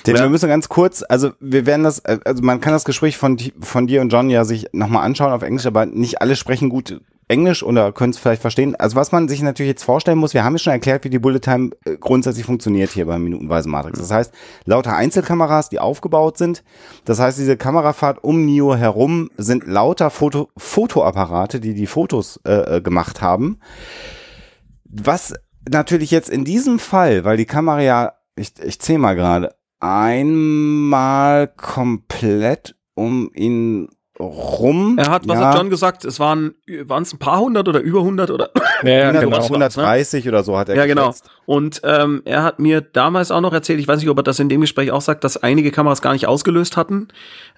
Denn 0.06 0.16
Ja. 0.16 0.22
wir 0.22 0.28
müssen 0.28 0.48
ganz 0.48 0.68
kurz, 0.68 1.04
also 1.08 1.32
wir 1.40 1.66
werden 1.66 1.82
das, 1.84 2.00
äh, 2.00 2.18
also 2.24 2.42
man 2.42 2.60
kann 2.60 2.72
das 2.72 2.84
Gespräch 2.84 3.16
von, 3.16 3.38
von 3.60 3.86
dir 3.86 4.00
und 4.00 4.10
John 4.10 4.30
ja 4.30 4.44
sich 4.44 4.66
nochmal 4.72 5.04
anschauen 5.04 5.32
auf 5.32 5.42
Englisch, 5.42 5.66
aber 5.66 5.86
nicht 5.86 6.20
alle 6.20 6.36
sprechen 6.36 6.68
gut 6.68 7.00
Englisch 7.28 7.62
oder 7.62 7.92
können 7.92 8.10
es 8.12 8.18
vielleicht 8.18 8.40
verstehen. 8.40 8.76
Also 8.76 8.94
was 8.96 9.10
man 9.10 9.28
sich 9.28 9.42
natürlich 9.42 9.70
jetzt 9.70 9.82
vorstellen 9.82 10.18
muss, 10.18 10.34
wir 10.34 10.44
haben 10.44 10.54
ja 10.54 10.58
schon 10.58 10.72
erklärt, 10.72 11.04
wie 11.04 11.10
die 11.10 11.18
Bullet 11.18 11.40
Time 11.40 11.70
äh, 11.84 11.96
grundsätzlich 11.96 12.46
funktioniert 12.46 12.90
hier 12.90 13.06
beim 13.06 13.24
Minutenweise 13.24 13.68
Matrix. 13.68 13.98
Das 13.98 14.12
heißt, 14.12 14.32
lauter 14.64 14.94
Einzelkameras, 14.94 15.68
die 15.68 15.80
aufgebaut 15.80 16.38
sind. 16.38 16.62
Das 17.04 17.18
heißt, 17.18 17.38
diese 17.38 17.56
Kamerafahrt 17.56 18.22
um 18.22 18.44
Neo 18.44 18.76
herum 18.76 19.30
sind 19.36 19.66
lauter 19.66 20.10
Foto, 20.10 20.50
Fotoapparate, 20.56 21.58
die 21.58 21.74
die 21.74 21.88
Fotos 21.88 22.40
äh, 22.46 22.76
äh, 22.76 22.80
gemacht 22.80 23.20
haben. 23.20 23.58
Was 24.84 25.34
natürlich 25.68 26.12
jetzt 26.12 26.30
in 26.30 26.44
diesem 26.44 26.78
Fall, 26.78 27.24
weil 27.24 27.36
die 27.36 27.44
Kamera 27.44 27.80
ja, 27.80 28.12
ich, 28.36 28.52
ich 28.62 28.80
zähle 28.80 29.00
mal 29.00 29.16
gerade, 29.16 29.54
einmal 29.80 31.48
komplett 31.48 32.76
um 32.94 33.30
ihn 33.34 33.88
rum. 34.18 34.96
Er 34.98 35.10
hat, 35.10 35.28
was 35.28 35.38
ja, 35.38 35.48
hat 35.50 35.56
John 35.56 35.70
gesagt? 35.70 36.04
Es 36.04 36.18
waren, 36.20 36.54
waren 36.84 37.02
es 37.02 37.12
ein 37.12 37.18
paar 37.18 37.40
hundert 37.40 37.68
oder 37.68 37.80
über 37.80 38.02
hundert 38.02 38.30
oder? 38.30 38.50
Ja, 38.82 38.90
ja, 38.90 39.00
100, 39.08 39.22
genau. 39.24 39.36
was 39.38 39.50
war's, 39.50 39.76
ne? 39.76 39.82
130 39.84 40.28
oder 40.28 40.44
so 40.44 40.58
hat 40.58 40.68
er 40.68 40.76
Ja, 40.76 40.84
genau. 40.86 41.06
geschätzt. 41.08 41.30
Und 41.46 41.80
ähm, 41.84 42.20
er 42.26 42.42
hat 42.42 42.58
mir 42.58 42.82
damals 42.82 43.30
auch 43.30 43.40
noch 43.40 43.54
erzählt, 43.54 43.80
ich 43.80 43.88
weiß 43.88 44.00
nicht, 44.00 44.10
ob 44.10 44.18
er 44.18 44.22
das 44.22 44.38
in 44.38 44.50
dem 44.50 44.60
Gespräch 44.60 44.90
auch 44.90 45.00
sagt, 45.00 45.24
dass 45.24 45.38
einige 45.38 45.70
Kameras 45.70 46.02
gar 46.02 46.12
nicht 46.12 46.26
ausgelöst 46.28 46.76
hatten. 46.76 47.08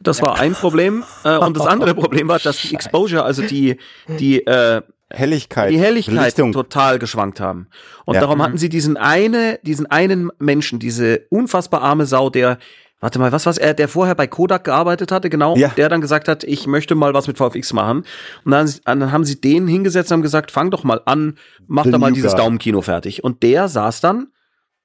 Das 0.01 0.23
war 0.23 0.39
ein 0.39 0.53
Problem. 0.53 1.03
Äh, 1.25 1.37
und 1.39 1.57
das 1.57 1.67
andere 1.67 1.95
Problem 1.97 2.29
war, 2.29 2.39
dass 2.39 2.61
die 2.63 2.73
Exposure, 2.75 3.25
also 3.25 3.43
die, 3.43 3.79
die, 4.07 4.47
äh, 4.47 4.83
Helligkeit. 5.11 5.71
die 5.71 5.79
Helligkeit 5.81 6.15
Belichtung. 6.17 6.53
total 6.53 6.99
geschwankt 6.99 7.41
haben. 7.41 7.67
Und 8.05 8.15
Ja. 8.15 8.21
darum 8.21 8.41
hatten 8.43 8.59
sie 8.59 8.69
diesen 8.69 8.97
eine, 8.97 9.59
diesen 9.63 9.87
einen 9.87 10.31
Menschen, 10.39 10.79
diese 10.79 11.23
unfassbar 11.31 11.83
arme 11.83 12.07
Sau, 12.07 12.31
der, 12.31 12.59
warte 13.01 13.19
mal, 13.19 13.31
was 13.33 13.47
war's, 13.47 13.59
er, 13.59 13.75
der 13.75 13.89
vorher 13.89 14.15
bei 14.15 14.27
Kodak 14.27 14.65
gearbeitet 14.65 15.13
hatte, 15.13 15.31
genau, 15.31 15.57
Ja. 15.57 15.69
der 15.69 15.89
dann 15.89 16.01
gesagt 16.01 16.29
hat, 16.29 16.45
ich 16.45 16.67
möchte 16.67 16.95
mal 16.95 17.15
was 17.15 17.27
mit 17.27 17.39
VFX 17.39 17.73
machen. 17.73 18.05
Und 18.45 18.51
dann, 18.53 18.73
dann 18.85 19.13
haben 19.13 19.25
sie 19.25 19.41
den 19.41 19.67
hingesetzt 19.69 20.11
und 20.11 20.17
haben 20.17 20.23
gesagt, 20.23 20.51
fang 20.51 20.71
doch 20.71 20.85
mal 20.85 21.01
an, 21.05 21.37
mach 21.67 21.85
The 21.85 21.91
da 21.93 21.99
mal 21.99 22.13
dieses. 22.13 22.35
Daumenkino 22.35 22.83
fertig. 22.83 23.23
Und 23.25 23.43
der 23.43 23.69
saß 23.69 24.01
dann 24.01 24.29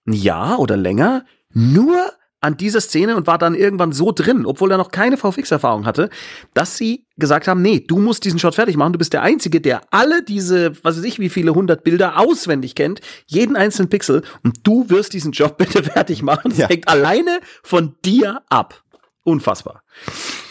ein 0.07 0.13
Jahr 0.13 0.59
oder 0.59 0.77
länger 0.77 1.25
nur 1.53 1.95
an 2.43 2.57
dieser 2.57 2.81
Szene 2.81 3.15
und 3.15 3.25
war 3.25 3.37
dann 3.37 3.55
irgendwann 3.55 3.93
so 3.93 4.11
drin, 4.11 4.45
obwohl 4.45 4.69
er 4.71 4.77
noch 4.77 4.91
keine 4.91 5.15
VFX-Erfahrung 5.17 5.85
hatte, 5.85 6.09
dass 6.53 6.77
sie 6.77 7.05
gesagt 7.17 7.47
haben, 7.47 7.61
nee, 7.61 7.79
du 7.79 7.97
musst 7.99 8.25
diesen 8.25 8.37
Shot 8.39 8.55
fertig 8.55 8.75
machen, 8.75 8.93
du 8.93 8.99
bist 8.99 9.13
der 9.13 9.21
Einzige, 9.21 9.61
der 9.61 9.81
alle 9.91 10.23
diese, 10.23 10.73
was 10.83 10.97
weiß 10.97 11.03
ich, 11.05 11.19
wie 11.19 11.29
viele 11.29 11.55
hundert 11.55 11.83
Bilder 11.83 12.19
auswendig 12.19 12.75
kennt, 12.75 12.99
jeden 13.27 13.55
einzelnen 13.55 13.89
Pixel 13.89 14.23
und 14.43 14.59
du 14.67 14.89
wirst 14.89 15.13
diesen 15.13 15.31
Job 15.31 15.57
bitte 15.57 15.83
fertig 15.83 16.21
machen. 16.21 16.49
Das 16.49 16.57
Ja. 16.59 16.67
hängt 16.69 16.87
alleine 16.89 17.39
von 17.63 17.95
dir 18.03 18.41
ab. 18.49 18.83
Unfassbar. 19.23 19.83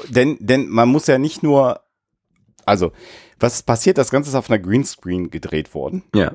Denn, 0.09 0.39
denn 0.41 0.69
man 0.69 0.89
muss 0.89 1.07
ja 1.07 1.19
nicht 1.19 1.43
nur, 1.43 1.81
also, 2.65 2.93
was 3.39 3.63
passiert? 3.63 3.99
Das 3.99 4.11
Ganze 4.11 4.31
ist 4.31 4.35
auf 4.37 4.49
einer 4.49 4.59
Greenscreen 4.61 5.31
gedreht 5.31 5.75
worden. 5.75 6.05
Ja. 6.15 6.33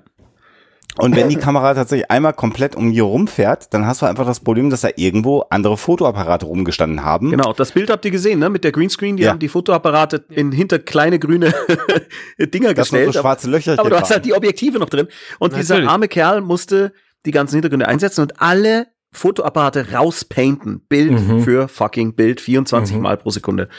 Und 0.99 1.15
wenn 1.15 1.29
die 1.29 1.35
Kamera 1.35 1.73
tatsächlich 1.73 2.09
einmal 2.11 2.33
komplett 2.33 2.75
um 2.75 2.89
hier 2.91 3.03
rumfährt, 3.03 3.73
dann 3.73 3.85
hast 3.85 4.01
du 4.01 4.05
einfach 4.05 4.25
das 4.25 4.39
Problem, 4.39 4.69
dass 4.69 4.81
da 4.81 4.89
irgendwo 4.95 5.41
andere 5.49 5.77
Fotoapparate 5.77 6.45
rumgestanden 6.45 7.03
haben. 7.03 7.31
Genau, 7.31 7.53
das 7.53 7.71
Bild 7.71 7.89
habt 7.89 8.03
ihr 8.05 8.11
gesehen, 8.11 8.39
ne? 8.39 8.49
Mit 8.49 8.63
der 8.63 8.71
Greenscreen, 8.71 9.17
die 9.17 9.23
Ja. 9.23 9.31
haben 9.31 9.39
die 9.39 9.47
Fotoapparate 9.49 10.25
in 10.29 10.51
hinter 10.51 10.79
kleine 10.79 11.19
grüne 11.19 11.53
Dinger 12.39 12.73
Das 12.73 12.89
gestellt. 12.89 13.13
so 13.13 13.19
schwarze 13.21 13.49
Löcher. 13.49 13.75
Aber 13.79 13.89
du 13.89 13.99
hast 13.99 14.11
halt 14.11 14.25
die 14.25 14.33
Objektive 14.33 14.79
noch 14.79 14.89
drin. 14.89 15.07
Und 15.39 15.55
dieser 15.55 15.75
Natürlich. 15.75 15.91
arme 15.91 16.07
Kerl 16.07 16.41
musste 16.41 16.93
die 17.25 17.31
ganzen 17.31 17.55
Hintergründe 17.55 17.87
einsetzen 17.87 18.21
und 18.21 18.41
alle 18.41 18.87
Fotoapparate 19.11 19.91
rauspainten. 19.93 20.81
Bild 20.87 21.11
Mhm. 21.11 21.43
für 21.43 21.67
fucking 21.67 22.15
Bild, 22.15 22.41
24 22.41 22.95
Mhm. 22.95 23.01
Mal 23.01 23.17
pro 23.17 23.29
Sekunde. 23.29 23.69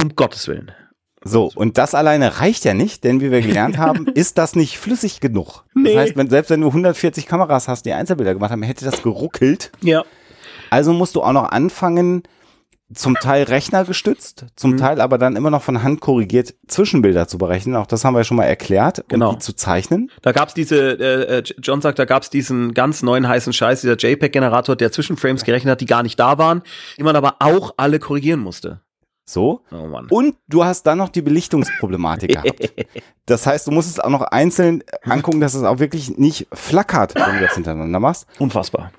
Um 0.00 0.14
Gottes 0.16 0.48
Willen. 0.48 0.70
So, 1.22 1.50
und 1.54 1.76
das 1.76 1.94
alleine 1.94 2.40
reicht 2.40 2.64
ja 2.64 2.72
nicht, 2.72 3.04
denn 3.04 3.20
wie 3.20 3.30
wir 3.30 3.42
gelernt 3.42 3.76
haben, 3.78 4.06
ist 4.06 4.38
das 4.38 4.56
nicht 4.56 4.78
flüssig 4.78 5.20
genug. 5.20 5.64
Nee. 5.74 5.94
Das 5.94 6.02
heißt, 6.02 6.16
wenn, 6.16 6.30
selbst 6.30 6.50
wenn 6.50 6.60
du 6.60 6.68
140 6.68 7.26
Kameras 7.26 7.68
hast, 7.68 7.84
die 7.84 7.92
Einzelbilder 7.92 8.34
gemacht 8.34 8.50
haben, 8.50 8.62
hätte 8.62 8.84
das 8.84 9.02
geruckelt. 9.02 9.70
Ja. 9.82 10.04
Also 10.70 10.92
musst 10.92 11.16
du 11.16 11.22
auch 11.22 11.32
noch 11.32 11.50
anfangen, 11.50 12.22
zum 12.92 13.14
Teil 13.14 13.44
rechnergestützt, 13.44 14.46
zum 14.56 14.72
Mhm. 14.72 14.76
Teil 14.78 15.00
aber 15.00 15.16
dann 15.16 15.36
immer 15.36 15.50
noch 15.50 15.62
von 15.62 15.82
Hand 15.82 16.00
korrigiert 16.00 16.54
Zwischenbilder 16.66 17.28
zu 17.28 17.38
berechnen. 17.38 17.76
Auch 17.76 17.86
das 17.86 18.04
haben 18.04 18.14
wir 18.14 18.20
ja 18.20 18.24
schon 18.24 18.36
mal 18.36 18.44
erklärt. 18.44 19.04
Genau. 19.08 19.32
Die 19.34 19.38
zu 19.38 19.54
zeichnen. 19.54 20.10
Da 20.22 20.32
gab's 20.32 20.54
diese, 20.54 20.98
äh, 20.98 21.38
äh, 21.38 21.42
John 21.62 21.80
sagt, 21.80 22.00
da 22.00 22.04
gab's 22.04 22.30
diesen 22.30 22.74
ganz 22.74 23.02
neuen 23.02 23.28
heißen 23.28 23.52
Scheiß, 23.52 23.82
dieser 23.82 23.96
JPEG-Generator, 23.96 24.74
der 24.74 24.90
Zwischenframes 24.90 25.44
gerechnet 25.44 25.70
hat, 25.72 25.80
die 25.80 25.86
gar 25.86 26.02
nicht 26.02 26.18
da 26.18 26.38
waren, 26.38 26.62
die 26.98 27.04
man 27.04 27.14
aber 27.14 27.36
auch 27.38 27.74
alle 27.76 28.00
korrigieren 28.00 28.40
musste. 28.40 28.80
So. 29.30 29.62
Oh. 29.70 30.00
Und 30.10 30.34
du 30.48 30.64
hast 30.64 30.82
dann 30.84 30.98
noch 30.98 31.08
die 31.08 31.22
Belichtungsproblematik 31.22 32.30
gehabt. 32.42 32.72
Das 33.26 33.46
heißt, 33.46 33.66
du 33.66 33.70
musst 33.70 33.88
es 33.88 34.00
auch 34.00 34.10
noch 34.10 34.22
einzeln 34.22 34.82
angucken, 35.02 35.40
dass 35.40 35.54
es 35.54 35.62
auch 35.62 35.78
wirklich 35.78 36.18
nicht 36.18 36.48
flackert, 36.52 37.14
wenn 37.14 37.34
du 37.34 37.40
das 37.40 37.54
hintereinander 37.54 38.00
machst. 38.00 38.26
Unfassbar. 38.40 38.90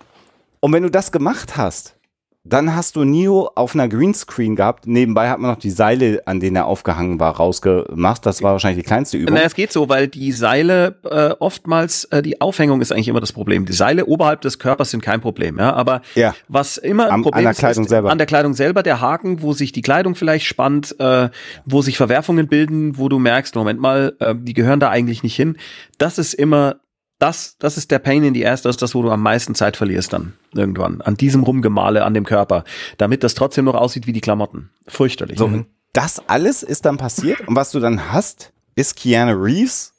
Und 0.62 0.72
wenn 0.72 0.84
du 0.84 0.92
das 0.92 1.12
gemacht 1.12 1.58
hast, 1.58 1.98
dann 2.44 2.76
hast 2.76 2.96
du 2.96 3.04
Neo 3.04 3.52
auf 3.54 3.76
einer 3.76 3.88
Greenscreen 3.88 4.56
gehabt. 4.56 4.88
Nebenbei 4.88 5.30
hat 5.30 5.38
man 5.38 5.52
noch 5.52 5.60
die 5.60 5.70
Seile, 5.70 6.24
an 6.26 6.40
denen 6.40 6.56
er 6.56 6.66
aufgehangen 6.66 7.20
war, 7.20 7.36
rausgemacht. 7.36 8.26
Das 8.26 8.42
war 8.42 8.54
wahrscheinlich 8.54 8.84
die 8.84 8.88
kleinste 8.88 9.18
Übung. 9.18 9.36
Naja, 9.36 9.46
es 9.46 9.54
geht 9.54 9.72
so, 9.72 9.90
weil 9.90 10.08
die 10.08 10.32
Seile 10.32 10.96
äh, 11.04 11.36
oftmals, 11.40 12.06
äh, 12.06 12.24
die 12.24 12.42
Aufhängung 12.42 12.82
ist 12.82 12.92
eigentlich 12.92 13.10
immer 13.10 13.20
das 13.20 13.32
Problem. 13.32 13.66
Die 13.66 13.74
Seile 13.74 14.08
oberhalb 14.08 14.42
des 14.42 14.58
Körpers 14.58 14.90
sind 14.90 15.04
kein 15.04 15.22
Problem, 15.22 15.60
ja. 15.60 15.74
Aber 15.74 16.02
Ja. 16.16 16.34
was 16.48 16.78
immer 16.78 17.06
ein 17.06 17.12
Am- 17.12 17.22
Problem 17.22 17.38
an 17.40 17.44
der 17.44 17.52
ist, 17.52 17.60
Kleidung 17.60 17.84
ist 17.84 17.90
selber. 17.90 18.10
an 18.10 18.18
der 18.18 18.28
Kleidung 18.28 18.54
selber, 18.56 18.82
der 18.82 19.02
Haken, 19.02 19.44
wo 19.44 19.54
sich 19.54 19.72
die 19.72 19.84
Kleidung 19.84 20.16
vielleicht 20.16 20.46
spannt, 20.48 20.96
äh, 21.00 21.30
wo 21.66 21.84
sich 21.84 21.96
Verwerfungen 21.98 22.48
bilden, 22.48 22.98
wo 22.98 23.08
du 23.08 23.20
merkst, 23.20 23.54
Moment 23.56 23.80
mal, 23.80 24.16
äh, 24.20 24.34
die 24.36 24.54
gehören 24.56 24.80
da 24.80 24.90
eigentlich 24.90 25.22
nicht 25.22 25.36
hin. 25.36 25.58
Das 26.00 26.18
ist 26.18 26.34
immer 26.34 26.78
das, 27.22 27.56
das 27.60 27.78
ist 27.78 27.92
der 27.92 28.00
Pain 28.00 28.24
in 28.24 28.34
the 28.34 28.48
Ass, 28.48 28.64
das 28.64 28.76
ist 28.76 28.82
das, 28.82 28.96
wo 28.96 29.04
du 29.04 29.12
am 29.12 29.22
meisten 29.22 29.54
Zeit 29.54 29.78
verlierst 29.78 30.12
dann 30.12 30.34
irgendwann. 30.56 31.02
An 31.02 31.16
diesem 31.16 31.44
Rumgemale 31.44 32.04
an 32.04 32.16
dem 32.16 32.26
Körper. 32.26 32.64
Damit 32.98 33.24
das 33.24 33.36
trotzdem 33.36 33.66
noch 33.66 33.76
aussieht 33.76 34.08
wie 34.08 34.14
die 34.14 34.22
Klamotten. 34.22 34.72
Fürchterlich. 34.88 35.38
So, 35.38 35.46
und 35.46 35.68
das 35.94 36.28
alles 36.28 36.64
ist 36.64 36.86
dann 36.86 36.98
passiert. 36.98 37.48
Und 37.48 37.56
was 37.56 37.70
du 37.72 37.80
dann 37.80 38.12
hast, 38.12 38.54
ist 38.76 38.96
Keanu 38.96 39.34
Reeves, 39.34 39.94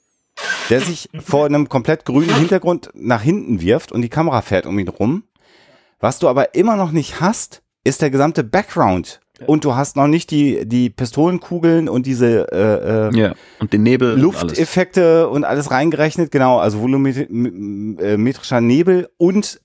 der 0.68 0.80
sich 0.80 1.08
vor 1.24 1.46
einem 1.46 1.68
komplett 1.68 2.04
grünen 2.04 2.34
Hintergrund 2.34 2.90
nach 2.94 3.22
hinten 3.22 3.60
wirft 3.60 3.92
und 3.92 4.02
die 4.02 4.08
Kamera 4.08 4.42
fährt 4.42 4.66
um 4.66 4.78
ihn 4.80 4.88
rum. 4.88 5.22
Was 6.00 6.18
du 6.18 6.28
aber 6.28 6.56
immer 6.56 6.74
noch 6.74 6.90
nicht 6.90 7.20
hast, 7.20 7.62
ist 7.84 8.02
der 8.02 8.10
gesamte 8.10 8.42
Background. 8.42 9.20
Und 9.46 9.64
du 9.64 9.74
hast 9.74 9.96
noch 9.96 10.06
nicht 10.06 10.30
die, 10.30 10.66
die 10.66 10.90
Pistolenkugeln 10.90 11.88
und 11.88 12.06
diese 12.06 12.50
äh, 12.52 13.08
äh, 13.08 13.18
Ja. 13.18 13.34
Und 13.60 13.72
den 13.72 13.82
Nebel. 13.82 14.12
und 14.14 14.20
alles. 14.20 14.42
Lufteffekte 14.42 15.28
und 15.28 15.44
alles 15.44 15.70
reingerechnet, 15.70 16.30
genau, 16.30 16.58
also 16.58 16.80
volumetrischer 16.80 18.60
Nebel. 18.60 19.08
Und 19.18 19.60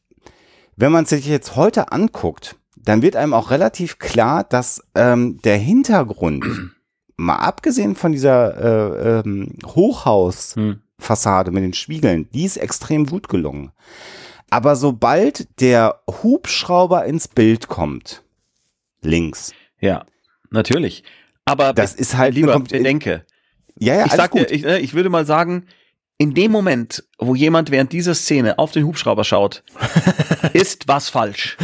wenn 0.75 0.91
man 0.91 1.05
sich 1.05 1.25
jetzt 1.27 1.55
heute 1.55 1.91
anguckt, 1.91 2.55
dann 2.75 3.01
wird 3.01 3.15
einem 3.15 3.33
auch 3.33 3.51
relativ 3.51 3.99
klar, 3.99 4.43
dass 4.43 4.81
ähm, 4.95 5.39
der 5.43 5.57
Hintergrund, 5.57 6.45
mal 7.17 7.35
abgesehen 7.37 7.95
von 7.95 8.11
dieser 8.11 9.17
äh, 9.17 9.19
ähm, 9.25 9.57
Hochhausfassade 9.65 11.47
Hm. 11.49 11.53
mit 11.53 11.63
den 11.63 11.73
Spiegeln, 11.73 12.29
die 12.33 12.45
ist 12.45 12.57
extrem 12.57 13.05
gut 13.05 13.27
gelungen. 13.27 13.71
Aber 14.49 14.75
sobald 14.77 15.59
der 15.59 15.99
Hubschrauber 16.23 17.03
ins 17.05 17.27
Bild 17.27 17.67
kommt, 17.67 18.23
links, 19.01 19.51
Ja, 19.79 20.05
natürlich. 20.49 21.03
Aber 21.45 21.73
das 21.73 21.93
ist 21.95 22.17
halt 22.17 22.35
lieber 22.35 22.55
Kom- 22.55 22.69
bedenke. 22.69 23.25
ja, 23.79 23.93
ja, 23.95 24.05
ich 24.05 24.11
alles 24.11 24.15
sag 24.23 24.31
gut. 24.31 24.49
dir, 24.49 24.53
ich, 24.55 24.65
äh, 24.65 24.79
ich 24.79 24.93
würde 24.93 25.09
mal 25.09 25.25
sagen, 25.25 25.65
in 26.19 26.33
dem 26.33 26.51
Moment, 26.51 27.03
wo 27.19 27.35
jemand 27.35 27.69
während 27.69 27.93
dieser 27.93 28.15
Szene 28.15 28.57
auf 28.57 28.71
den 28.71 28.85
Hubschrauber 28.85 29.23
schaut, 29.23 29.63
ist 30.53 30.87
was 30.87 31.09
falsch. 31.09 31.57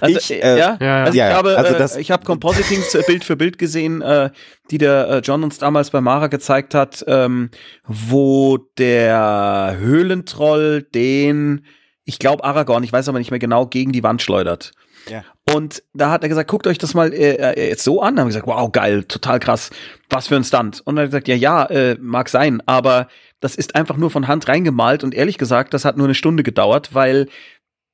Also, 0.00 0.18
Ich, 0.18 0.30
äh, 0.32 0.38
äh, 0.38 0.58
ja, 0.58 0.78
ja, 0.80 0.86
ja. 0.86 1.04
also 1.04 1.18
Ja, 1.18 1.26
ich 1.26 1.30
ja. 1.32 1.36
habe, 1.36 1.58
Also 1.58 1.98
äh, 1.98 2.00
ich 2.00 2.10
habe 2.10 2.24
Compositings 2.24 2.94
äh, 2.94 3.02
Bild 3.06 3.22
für 3.22 3.36
Bild 3.36 3.58
gesehen, 3.58 4.00
äh, 4.00 4.30
die 4.70 4.78
der 4.78 5.08
äh, 5.10 5.18
John 5.18 5.44
uns 5.44 5.58
damals 5.58 5.90
bei 5.90 6.00
Mara 6.00 6.28
gezeigt 6.28 6.74
hat, 6.74 7.04
ähm, 7.06 7.50
wo 7.84 8.56
der 8.78 9.76
Höhlentroll 9.78 10.82
den, 10.94 11.66
ich 12.04 12.18
glaube 12.18 12.44
Aragorn, 12.44 12.84
ich 12.84 12.92
weiß 12.92 13.08
aber 13.10 13.18
nicht 13.18 13.30
mehr 13.30 13.38
genau, 13.40 13.66
gegen 13.66 13.92
die 13.92 14.02
Wand 14.02 14.22
schleudert. 14.22 14.72
Ja. 15.10 15.22
Und 15.54 15.82
da 15.94 16.10
hat 16.10 16.22
er 16.22 16.28
gesagt, 16.28 16.50
guckt 16.50 16.66
euch 16.66 16.78
das 16.78 16.94
mal 16.94 17.12
äh, 17.12 17.34
äh, 17.34 17.68
jetzt 17.68 17.84
so 17.84 18.02
an. 18.02 18.16
Da 18.16 18.20
haben 18.20 18.26
wir 18.28 18.34
gesagt, 18.34 18.46
wow, 18.46 18.70
geil, 18.70 19.04
total 19.04 19.38
krass. 19.38 19.70
Was 20.10 20.28
für 20.28 20.36
ein 20.36 20.44
Stunt. 20.44 20.80
Und 20.84 20.96
dann 20.96 21.04
hat 21.04 21.14
er 21.14 21.20
gesagt, 21.20 21.28
ja, 21.28 21.34
ja, 21.36 21.64
äh, 21.66 21.96
mag 22.00 22.28
sein, 22.28 22.62
aber 22.66 23.08
das 23.40 23.54
ist 23.54 23.76
einfach 23.76 23.96
nur 23.96 24.10
von 24.10 24.26
Hand 24.26 24.48
reingemalt 24.48 25.04
und 25.04 25.14
ehrlich 25.14 25.38
gesagt, 25.38 25.72
das 25.72 25.84
hat 25.84 25.96
nur 25.96 26.06
eine 26.06 26.14
Stunde 26.14 26.42
gedauert, 26.42 26.94
weil 26.94 27.28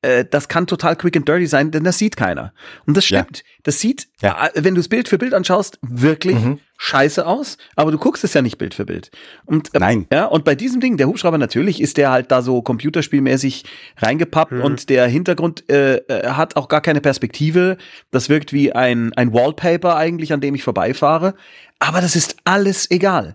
äh, 0.05 0.25
das 0.31 0.49
kann 0.49 0.67
total 0.67 0.97
quick 0.97 1.17
and 1.17 1.27
dirty 1.29 1.47
sein, 1.47 1.71
denn 1.71 1.85
das 1.85 1.99
sieht 1.99 2.17
keiner. 2.17 2.53
Und 2.87 2.97
das 2.97 3.09
Ja. 3.09 3.21
stimmt. 3.23 3.43
Das 3.63 3.81
sieht, 3.81 4.09
Ja. 4.21 4.49
äh, 4.55 4.63
wenn 4.65 4.75
du 4.75 4.81
es 4.81 4.89
Bild 4.89 5.09
für 5.09 5.19
Bild 5.19 5.33
anschaust, 5.35 5.79
wirklich 5.83 6.37
Mhm. 6.37 6.61
scheiße 6.77 7.27
aus, 7.27 7.57
aber 7.77 7.91
du 7.93 7.99
guckst 7.99 8.23
es 8.25 8.35
ja 8.35 8.43
nicht 8.43 8.59
Bild 8.59 8.75
für 8.75 8.85
Bild. 8.85 9.11
Und 9.47 9.75
äh, 9.75 9.79
Nein. 9.79 10.07
ja, 10.13 10.27
und 10.27 10.45
bei 10.45 10.55
diesem 10.55 10.81
Ding, 10.81 10.97
der 10.97 11.07
Hubschrauber 11.09 11.39
natürlich, 11.39 11.81
ist 11.81 11.97
der 11.97 12.11
halt 12.11 12.31
da 12.31 12.43
so 12.43 12.61
computerspielmäßig 12.63 13.65
reingepappt 13.99 14.53
Mhm. 14.53 14.61
und 14.63 14.89
der 14.91 15.07
Hintergrund 15.07 15.69
äh, 15.71 15.97
äh, 15.97 16.29
hat 16.31 16.57
auch 16.57 16.69
gar 16.69 16.81
keine 16.81 17.01
Perspektive. 17.01 17.77
Das 18.11 18.29
wirkt 18.29 18.53
wie 18.53 18.73
ein, 18.73 19.13
ein 19.15 19.33
Wallpaper 19.33 19.97
eigentlich, 19.97 20.33
an 20.33 20.41
dem 20.41 20.55
ich 20.55 20.63
vorbeifahre. 20.63 21.35
Aber 21.79 22.01
das 22.01 22.17
ist 22.17 22.37
alles 22.45 22.91
egal. 22.91 23.35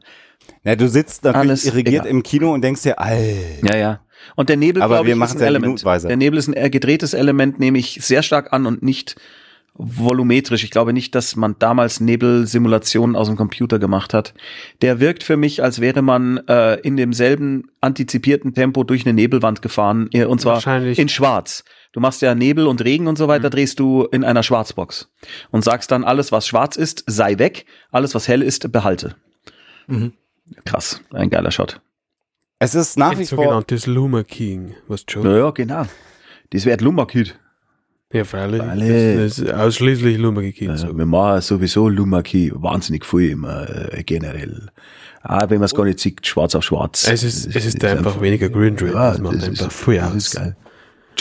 Ja, 0.64 0.76
du 0.76 0.88
sitzt 0.90 1.24
natürlich 1.24 1.50
Alles 1.50 1.66
irrigiert 1.66 2.06
egal. 2.06 2.08
im 2.08 2.24
Kino 2.24 2.54
und 2.54 2.62
denkst 2.62 2.82
dir, 2.84 3.00
Alter. 3.00 3.24
Ja, 3.64 3.76
ja. 3.78 4.00
Und 4.36 4.50
der 4.50 4.58
Nebel, 4.58 4.82
Aber 4.82 4.96
glaube 4.96 5.08
wir 5.08 5.16
ich, 5.16 5.24
ist 5.24 5.38
ein 5.38 5.42
Element. 5.42 5.84
Der 5.86 6.18
Nebel 6.18 6.40
ist 6.40 6.48
ein 6.48 6.72
gedrehtes 6.72 7.14
Element, 7.14 7.60
nehme 7.60 7.78
ich 7.78 8.00
sehr 8.02 8.24
stark 8.24 8.54
an 8.54 8.66
und 8.66 8.84
nicht 8.84 9.16
volumetrisch. 9.82 10.64
Ich 10.64 10.72
glaube 10.72 10.92
nicht, 10.92 11.16
dass 11.16 11.36
man 11.38 11.56
damals 11.58 12.02
Nebelsimulationen 12.02 13.16
aus 13.16 13.28
dem 13.28 13.38
Computer 13.38 13.80
gemacht 13.80 14.14
hat. 14.14 14.34
Der 14.82 15.00
wirkt 15.00 15.24
für 15.24 15.38
mich, 15.38 15.64
als 15.64 15.80
wäre 15.80 16.02
man 16.02 16.38
äh, 16.48 16.76
in 16.82 16.98
demselben 16.98 17.72
antizipierten 17.80 18.54
Tempo 18.54 18.84
durch 18.84 19.06
eine 19.06 19.14
Nebelwand 19.14 19.62
gefahren, 19.62 20.10
äh, 20.12 20.26
und 20.26 20.42
zwar 20.42 20.56
Wahrscheinlich. 20.56 21.00
in 21.00 21.08
Schwarz. 21.08 21.64
Du 21.94 22.02
machst 22.02 22.22
ja 22.22 22.36
Nebel 22.36 22.68
und 22.68 22.84
Regen 22.84 23.08
und 23.08 23.18
so 23.18 23.28
weiter, 23.28 23.50
drehst 23.50 23.80
du 23.80 24.04
in 24.12 24.24
einer 24.24 24.44
Schwarzbox 24.44 25.10
und 25.50 25.64
sagst 25.64 25.92
dann, 25.92 26.04
alles, 26.04 26.32
was 26.32 26.46
schwarz 26.46 26.76
ist, 26.76 27.04
sei 27.08 27.40
weg, 27.40 27.66
alles, 27.90 28.14
was 28.14 28.28
hell 28.28 28.44
ist, 28.44 28.72
behalte. 28.72 29.16
Mhm. 29.88 30.14
Krass, 30.66 31.02
ein 31.12 31.30
geiler 31.30 31.52
Shot. 31.52 31.82
Es 32.62 32.76
ist 32.76 32.98
nach 32.98 33.12
wie 33.12 33.22
Ein 33.22 33.26
vor, 33.26 33.44
sogenanntes 33.44 33.88
Luma 33.88 34.24
King, 34.24 34.76
was 34.90 35.06
schon? 35.10 35.24
Ja, 35.24 35.38
ja, 35.38 35.52
genau. 35.52 35.86
Das 36.50 36.66
wird 36.66 36.82
Lumaki. 36.82 37.32
Ja, 38.12 38.26
freilich. 38.26 38.62
Das, 38.62 38.78
das 38.78 39.40
ist 39.40 39.54
ausschließlich 39.54 40.18
Luma 40.18 40.42
King. 40.42 40.70
Also, 40.70 40.98
wir 40.98 41.06
machen 41.06 41.42
sowieso 41.42 41.88
Lumaki 41.88 42.52
wahnsinnig 42.54 43.06
viel 43.06 43.30
immer 43.30 43.94
äh, 43.94 44.04
generell. 44.04 44.68
Ah, 45.22 45.50
wenn 45.50 45.60
man 45.60 45.66
es 45.66 45.74
gar 45.74 45.86
nicht 45.86 46.00
sieht, 46.00 46.26
schwarz 46.28 46.54
auf 46.54 46.66
schwarz. 46.66 47.08
es 47.08 47.24
ist, 47.24 47.56
es 47.56 47.66
ist 47.66 47.84
einfach 47.86 48.20
weniger 48.20 48.50
Green 48.50 48.76
Drill. 48.76 48.94
Ja, 48.94 49.12
das 49.12 49.20
macht 49.20 49.36
das 49.36 49.44
einfach 49.48 49.68
ist, 49.68 49.74
viel 49.74 49.96
das 49.96 50.12
aus. 50.12 50.16
ist 50.16 50.36
geil. 50.36 50.56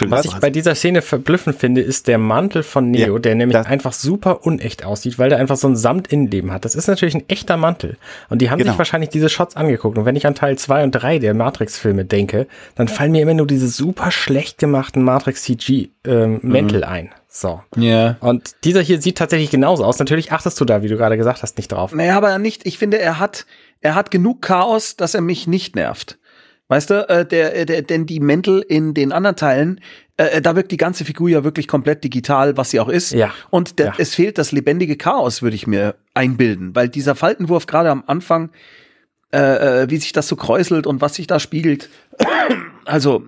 Was 0.08 0.24
ich 0.24 0.34
bei 0.36 0.50
dieser 0.50 0.74
Szene 0.74 1.02
verblüffend 1.02 1.56
finde, 1.56 1.80
ist 1.80 2.06
der 2.08 2.18
Mantel 2.18 2.62
von 2.62 2.90
Neo, 2.90 3.14
Ja, 3.14 3.18
der 3.20 3.34
nämlich 3.34 3.56
einfach 3.58 3.92
super 3.92 4.44
unecht 4.46 4.84
aussieht, 4.84 5.18
weil 5.18 5.28
der 5.28 5.38
einfach 5.38 5.56
so 5.56 5.68
ein 5.68 5.76
Samtinnenleben 5.76 6.52
hat. 6.52 6.64
Das 6.64 6.74
ist 6.74 6.86
natürlich 6.88 7.14
ein 7.14 7.24
echter 7.28 7.56
Mantel. 7.56 7.96
Und 8.28 8.40
die 8.42 8.50
haben 8.50 8.58
Genau. 8.58 8.72
sich 8.72 8.78
wahrscheinlich 8.78 9.10
diese 9.10 9.28
Shots 9.28 9.56
angeguckt. 9.56 9.98
Und 9.98 10.04
wenn 10.04 10.16
ich 10.16 10.26
an 10.26 10.34
Teil 10.34 10.56
2 10.58 10.84
und 10.84 10.92
3 10.92 11.18
der 11.18 11.34
Matrix-Filme 11.34 12.04
denke, 12.04 12.46
dann 12.74 12.88
fallen 12.88 13.12
mir 13.12 13.22
immer 13.22 13.34
nur 13.34 13.46
diese 13.46 13.68
super 13.68 14.10
schlecht 14.10 14.58
gemachten 14.58 15.02
Matrix-CG-Mäntel 15.02 16.84
ein. 16.84 17.10
So. 17.28 17.60
Ja. 17.76 18.16
Und 18.20 18.54
dieser 18.64 18.80
hier 18.80 19.00
sieht 19.00 19.18
tatsächlich 19.18 19.50
genauso 19.50 19.84
aus. 19.84 19.98
Natürlich 19.98 20.32
achtest 20.32 20.60
du 20.60 20.64
da, 20.64 20.82
wie 20.82 20.88
du 20.88 20.96
gerade 20.96 21.16
gesagt 21.16 21.42
hast, 21.42 21.56
nicht 21.56 21.70
drauf. 21.70 21.92
Naja, 21.92 22.16
aber 22.16 22.38
nicht, 22.38 22.66
ich 22.66 22.78
finde, 22.78 22.98
er 22.98 23.18
hat, 23.18 23.46
er 23.80 23.94
hat 23.94 24.10
genug 24.10 24.42
Chaos, 24.42 24.96
dass 24.96 25.14
er 25.14 25.20
mich 25.20 25.46
nicht 25.46 25.76
nervt. 25.76 26.17
Weißt 26.68 26.90
du, 26.90 27.08
äh, 27.08 27.26
der, 27.26 27.56
äh, 27.56 27.66
der, 27.66 27.82
denn 27.82 28.04
die 28.06 28.20
Mäntel 28.20 28.60
in 28.60 28.92
den 28.92 29.12
anderen 29.12 29.36
Teilen, 29.36 29.80
äh, 30.18 30.42
da 30.42 30.54
wirkt 30.54 30.70
die 30.70 30.76
ganze 30.76 31.04
Figur 31.04 31.28
ja 31.30 31.42
wirklich 31.42 31.66
komplett 31.66 32.04
digital, 32.04 32.56
was 32.56 32.70
sie 32.70 32.80
auch 32.80 32.88
ist. 32.88 33.12
Ja. 33.12 33.32
Und 33.50 33.78
der, 33.78 33.86
Ja. 33.86 33.94
es 33.98 34.14
fehlt 34.14 34.36
das 34.36 34.52
lebendige 34.52 34.96
Chaos, 34.96 35.40
würde 35.40 35.56
ich 35.56 35.66
mir 35.66 35.94
einbilden, 36.14 36.74
weil 36.76 36.88
dieser 36.88 37.14
Faltenwurf 37.14 37.66
gerade 37.66 37.90
am 37.90 38.04
Anfang, 38.06 38.50
äh, 39.32 39.82
äh, 39.82 39.90
wie 39.90 39.96
sich 39.96 40.12
das 40.12 40.28
so 40.28 40.36
kräuselt 40.36 40.86
und 40.86 41.00
was 41.00 41.14
sich 41.14 41.26
da 41.26 41.40
spiegelt. 41.40 41.88
Also, 42.84 43.24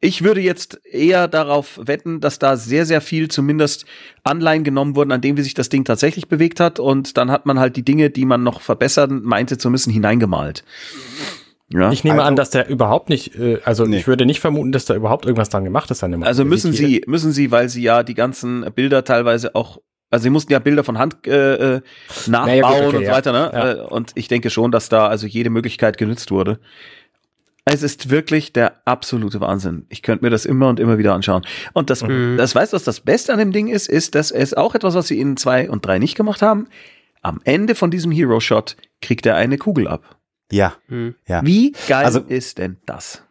ich 0.00 0.22
würde 0.22 0.42
jetzt 0.42 0.78
eher 0.84 1.26
darauf 1.26 1.80
wetten, 1.82 2.20
dass 2.20 2.38
da 2.38 2.58
sehr, 2.58 2.84
sehr 2.84 3.00
viel 3.00 3.28
zumindest 3.28 3.86
Anleihen 4.24 4.62
genommen 4.62 4.94
wurden, 4.94 5.10
an 5.10 5.22
dem, 5.22 5.38
wie 5.38 5.42
sich 5.42 5.54
das 5.54 5.70
Ding 5.70 5.86
tatsächlich 5.86 6.28
bewegt 6.28 6.60
hat. 6.60 6.78
Und 6.78 7.16
dann 7.16 7.30
hat 7.30 7.46
man 7.46 7.58
halt 7.58 7.76
die 7.76 7.82
Dinge, 7.82 8.10
die 8.10 8.26
man 8.26 8.42
noch 8.42 8.60
verbessern 8.60 9.22
meinte 9.24 9.56
zu 9.56 9.70
müssen, 9.70 9.90
hineingemalt. 9.90 10.64
Ja. 11.70 11.92
Ich 11.92 12.02
nehme 12.04 12.16
Also- 12.20 12.28
an, 12.28 12.36
dass 12.36 12.50
der 12.50 12.68
überhaupt 12.68 13.08
nicht, 13.10 13.34
äh, 13.38 13.58
also 13.64 13.84
Nee. 13.84 13.98
ich 13.98 14.06
würde 14.06 14.24
nicht 14.24 14.40
vermuten, 14.40 14.72
dass 14.72 14.86
da 14.86 14.94
überhaupt 14.94 15.26
irgendwas 15.26 15.50
dran 15.50 15.64
gemacht 15.64 15.90
ist 15.90 16.02
an 16.02 16.12
dem 16.12 16.22
Also 16.22 16.44
müssen 16.44 16.72
sie, 16.72 17.02
müssen 17.06 17.32
sie, 17.32 17.50
weil 17.50 17.68
sie 17.68 17.82
ja 17.82 18.02
die 18.02 18.14
ganzen 18.14 18.64
Bilder 18.74 19.04
teilweise 19.04 19.54
auch, 19.54 19.78
also 20.10 20.22
sie 20.22 20.30
mussten 20.30 20.50
ja 20.52 20.60
Bilder 20.60 20.82
von 20.84 20.96
Hand 20.98 21.26
äh, 21.26 21.76
äh, 21.76 21.80
nachbauen 22.26 22.46
Na 22.46 22.54
ja, 22.54 22.62
gut, 22.80 22.86
okay, 22.86 22.96
und 22.96 23.04
so 23.06 23.10
weiter, 23.12 23.32
ne? 23.32 23.50
Ja. 23.52 23.72
Äh, 23.72 23.86
Und 23.88 24.12
ich 24.14 24.28
denke 24.28 24.48
schon, 24.48 24.70
dass 24.72 24.88
da 24.88 25.08
also 25.08 25.26
jede 25.26 25.50
Möglichkeit 25.50 25.98
genützt 25.98 26.30
wurde. 26.30 26.58
Es 27.66 27.82
ist 27.82 28.08
wirklich 28.08 28.54
der 28.54 28.80
absolute 28.86 29.42
Wahnsinn. 29.42 29.84
Ich 29.90 30.00
könnte 30.00 30.24
mir 30.24 30.30
das 30.30 30.46
immer 30.46 30.68
und 30.70 30.80
immer 30.80 30.96
wieder 30.96 31.12
anschauen. 31.12 31.42
Und 31.74 31.90
das, 31.90 32.02
Mhm. 32.02 32.36
das 32.38 32.54
weißt 32.54 32.72
du, 32.72 32.76
was 32.76 32.84
das 32.84 33.00
Beste 33.00 33.30
an 33.34 33.38
dem 33.38 33.52
Ding 33.52 33.68
ist, 33.68 33.90
ist, 33.90 34.14
dass 34.14 34.30
es 34.30 34.54
auch 34.54 34.74
etwas, 34.74 34.94
was 34.94 35.08
sie 35.08 35.20
in 35.20 35.36
zwei 35.36 35.68
und 35.68 35.84
drei 35.84 35.98
nicht 35.98 36.14
gemacht 36.16 36.40
haben. 36.40 36.68
Am 37.20 37.40
Ende 37.44 37.74
von 37.74 37.90
diesem 37.90 38.10
Hero 38.10 38.40
Shot 38.40 38.76
kriegt 39.02 39.26
er 39.26 39.36
eine 39.36 39.58
Kugel 39.58 39.86
ab. 39.86 40.16
Ja, 40.50 40.74
Hm. 40.88 41.14
ja. 41.26 41.40
Wie 41.44 41.72
geil 41.88 42.04
Also- 42.04 42.20
ist 42.20 42.58
denn 42.58 42.76
das? 42.86 43.22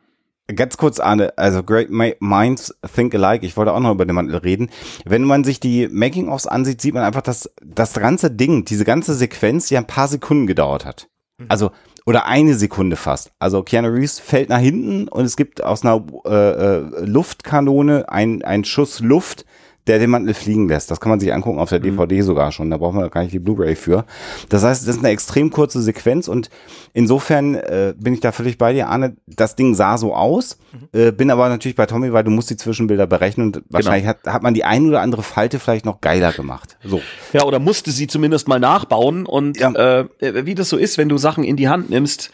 Ganz 0.55 0.78
kurz, 0.78 1.01
Arne, 1.01 1.34
also 1.38 1.61
Great 1.61 1.89
Mi- 1.89 2.15
Minds 2.22 2.74
Think 2.95 3.13
Alike, 3.13 3.45
ich 3.45 3.57
wollte 3.57 3.74
auch 3.74 3.82
noch 3.82 3.91
über 3.91 4.05
den 4.05 4.15
Mantel 4.15 4.38
reden. 4.38 4.70
Wenn 5.03 5.24
man 5.26 5.43
sich 5.43 5.59
die 5.59 5.89
Making-ofs 5.89 6.47
ansieht, 6.47 6.80
sieht 6.80 6.93
man 6.93 7.03
einfach, 7.03 7.22
dass 7.22 7.51
das 7.61 7.93
ganze 7.95 8.32
Ding, 8.32 8.63
diese 8.63 8.86
ganze 8.86 9.13
Sequenz, 9.13 9.70
ja 9.70 9.80
ein 9.82 9.88
paar 9.88 10.07
Sekunden 10.07 10.47
gedauert 10.47 10.86
hat. 10.86 11.09
Also, 11.49 11.72
oder 12.05 12.26
eine 12.28 12.55
Sekunde 12.55 12.95
fast. 12.95 13.32
Also 13.39 13.61
Keanu 13.61 13.89
Reeves 13.89 14.20
fällt 14.20 14.47
nach 14.49 14.57
hinten 14.59 15.09
und 15.09 15.26
es 15.26 15.36
gibt 15.36 15.61
aus 15.61 15.84
einer 15.84 16.01
äh, 16.26 16.30
äh, 16.32 17.05
Luftkanone 17.05 18.09
ein, 18.09 18.41
ein 18.43 18.63
Schuss 18.63 19.01
Luft, 19.01 19.45
der 19.88 19.99
den 19.99 20.09
Mantel 20.09 20.33
fliegen 20.33 20.67
lässt. 20.67 20.91
Das 20.91 20.99
kann 20.99 21.09
man 21.09 21.19
sich 21.19 21.33
angucken 21.33 21.59
auf 21.59 21.69
der 21.69 21.79
DVD 21.79 22.21
sogar 22.21 22.51
schon. 22.51 22.69
Da 22.69 22.77
braucht 22.77 22.93
man 22.95 23.09
gar 23.09 23.21
nicht 23.21 23.33
die 23.33 23.39
Blu-ray 23.39 23.75
für. 23.75 24.05
Das 24.49 24.63
heißt, 24.63 24.88
das 24.88 24.95
ist 24.95 24.99
eine 25.03 25.09
extrem 25.13 25.49
kurze 25.51 25.81
Sequenz 25.81 26.27
und 26.27 26.49
insofern 26.93 27.55
äh, 27.55 27.93
bin 27.97 28.13
ich 28.13 28.19
da 28.19 28.31
völlig 28.31 28.57
bei 28.57 28.73
dir, 28.73 28.88
Arne. 28.89 29.15
Das 29.27 29.55
Ding 29.55 29.75
sah 29.75 29.97
so 29.97 30.13
aus, 30.15 30.57
äh, 30.93 31.11
bin 31.11 31.31
aber 31.31 31.49
natürlich 31.49 31.75
bei 31.75 31.85
Tommy, 31.85 32.13
weil 32.13 32.23
du 32.23 32.31
musst 32.31 32.49
die 32.49 32.57
Zwischenbilder 32.57 33.07
berechnen 33.07 33.47
und 33.47 33.63
wahrscheinlich 33.69 34.07
hat, 34.07 34.19
hat 34.25 34.43
man 34.43 34.53
die 34.53 34.63
ein 34.63 34.88
oder 34.88 35.01
andere 35.01 35.23
Falte 35.23 35.59
vielleicht 35.59 35.85
noch 35.85 36.01
geiler 36.01 36.31
gemacht. 36.33 36.77
So. 36.83 37.01
Ja, 37.33 37.43
oder 37.43 37.59
musste 37.59 37.91
sie 37.91 38.07
zumindest 38.07 38.47
mal 38.47 38.59
nachbauen. 38.59 39.25
Und 39.25 39.57
Ja. 39.59 39.71
äh, 39.71 40.05
wie 40.45 40.55
das 40.55 40.69
so 40.69 40.77
ist, 40.77 40.97
wenn 40.97 41.09
du 41.09 41.17
Sachen 41.17 41.43
in 41.43 41.55
die 41.55 41.69
Hand 41.69 41.89
nimmst, 41.89 42.31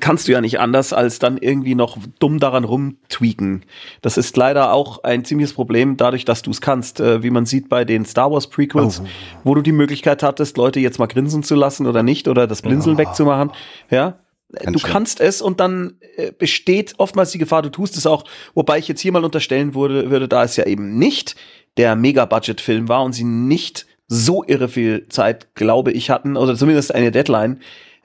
kannst 0.00 0.28
du 0.28 0.32
ja 0.32 0.40
nicht 0.40 0.60
anders, 0.60 0.92
als 0.92 1.18
dann 1.18 1.38
irgendwie 1.38 1.74
noch 1.74 1.98
dumm 2.18 2.40
daran 2.40 2.64
rumtweaken. 2.64 3.64
Das 4.02 4.16
ist 4.16 4.36
leider 4.36 4.72
auch 4.72 5.04
ein 5.04 5.24
ziemliches 5.24 5.52
Problem, 5.52 5.96
dadurch, 5.96 6.24
dass 6.24 6.42
du 6.42 6.50
es 6.50 6.60
kannst. 6.60 7.00
Äh, 7.00 7.22
wie 7.22 7.30
man 7.30 7.46
sieht 7.46 7.68
bei 7.68 7.84
den 7.84 8.04
Star 8.04 8.30
Wars 8.30 8.48
Prequels, 8.48 9.02
wo 9.42 9.54
du 9.54 9.62
die 9.62 9.72
Möglichkeit 9.72 10.22
hattest, 10.22 10.56
Leute 10.56 10.80
jetzt 10.80 10.98
mal 10.98 11.06
grinsen 11.06 11.42
zu 11.42 11.54
lassen 11.54 11.86
oder 11.86 12.02
nicht 12.02 12.28
oder 12.28 12.46
das 12.46 12.62
Blinzeln 12.62 12.98
wegzumachen. 12.98 13.50
Ja. 13.90 14.20
Äh, 14.54 14.64
Ganz 14.64 14.82
Du 14.82 14.88
kannst 14.88 15.20
es 15.20 15.42
und 15.42 15.60
dann 15.60 15.94
äh, 16.16 16.32
besteht 16.32 16.94
oftmals 16.98 17.32
die 17.32 17.38
Gefahr, 17.38 17.62
du 17.62 17.70
tust 17.70 17.96
es 17.96 18.06
auch, 18.06 18.24
wobei 18.54 18.78
ich 18.78 18.88
jetzt 18.88 19.00
hier 19.00 19.12
mal 19.12 19.24
unterstellen 19.24 19.74
würde, 19.74 20.10
würde, 20.10 20.28
da 20.28 20.44
es 20.44 20.56
ja 20.56 20.66
eben 20.66 20.98
nicht 20.98 21.36
der 21.76 21.96
Mega-Budget-Film 21.96 22.88
war 22.88 23.02
und 23.02 23.12
sie 23.12 23.24
nicht 23.24 23.86
so 24.06 24.44
irre 24.46 24.68
viel 24.68 25.08
Zeit, 25.08 25.54
glaube 25.54 25.90
ich, 25.92 26.10
hatten, 26.10 26.36
oder 26.36 26.54
zumindest 26.54 26.94
eine 26.94 27.10
Deadline, 27.10 27.60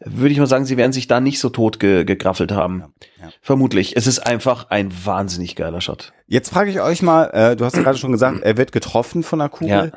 würde 0.06 0.32
ich 0.32 0.40
mal 0.40 0.48
sagen, 0.48 0.66
sie 0.66 0.78
werden 0.78 0.92
sich 0.94 1.08
da 1.08 1.20
nicht 1.20 1.40
so 1.40 1.50
tot 1.50 1.80
ge 1.80 2.04
gegraffelt 2.06 2.52
haben. 2.52 2.94
ja. 3.22 3.30
Vermutlich. 3.42 3.96
Es 3.98 4.08
ist 4.08 4.20
einfach 4.20 4.70
ein 4.70 4.92
wahnsinnig 5.06 5.56
geiler 5.56 5.82
Shot. 5.82 6.14
Jetzt 6.28 6.50
frage 6.50 6.70
ich 6.72 6.82
euch 6.82 7.02
mal, 7.02 7.26
äh, 7.34 7.56
du 7.56 7.66
hast 7.66 7.76
ja 7.76 7.84
gerade 7.84 7.98
schon 7.98 8.12
gesagt, 8.12 8.42
er 8.42 8.58
wird 8.58 8.72
getroffen 8.72 9.24
von 9.24 9.42
einer 9.42 9.50
Kugel. 9.50 9.92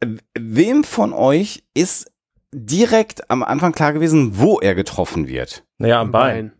Äh, 0.00 0.06
Wem 0.38 0.84
von 0.84 1.12
euch 1.12 1.62
ist 1.74 2.10
direkt 2.52 3.30
am 3.30 3.42
Anfang 3.42 3.72
klar 3.72 3.92
gewesen, 3.92 4.38
wo 4.38 4.58
er 4.60 4.74
getroffen 4.74 5.28
wird? 5.28 5.64
Naja, 5.78 6.00
am 6.00 6.10
Bein. 6.10 6.52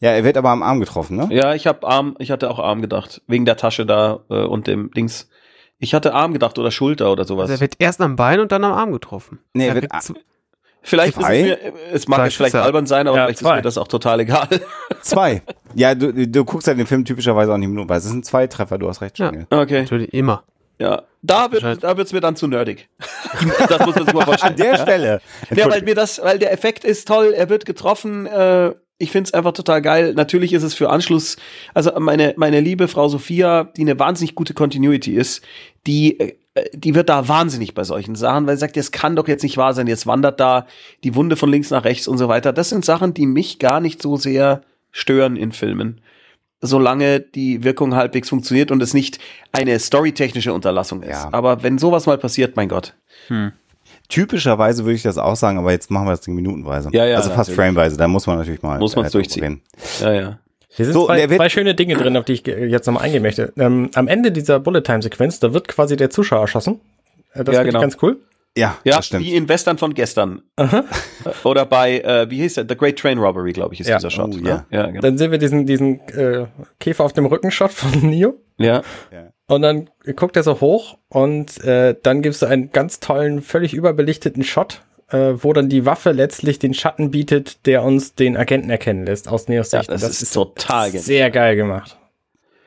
Ja, 0.00 0.10
er 0.10 0.24
wird 0.24 0.36
aber 0.36 0.50
am 0.50 0.62
Arm 0.62 0.80
getroffen, 0.80 1.16
ne? 1.16 1.28
Ja, 1.30 1.54
ich 1.54 1.66
habe 1.66 1.86
Arm, 1.86 2.16
ich 2.18 2.30
hatte 2.30 2.50
auch 2.50 2.58
Arm 2.58 2.82
gedacht, 2.82 3.22
wegen 3.28 3.44
der 3.44 3.56
Tasche 3.56 3.86
da 3.86 4.24
äh, 4.30 4.42
und 4.42 4.66
dem 4.66 4.90
Dings. 4.90 5.28
Ich 5.78 5.94
hatte 5.94 6.14
Arm 6.14 6.32
gedacht 6.32 6.58
oder 6.58 6.70
Schulter 6.70 7.10
oder 7.12 7.24
sowas. 7.24 7.50
Also 7.50 7.54
er 7.54 7.60
wird 7.60 7.76
erst 7.78 8.00
am 8.00 8.16
Bein 8.16 8.40
und 8.40 8.52
dann 8.52 8.64
am 8.64 8.72
Arm 8.72 8.92
getroffen. 8.92 9.38
Nee, 9.52 9.64
er 9.66 9.70
Er 9.70 9.82
wird 9.82 9.92
vielleicht 10.82 11.16
ist 11.16 11.22
es, 11.22 11.26
Zwei? 11.26 11.42
mir, 11.42 11.58
es 11.92 12.08
mag 12.08 12.16
Zwei 12.18 12.24
jetzt 12.24 12.36
vielleicht 12.36 12.54
albern 12.56 12.86
sein, 12.86 13.06
aber 13.08 13.16
Ja, 13.16 13.24
vielleicht 13.24 13.40
ist 13.40 13.46
zwei. 13.46 13.56
mir 13.56 13.62
das 13.62 13.78
auch 13.78 13.88
total 13.88 14.20
egal. 14.20 14.48
Zwei. 15.02 15.42
Ja, 15.74 15.94
du, 15.94 16.12
du 16.12 16.44
guckst 16.44 16.66
ja 16.66 16.74
den 16.74 16.86
Film 16.86 17.04
typischerweise 17.04 17.52
auch 17.52 17.58
nicht 17.58 17.68
nur, 17.70 17.88
weil 17.88 17.98
es 17.98 18.04
sind 18.04 18.24
zwei 18.24 18.46
Treffer, 18.46 18.78
du 18.78 18.88
hast 18.88 19.00
recht, 19.00 19.18
Ja. 19.18 19.32
Okay. 19.50 19.82
Natürlich 19.82 20.12
immer. 20.12 20.44
Ja, 20.78 21.02
da 21.22 21.52
wird 21.52 21.84
da 21.84 21.96
wird's 21.96 22.12
mir 22.12 22.20
dann 22.20 22.34
zu 22.34 22.48
nerdig. 22.48 22.88
das 23.68 23.86
muss 23.86 23.94
man 23.94 24.04
sich 24.04 24.14
mal 24.14 24.24
vorstellen. 24.24 24.52
An 24.52 24.56
der 24.56 24.76
Stelle. 24.78 25.20
Ja, 25.54 25.70
weil 25.70 25.82
mir 25.82 25.94
das, 25.94 26.20
weil 26.22 26.38
der 26.38 26.52
Effekt 26.52 26.84
ist 26.84 27.06
toll, 27.06 27.32
er 27.36 27.48
wird 27.48 27.66
getroffen, 27.66 28.26
äh, 28.26 28.72
ich 28.98 29.10
find's 29.10 29.32
einfach 29.34 29.52
total 29.52 29.82
geil. 29.82 30.14
Natürlich 30.14 30.52
ist 30.52 30.62
es 30.62 30.74
für 30.74 30.90
Anschluss, 30.90 31.36
also 31.74 31.92
meine, 31.98 32.34
meine 32.36 32.60
liebe 32.60 32.88
Frau 32.88 33.08
Sophia, 33.08 33.64
die 33.76 33.82
eine 33.82 33.98
wahnsinnig 33.98 34.34
gute 34.34 34.54
Continuity 34.54 35.14
ist, 35.14 35.42
die, 35.86 36.18
äh, 36.20 36.34
die 36.74 36.94
wird 36.94 37.08
da 37.08 37.28
wahnsinnig 37.28 37.74
bei 37.74 37.84
solchen 37.84 38.14
Sachen, 38.14 38.46
weil 38.46 38.56
sie 38.56 38.60
sagt, 38.60 38.76
das 38.76 38.92
kann 38.92 39.16
doch 39.16 39.28
jetzt 39.28 39.42
nicht 39.42 39.56
wahr 39.56 39.72
sein, 39.72 39.86
jetzt 39.86 40.06
wandert 40.06 40.38
da 40.38 40.66
die 41.02 41.14
Wunde 41.14 41.36
von 41.36 41.50
links 41.50 41.70
nach 41.70 41.84
rechts 41.84 42.06
und 42.06 42.18
so 42.18 42.28
weiter. 42.28 42.52
Das 42.52 42.68
sind 42.68 42.84
Sachen, 42.84 43.14
die 43.14 43.26
mich 43.26 43.58
gar 43.58 43.80
nicht 43.80 44.02
so 44.02 44.16
sehr 44.16 44.62
stören 44.90 45.36
in 45.36 45.52
Filmen. 45.52 46.00
Solange 46.60 47.20
die 47.20 47.64
Wirkung 47.64 47.96
halbwegs 47.96 48.28
funktioniert 48.28 48.70
und 48.70 48.82
es 48.82 48.94
nicht 48.94 49.18
eine 49.50 49.78
storytechnische 49.78 50.52
Unterlassung 50.52 51.02
ist. 51.02 51.10
Ja. 51.10 51.28
Aber 51.32 51.62
wenn 51.62 51.78
sowas 51.78 52.06
mal 52.06 52.18
passiert, 52.18 52.54
mein 52.54 52.68
Gott. 52.68 52.94
Typischerweise 54.08 54.84
würde 54.84 54.94
ich 54.94 55.02
das 55.02 55.18
auch 55.18 55.34
sagen, 55.36 55.58
aber 55.58 55.72
jetzt 55.72 55.90
machen 55.90 56.06
wir 56.06 56.10
das 56.12 56.20
Ding 56.20 56.34
minutenweise. 56.34 56.90
Ja, 56.92 57.06
ja, 57.06 57.16
also 57.16 57.30
fast 57.30 57.50
natürlich. 57.50 57.56
frameweise, 57.56 57.96
da 57.96 58.06
muss 58.06 58.26
man 58.26 58.36
natürlich 58.36 58.62
mal. 58.62 58.78
Muss 58.78 58.94
man's 58.94 59.08
äh, 59.08 59.10
drüber 59.10 59.22
durchziehen. 59.22 59.62
Ja, 60.00 60.12
ja. 60.12 60.38
Hier 60.74 60.86
sind 60.86 60.94
So, 60.94 61.06
zwei, 61.06 61.26
zwei 61.26 61.48
schöne 61.48 61.74
Dinge 61.74 61.94
drin, 61.94 62.16
auf 62.16 62.24
die 62.24 62.32
ich 62.32 62.44
ge- 62.44 62.66
jetzt 62.66 62.86
nochmal 62.86 63.04
eingehen 63.04 63.22
möchte. 63.22 63.52
Ähm, 63.58 63.90
am 63.94 64.08
Ende 64.08 64.32
dieser 64.32 64.58
Bullet-Time-Sequenz, 64.60 65.38
da 65.40 65.52
wird 65.52 65.68
quasi 65.68 65.96
der 65.96 66.08
Zuschauer 66.10 66.40
erschossen. 66.42 66.80
Äh, 67.34 67.44
Das 67.44 67.54
Ja, 67.54 67.60
finde 67.60 67.64
genau. 67.72 67.78
ich 67.78 67.82
ganz 67.82 67.98
cool. 68.02 68.18
Ja, 68.56 68.76
Ja, 68.84 68.96
das 68.96 69.06
stimmt. 69.06 69.24
wie 69.24 69.34
in 69.34 69.48
Western 69.48 69.78
von 69.78 69.94
gestern. 69.94 70.42
Oder 71.44 71.64
bei, 71.66 72.00
äh, 72.00 72.30
wie 72.30 72.36
hieß 72.42 72.54
der? 72.54 72.66
The 72.68 72.76
Great 72.76 72.98
Train 72.98 73.18
Robbery, 73.18 73.52
glaube 73.52 73.74
ich, 73.74 73.80
ist 73.80 73.88
Ja. 73.88 73.96
dieser 73.96 74.10
Shot. 74.10 74.30
Oh, 74.34 74.36
ne? 74.38 74.66
ja, 74.70 74.86
genau. 74.86 75.00
Dann 75.00 75.16
sehen 75.18 75.30
wir 75.30 75.38
diesen, 75.38 75.64
diesen 75.66 76.00
äh, 76.08 76.46
Käfer 76.80 77.04
auf 77.04 77.12
dem 77.12 77.26
Rückenshot 77.26 77.70
von 77.72 77.90
Neo. 78.10 78.34
ja. 78.58 78.82
Und 79.48 79.60
dann 79.62 79.90
guckt 80.16 80.36
er 80.36 80.42
so 80.44 80.60
hoch 80.62 80.96
und 81.08 81.62
äh, 81.64 81.94
dann 82.02 82.22
gibt 82.22 82.34
es 82.34 82.42
einen 82.42 82.70
ganz 82.72 83.00
tollen, 83.00 83.42
völlig 83.42 83.74
überbelichteten 83.74 84.44
Shot, 84.44 84.82
äh, 85.12 85.34
wo 85.42 85.52
dann 85.52 85.68
die 85.68 85.84
Waffe 85.86 86.10
letztlich 86.12 86.58
den 86.58 86.74
Schatten 86.74 87.10
bietet, 87.10 87.66
der 87.66 87.82
uns 87.82 88.14
den 88.14 88.36
Agenten 88.36 88.70
erkennen 88.70 89.06
lässt 89.06 89.28
aus 89.28 89.48
Neos 89.48 89.70
Ja, 89.72 89.80
Sicht. 89.80 89.90
das, 89.90 90.02
Und 90.02 90.10
ist, 90.10 90.32
total 90.32 90.90
sehr 90.90 91.30
geil 91.30 91.54
gemacht. 91.56 91.98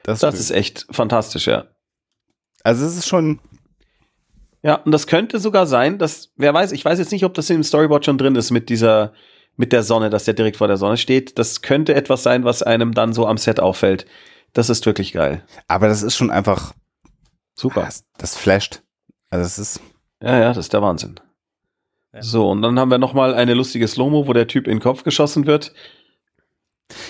Das, 0.04 0.20
Das 0.20 0.40
ist 0.40 0.52
echt 0.52 0.86
fantastisch, 0.92 1.48
ja. 1.48 1.66
also 2.64 2.86
es 2.86 2.96
ist 2.96 3.08
schon, 3.08 3.40
Ja, 4.62 4.76
und 4.76 4.92
das 4.92 5.08
könnte 5.08 5.40
sogar 5.40 5.66
sein, 5.66 5.98
dass, 5.98 6.32
wer 6.38 6.54
weiß, 6.54 6.72
ich 6.72 6.86
weiß 6.86 7.00
jetzt 7.00 7.12
nicht, 7.12 7.26
ob 7.26 7.34
das 7.34 7.50
im 7.50 7.64
Storyboard 7.64 8.06
schon 8.06 8.18
drin 8.20 8.36
ist 8.36 8.52
mit 8.52 8.70
dieser, 8.70 9.14
mit 9.58 9.72
der 9.74 9.82
Sonne, 9.84 10.10
dass 10.12 10.26
der 10.26 10.34
direkt 10.36 10.58
vor 10.58 10.68
der 10.68 10.78
Sonne 10.78 10.98
steht. 10.98 11.40
Das 11.40 11.62
könnte 11.62 11.96
etwas 11.96 12.22
sein, 12.24 12.44
was 12.44 12.62
einem 12.62 12.94
dann 12.94 13.14
so 13.14 13.26
am 13.26 13.38
Set 13.38 13.60
auffällt. 13.60 14.06
Das 14.54 14.70
ist 14.70 14.86
wirklich 14.86 15.14
geil. 15.14 15.44
aber 15.68 15.88
das 15.88 16.04
ist 16.04 16.16
schon 16.16 16.30
einfach, 16.32 16.74
Super. 17.56 17.82
das, 17.86 18.06
das 18.18 18.38
flasht. 18.38 18.84
Also 19.30 19.46
es 19.46 19.58
ist, 19.58 19.82
Ja, 20.22 20.38
ja, 20.40 20.48
das 20.50 20.58
ist 20.66 20.74
der 20.74 20.82
Wahnsinn. 20.82 21.20
Ja. 22.16 22.22
So, 22.24 22.50
und 22.50 22.62
dann 22.62 22.80
haben 22.80 22.90
wir 22.90 22.98
noch 22.98 23.14
mal 23.14 23.34
eine 23.36 23.54
lustige 23.54 23.88
Slow-Mo, 23.88 24.26
wo 24.28 24.34
der 24.34 24.48
Typ 24.48 24.68
in 24.68 24.76
den 24.78 24.80
Kopf 24.82 25.04
geschossen 25.04 25.46
wird. 25.46 25.74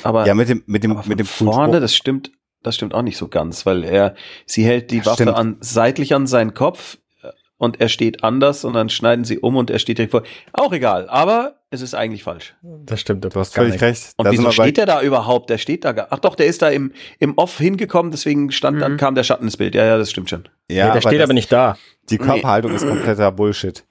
Aber, 0.04 0.26
ja, 0.26 0.34
mit 0.34 0.50
dem, 0.50 0.64
mit 0.66 0.84
dem, 0.84 0.92
aber 0.92 1.08
mit 1.08 1.20
dem 1.20 1.26
vorne, 1.26 1.80
das 1.80 1.96
stimmt, 1.96 2.32
das 2.64 2.76
stimmt 2.76 2.94
auch 2.94 3.02
nicht 3.02 3.18
so 3.18 3.28
ganz, 3.28 3.66
weil 3.66 3.84
er, 3.84 4.16
sie 4.46 4.64
hält 4.66 4.90
die 4.92 4.98
Ja, 4.98 5.06
Waffe 5.06 5.24
stimmt. 5.24 5.38
an, 5.38 5.58
seitlich 5.60 6.14
an 6.16 6.28
seinen 6.28 6.54
Kopf 6.54 6.98
äh, 7.22 7.28
und 7.58 7.82
er 7.82 7.90
steht 7.90 8.24
anders 8.24 8.64
und 8.66 8.74
dann 8.74 8.90
schneiden 8.90 9.26
sie 9.26 9.38
um 9.38 9.58
und 9.58 9.70
er 9.70 9.80
steht 9.80 9.98
direkt 9.98 10.12
vor. 10.12 10.24
Auch 10.54 10.72
egal, 10.72 11.10
aber 11.10 11.58
es 11.72 11.82
ist 11.82 11.94
eigentlich 11.94 12.24
falsch. 12.24 12.56
Das 12.64 13.02
stimmt. 13.02 13.26
Du 13.26 13.30
hast 13.40 13.54
völlig 13.54 13.82
recht. 13.82 14.14
Und 14.18 14.26
Da 14.26 14.32
wieso 14.32 14.50
steht 14.52 14.78
der 14.78 14.86
da 14.86 15.02
überhaupt? 15.02 15.50
Der 15.50 15.58
steht 15.58 15.84
da 15.84 15.92
gar, 15.92 16.08
ach 16.10 16.20
doch, 16.20 16.36
der 16.36 16.46
ist 16.48 16.62
da 16.62 16.70
im, 16.70 16.94
im 17.20 17.38
Off 17.38 17.58
hingekommen, 17.58 18.12
deswegen 18.12 18.52
stand, 18.52 18.82
dann 18.82 18.94
Mhm. 18.94 18.98
kam 18.98 19.14
der 19.14 19.24
Schatten 19.24 19.44
ins 19.44 19.58
Bild. 19.58 19.76
Ja, 19.76 19.86
ja, 19.86 19.98
das 19.98 20.10
stimmt 20.10 20.30
schon. 20.30 20.48
Ja, 20.72 20.88
nee, 20.88 20.94
der 20.94 21.02
steht 21.02 21.20
das- 21.20 21.24
aber 21.26 21.34
nicht 21.34 21.52
da. 21.52 21.78
Die 22.10 22.18
Körperhaltung 22.18 22.74
ist 22.74 22.88
kompletter 22.88 23.32
Bullshit. 23.32 23.84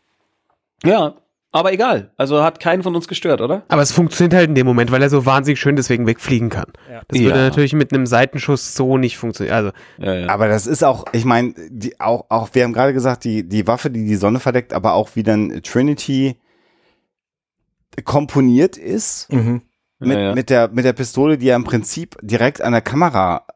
Ja, 0.85 1.15
aber 1.53 1.73
egal. 1.73 2.11
Also 2.17 2.43
hat 2.43 2.59
keinen 2.61 2.83
von 2.83 2.95
uns 2.97 3.07
gestört, 3.09 3.41
oder? 3.41 3.63
Aber 3.69 3.81
es 3.83 3.93
funktioniert 3.93 4.35
halt 4.35 4.49
in 4.49 4.55
dem 4.57 4.67
Moment, 4.67 4.91
weil 4.91 5.01
er 5.03 5.09
so 5.11 5.25
wahnsinnig 5.25 5.61
schön 5.61 5.77
deswegen 5.77 6.07
wegfliegen 6.07 6.51
kann. 6.51 6.73
Ja. 6.91 7.03
Das 7.09 7.19
würde 7.21 7.39
Ja. 7.39 7.45
natürlich 7.45 7.73
mit 7.75 7.93
einem 7.93 8.07
Seitenschuss 8.07 8.75
so 8.75 8.99
nicht 8.99 9.17
funktionieren. 9.17 9.55
Also, 9.57 9.71
Ja, 9.99 10.15
ja. 10.15 10.29
Aber 10.29 10.49
das 10.49 10.67
ist 10.67 10.83
auch, 10.83 11.05
ich 11.13 11.25
meine, 11.25 11.55
die 11.71 12.01
auch, 12.01 12.25
auch, 12.29 12.49
wir 12.53 12.65
haben 12.65 12.73
gerade 12.73 12.93
gesagt, 12.93 13.25
die, 13.25 13.49
die 13.49 13.67
Waffe, 13.69 13.91
die 13.91 14.05
die 14.05 14.17
Sonne 14.17 14.41
verdeckt, 14.41 14.73
aber 14.73 14.95
auch 14.95 15.11
wie 15.15 15.23
dann 15.23 15.61
Trinity 15.63 16.37
komponiert 18.05 18.77
ist 18.77 19.33
Mhm. 19.33 19.63
mit, 20.01 20.17
Ja, 20.17 20.23
ja. 20.25 20.35
mit 20.35 20.51
der, 20.51 20.69
mit 20.69 20.85
der 20.85 20.93
Pistole, 20.93 21.39
die 21.39 21.47
ja 21.47 21.57
im 21.57 21.65
Prinzip 21.65 22.17
direkt 22.23 22.61
an 22.61 22.73
der 22.73 22.81
Kamera 22.83 23.47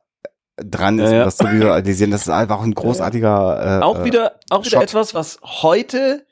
dran 0.56 0.98
ist, 0.98 1.10
Ja, 1.10 1.16
ja. 1.16 1.22
um 1.22 1.24
das 1.26 1.36
zu 1.36 1.50
visualisieren. 1.50 2.10
Das 2.10 2.22
ist 2.22 2.28
einfach 2.30 2.58
auch 2.58 2.62
ein 2.64 2.74
großartiger, 2.74 3.80
äh, 3.80 3.84
auch 3.84 4.00
äh, 4.00 4.04
wieder, 4.04 4.38
auch 4.50 4.60
wieder 4.64 4.70
Shot. 4.78 4.82
etwas, 4.84 5.14
was 5.14 5.40
heute, 5.42 6.24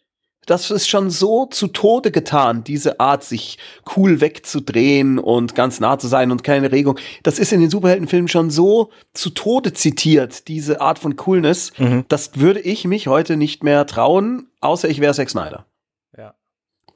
das 0.46 0.70
ist 0.70 0.88
schon 0.88 1.10
so 1.10 1.46
zu 1.46 1.66
Tode 1.66 2.12
getan, 2.12 2.62
diese 2.64 3.00
Art, 3.00 3.24
sich 3.24 3.58
cool 3.96 4.20
wegzudrehen 4.20 5.18
und 5.18 5.54
ganz 5.54 5.80
nah 5.80 5.98
zu 5.98 6.06
sein 6.06 6.30
und 6.30 6.44
keine 6.44 6.70
Regung. 6.70 6.98
Das 7.24 7.38
ist 7.38 7.52
in 7.52 7.60
den 7.60 7.70
Superheldenfilmen 7.70 8.28
schon 8.28 8.50
so 8.50 8.90
zu 9.12 9.30
Tode 9.30 9.72
zitiert, 9.72 10.46
diese 10.48 10.80
Art 10.80 11.00
von 11.00 11.16
Coolness. 11.16 11.72
Mhm. 11.78 12.04
Das 12.08 12.30
würde 12.36 12.60
ich 12.60 12.84
mich 12.84 13.08
heute 13.08 13.36
nicht 13.36 13.64
mehr 13.64 13.86
trauen, 13.86 14.46
außer 14.60 14.88
ich 14.88 15.00
wäre 15.00 15.14
Zack 15.14 15.30
Snyder. 15.30 15.66
Ja. 16.16 16.34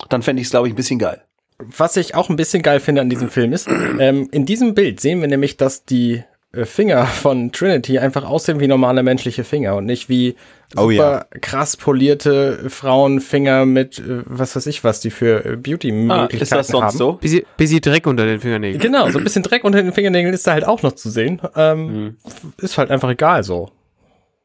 Dann 0.08 0.22
fände 0.22 0.40
ich 0.40 0.46
es, 0.46 0.50
glaube 0.50 0.68
ich, 0.68 0.72
ein 0.72 0.76
bisschen 0.76 1.00
geil. 1.00 1.22
was 1.58 1.96
ich 1.96 2.14
auch 2.14 2.30
ein 2.30 2.36
bisschen 2.36 2.62
geil 2.62 2.80
finde 2.80 3.02
an 3.02 3.10
diesem 3.10 3.28
Film 3.28 3.52
ist, 3.52 3.68
ähm, 3.98 4.28
in 4.30 4.46
diesem 4.46 4.74
Bild 4.74 5.00
sehen 5.00 5.20
wir 5.20 5.28
nämlich, 5.28 5.56
dass 5.56 5.84
die 5.84 6.22
Finger 6.64 7.06
von 7.06 7.52
Trinity 7.52 7.98
einfach 8.00 8.24
aussehen 8.24 8.58
wie 8.58 8.66
normale 8.66 9.02
menschliche 9.04 9.44
Finger 9.44 9.76
und 9.76 9.84
nicht 9.86 10.08
wie 10.08 10.34
super 10.74 10.84
Oh 10.86 10.90
ja. 10.90 11.24
krass 11.40 11.76
polierte 11.76 12.68
Frauenfinger 12.68 13.66
mit, 13.66 13.98
äh, 14.00 14.22
was 14.24 14.56
weiß 14.56 14.66
ich 14.66 14.82
was, 14.82 15.00
die 15.00 15.10
für 15.10 15.44
äh, 15.44 15.52
Ah, 15.52 15.56
Beauty-Möglichkeiten 15.56 16.42
ist 16.42 16.52
das 16.52 16.68
sonst 16.68 16.84
haben. 16.86 16.96
so? 16.98 17.12
Bisschen, 17.14 17.42
bisschen 17.56 17.80
Dreck 17.80 18.06
unter 18.06 18.24
den 18.26 18.40
Fingernägeln. 18.40 18.80
Genau, 18.80 19.08
so 19.10 19.18
ein 19.18 19.24
bisschen 19.24 19.42
Dreck 19.44 19.62
unter 19.64 19.80
den 19.82 19.92
Fingernägeln 19.92 20.34
ist 20.34 20.46
da 20.46 20.52
halt 20.52 20.66
auch 20.66 20.82
noch 20.82 20.92
zu 20.92 21.08
sehen. 21.08 21.40
Ähm, 21.54 22.16
Ist 22.58 22.78
halt 22.78 22.90
einfach 22.90 23.10
egal 23.10 23.42
so. 23.44 23.70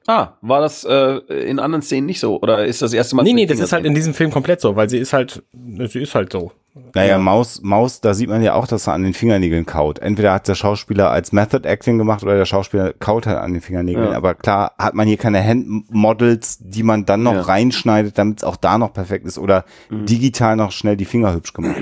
Ah, 0.08 0.34
war 0.41 0.62
das 0.62 0.84
äh, 0.84 1.18
in 1.49 1.58
anderen 1.58 1.82
Szenen 1.82 2.06
nicht 2.06 2.20
so? 2.20 2.39
Oder 2.39 2.66
ist 2.66 2.84
das 2.84 2.93
erste 2.93 3.16
Mal? 3.16 3.24
Nee, 3.24 3.34
nee, 3.34 3.47
das 3.47 3.60
ist 3.60 3.74
halt 3.74 3.86
in 3.86 3.95
diesem 3.95 4.14
Film 4.14 4.30
komplett 4.30 4.62
so, 4.62 4.76
weil 4.76 4.88
sie 4.88 4.99
ist 4.99 5.14
halt, 5.14 5.41
sie 5.88 6.01
ist 6.03 6.14
halt 6.14 6.32
so. 6.32 6.51
Naja, 6.94 7.18
Maus, 7.18 7.62
Maus, 7.62 8.02
da 8.02 8.14
sieht 8.14 8.28
man 8.30 8.44
ja 8.44 8.54
auch, 8.54 8.68
dass 8.68 8.88
er 8.88 8.94
an 8.94 9.04
den 9.04 9.14
Fingernägeln 9.14 9.66
kaut. 9.66 10.00
Entweder 10.00 10.34
hat 10.34 10.48
der 10.48 10.56
Schauspieler 10.56 11.10
als 11.10 11.32
Method 11.32 11.66
Acting 11.68 11.98
gemacht 11.98 12.22
oder 12.24 12.36
der 12.36 12.46
Schauspieler 12.46 12.92
kaut 12.94 13.28
halt 13.28 13.38
an 13.38 13.54
den 13.54 13.62
Fingernägeln. 13.62 14.12
Ja. 14.12 14.18
Aber 14.18 14.36
klar 14.36 14.74
hat 14.78 14.94
man 14.94 15.08
hier 15.08 15.16
keine 15.18 15.42
Handmodels, 15.42 16.60
die 16.60 16.84
man 16.84 17.06
dann 17.06 17.24
noch 17.24 17.34
Ja. 17.34 17.42
reinschneidet, 17.42 18.18
damit 18.18 18.40
es 18.40 18.44
auch 18.44 18.58
da 18.58 18.78
noch 18.78 18.92
perfekt 18.94 19.26
ist 19.26 19.38
oder 19.38 19.64
digital 19.90 20.56
noch 20.58 20.72
schnell 20.72 20.98
die 20.98 21.06
Finger 21.06 21.34
hübsch 21.34 21.54
gemacht. 21.54 21.78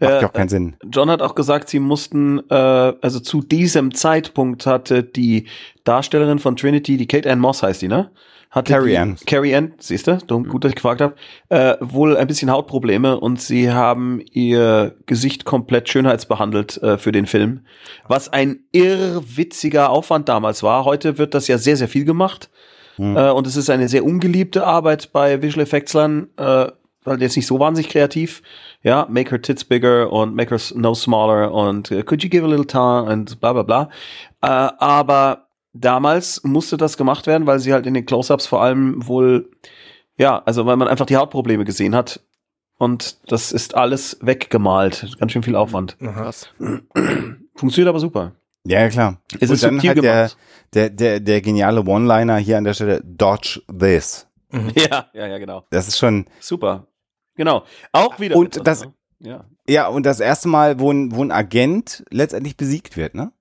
Macht 0.00 0.12
Äh, 0.12 0.20
ja 0.22 0.28
auch 0.28 0.32
keinen 0.32 0.48
Sinn. 0.48 0.76
John 0.90 1.10
hat 1.10 1.20
auch 1.22 1.34
gesagt, 1.34 1.68
sie 1.68 1.78
mussten, 1.78 2.40
äh, 2.50 2.54
also 2.54 3.20
zu 3.20 3.40
diesem 3.42 3.94
Zeitpunkt 3.94 4.66
hatte 4.66 5.02
die 5.02 5.46
Darstellerin 5.84 6.38
von 6.38 6.56
Trinity, 6.56 6.96
die 6.96 7.06
Kate 7.06 7.30
Ann 7.30 7.38
Moss 7.38 7.62
heißt 7.62 7.82
die, 7.82 7.88
ne? 7.88 8.10
Hatte 8.54 8.72
Carrie 8.72 8.96
Ann. 8.96 9.16
Carrie 9.26 9.56
Ann, 9.56 9.72
siehst 9.78 10.06
du, 10.06 10.16
dumm, 10.16 10.46
gut, 10.46 10.62
dass 10.62 10.70
ich 10.70 10.76
gefragt 10.76 11.00
habe, 11.00 11.16
äh, 11.48 11.74
wohl 11.80 12.16
ein 12.16 12.28
bisschen 12.28 12.52
Hautprobleme 12.52 13.18
und 13.18 13.40
sie 13.40 13.72
haben 13.72 14.22
ihr 14.30 14.94
Gesicht 15.06 15.44
komplett 15.44 15.88
schönheitsbehandelt 15.88 16.80
äh, 16.80 16.96
für 16.96 17.10
den 17.10 17.26
Film. 17.26 17.66
Was 18.06 18.32
ein 18.32 18.60
irrwitziger 18.70 19.90
Aufwand 19.90 20.28
damals 20.28 20.62
war. 20.62 20.84
Heute 20.84 21.18
wird 21.18 21.34
das 21.34 21.48
ja 21.48 21.58
sehr, 21.58 21.76
sehr 21.76 21.88
viel 21.88 22.04
gemacht. 22.04 22.48
Äh, 22.98 23.30
und 23.30 23.46
es 23.46 23.56
ist 23.56 23.70
eine 23.70 23.88
sehr 23.88 24.04
ungeliebte 24.04 24.64
Arbeit 24.64 25.12
bei 25.12 25.42
Visual 25.42 25.64
Effectslern, 25.64 26.28
äh, 26.36 26.66
weil 27.02 27.20
jetzt 27.20 27.36
nicht 27.36 27.48
so 27.48 27.58
wahnsinnig 27.58 27.90
kreativ. 27.90 28.42
Ja, 28.82 29.06
make 29.10 29.30
her 29.30 29.42
tits 29.42 29.64
bigger 29.64 30.12
und 30.12 30.36
make 30.36 30.50
her 30.50 30.60
nose 30.76 31.02
smaller 31.02 31.52
und 31.52 31.90
äh, 31.90 32.02
could 32.02 32.22
you 32.22 32.30
give 32.30 32.44
a 32.44 32.48
little 32.48 32.66
tongue 32.66 33.10
und 33.10 33.40
bla 33.40 33.52
bla 33.52 33.62
bla. 33.62 33.88
Äh, 34.42 34.46
aber 34.78 35.43
damals 35.74 36.42
musste 36.44 36.76
das 36.76 36.96
gemacht 36.96 37.26
werden, 37.26 37.46
weil 37.46 37.58
sie 37.58 37.72
halt 37.72 37.86
in 37.86 37.94
den 37.94 38.06
Close-Ups 38.06 38.46
vor 38.46 38.62
allem 38.62 39.06
wohl, 39.06 39.50
ja, 40.16 40.42
also 40.44 40.64
weil 40.66 40.76
man 40.76 40.88
einfach 40.88 41.06
die 41.06 41.16
Hautprobleme 41.16 41.64
gesehen 41.64 41.94
hat. 41.94 42.20
Und 42.76 43.30
das 43.30 43.52
ist 43.52 43.74
alles 43.76 44.18
weggemalt. 44.20 45.16
Ganz 45.18 45.30
schön 45.32 45.42
viel 45.44 45.54
Aufwand. 45.56 45.96
Krass. 45.98 46.48
Funktioniert 47.54 47.88
aber 47.88 48.00
super. 48.00 48.32
Ja, 48.66 48.80
ja, 48.80 48.88
klar. 48.88 49.20
Es 49.40 49.48
Und 49.50 49.54
ist 49.54 49.62
dann 49.64 49.74
halt 49.82 49.84
der, 49.84 49.94
gemacht. 50.02 50.36
der, 50.72 50.90
der, 50.90 51.20
der 51.20 51.40
geniale 51.40 51.82
One-Liner 51.84 52.36
hier 52.38 52.58
an 52.58 52.64
der 52.64 52.74
Stelle, 52.74 53.00
Dodge 53.04 53.60
this. 53.78 54.26
Ja, 54.76 55.06
ja, 55.12 55.26
ja, 55.26 55.38
genau. 55.38 55.64
Das 55.70 55.88
ist 55.88 55.98
schon, 55.98 56.26
Super. 56.40 56.86
Genau. 57.36 57.64
Auch 57.92 58.20
wieder. 58.20 58.36
Und 58.36 58.66
das- 58.66 58.84
ne? 58.84 58.94
ja. 59.20 59.44
ja, 59.68 59.88
und 59.88 60.06
das 60.06 60.20
erste 60.20 60.48
Mal, 60.48 60.78
wo 60.78 60.92
ein, 60.92 61.14
wo 61.14 61.22
ein 61.24 61.32
Agent 61.32 62.04
letztendlich 62.10 62.56
besiegt 62.56 62.96
wird, 62.96 63.14
ne? 63.14 63.32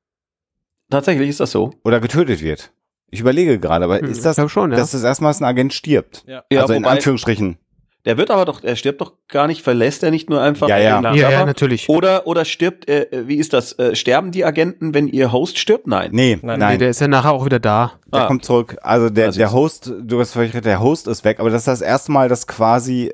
Tatsächlich 0.90 1.30
ist 1.30 1.40
das 1.40 1.52
so. 1.52 1.72
Oder 1.84 2.00
getötet 2.00 2.42
wird. 2.42 2.72
Ich 3.10 3.20
überlege 3.20 3.60
gerade, 3.60 3.86
aber 3.86 4.00
Hm, 4.00 4.06
ist 4.10 4.26
das, 4.26 4.40
schon, 4.52 4.72
ja. 4.72 4.78
dass 4.78 4.92
das 4.92 5.04
erstmal 5.04 5.34
ein 5.34 5.44
Agent 5.44 5.74
stirbt? 5.74 6.24
Ja. 6.28 6.44
Ja, 6.52 6.62
also 6.62 6.74
in 6.74 6.84
wobei- 6.84 6.92
Anführungsstrichen. 6.92 7.58
Der 8.06 8.18
wird 8.18 8.32
aber 8.32 8.44
doch, 8.44 8.64
er 8.66 8.76
stirbt 8.76 9.00
doch 9.00 9.14
gar 9.30 9.48
nicht, 9.48 9.62
verlässt 9.62 10.04
er 10.04 10.12
nicht 10.12 10.30
nur 10.30 10.42
einfach. 10.42 10.68
Ja, 10.68 10.78
ja. 10.78 11.02
den 11.02 11.14
Ja, 11.16 11.30
ja, 11.32 11.46
natürlich. 11.46 11.88
Oder, 11.88 12.28
oder 12.28 12.44
stirbt, 12.44 12.90
äh, 12.90 13.04
äh, 13.04 13.28
wie 13.30 13.38
ist 13.38 13.54
das? 13.54 13.80
Äh, 13.80 13.96
sterben 13.96 14.32
die 14.32 14.44
Agenten, 14.44 14.94
wenn 14.94 15.08
ihr 15.08 15.32
Host 15.32 15.58
stirbt? 15.58 15.88
Nein. 15.88 16.10
Nee, 16.12 16.38
Nein, 16.42 16.60
nein, 16.60 16.74
Nee, 16.74 16.78
der 16.80 16.90
ist 16.90 17.00
ja 17.00 17.08
nachher 17.08 17.32
auch 17.32 17.46
wieder 17.46 17.60
da. 17.60 17.94
der 18.12 18.24
Ah. 18.24 18.28
kommt 18.28 18.44
zurück. 18.44 18.76
Also 18.82 19.10
der, 19.10 19.28
Also 19.28 19.38
der 19.38 19.54
Host, 19.54 19.94
du 20.02 20.20
hast 20.20 20.34
völlig 20.34 20.54
recht, 20.54 20.66
der 20.66 20.82
Host 20.82 21.08
ist 21.08 21.24
weg, 21.24 21.40
aber 21.40 21.50
das 21.50 21.62
ist 21.62 21.68
das 21.70 21.82
erste 21.82 22.12
Mal, 22.12 22.28
dass 22.28 22.46
quasi 22.46 23.14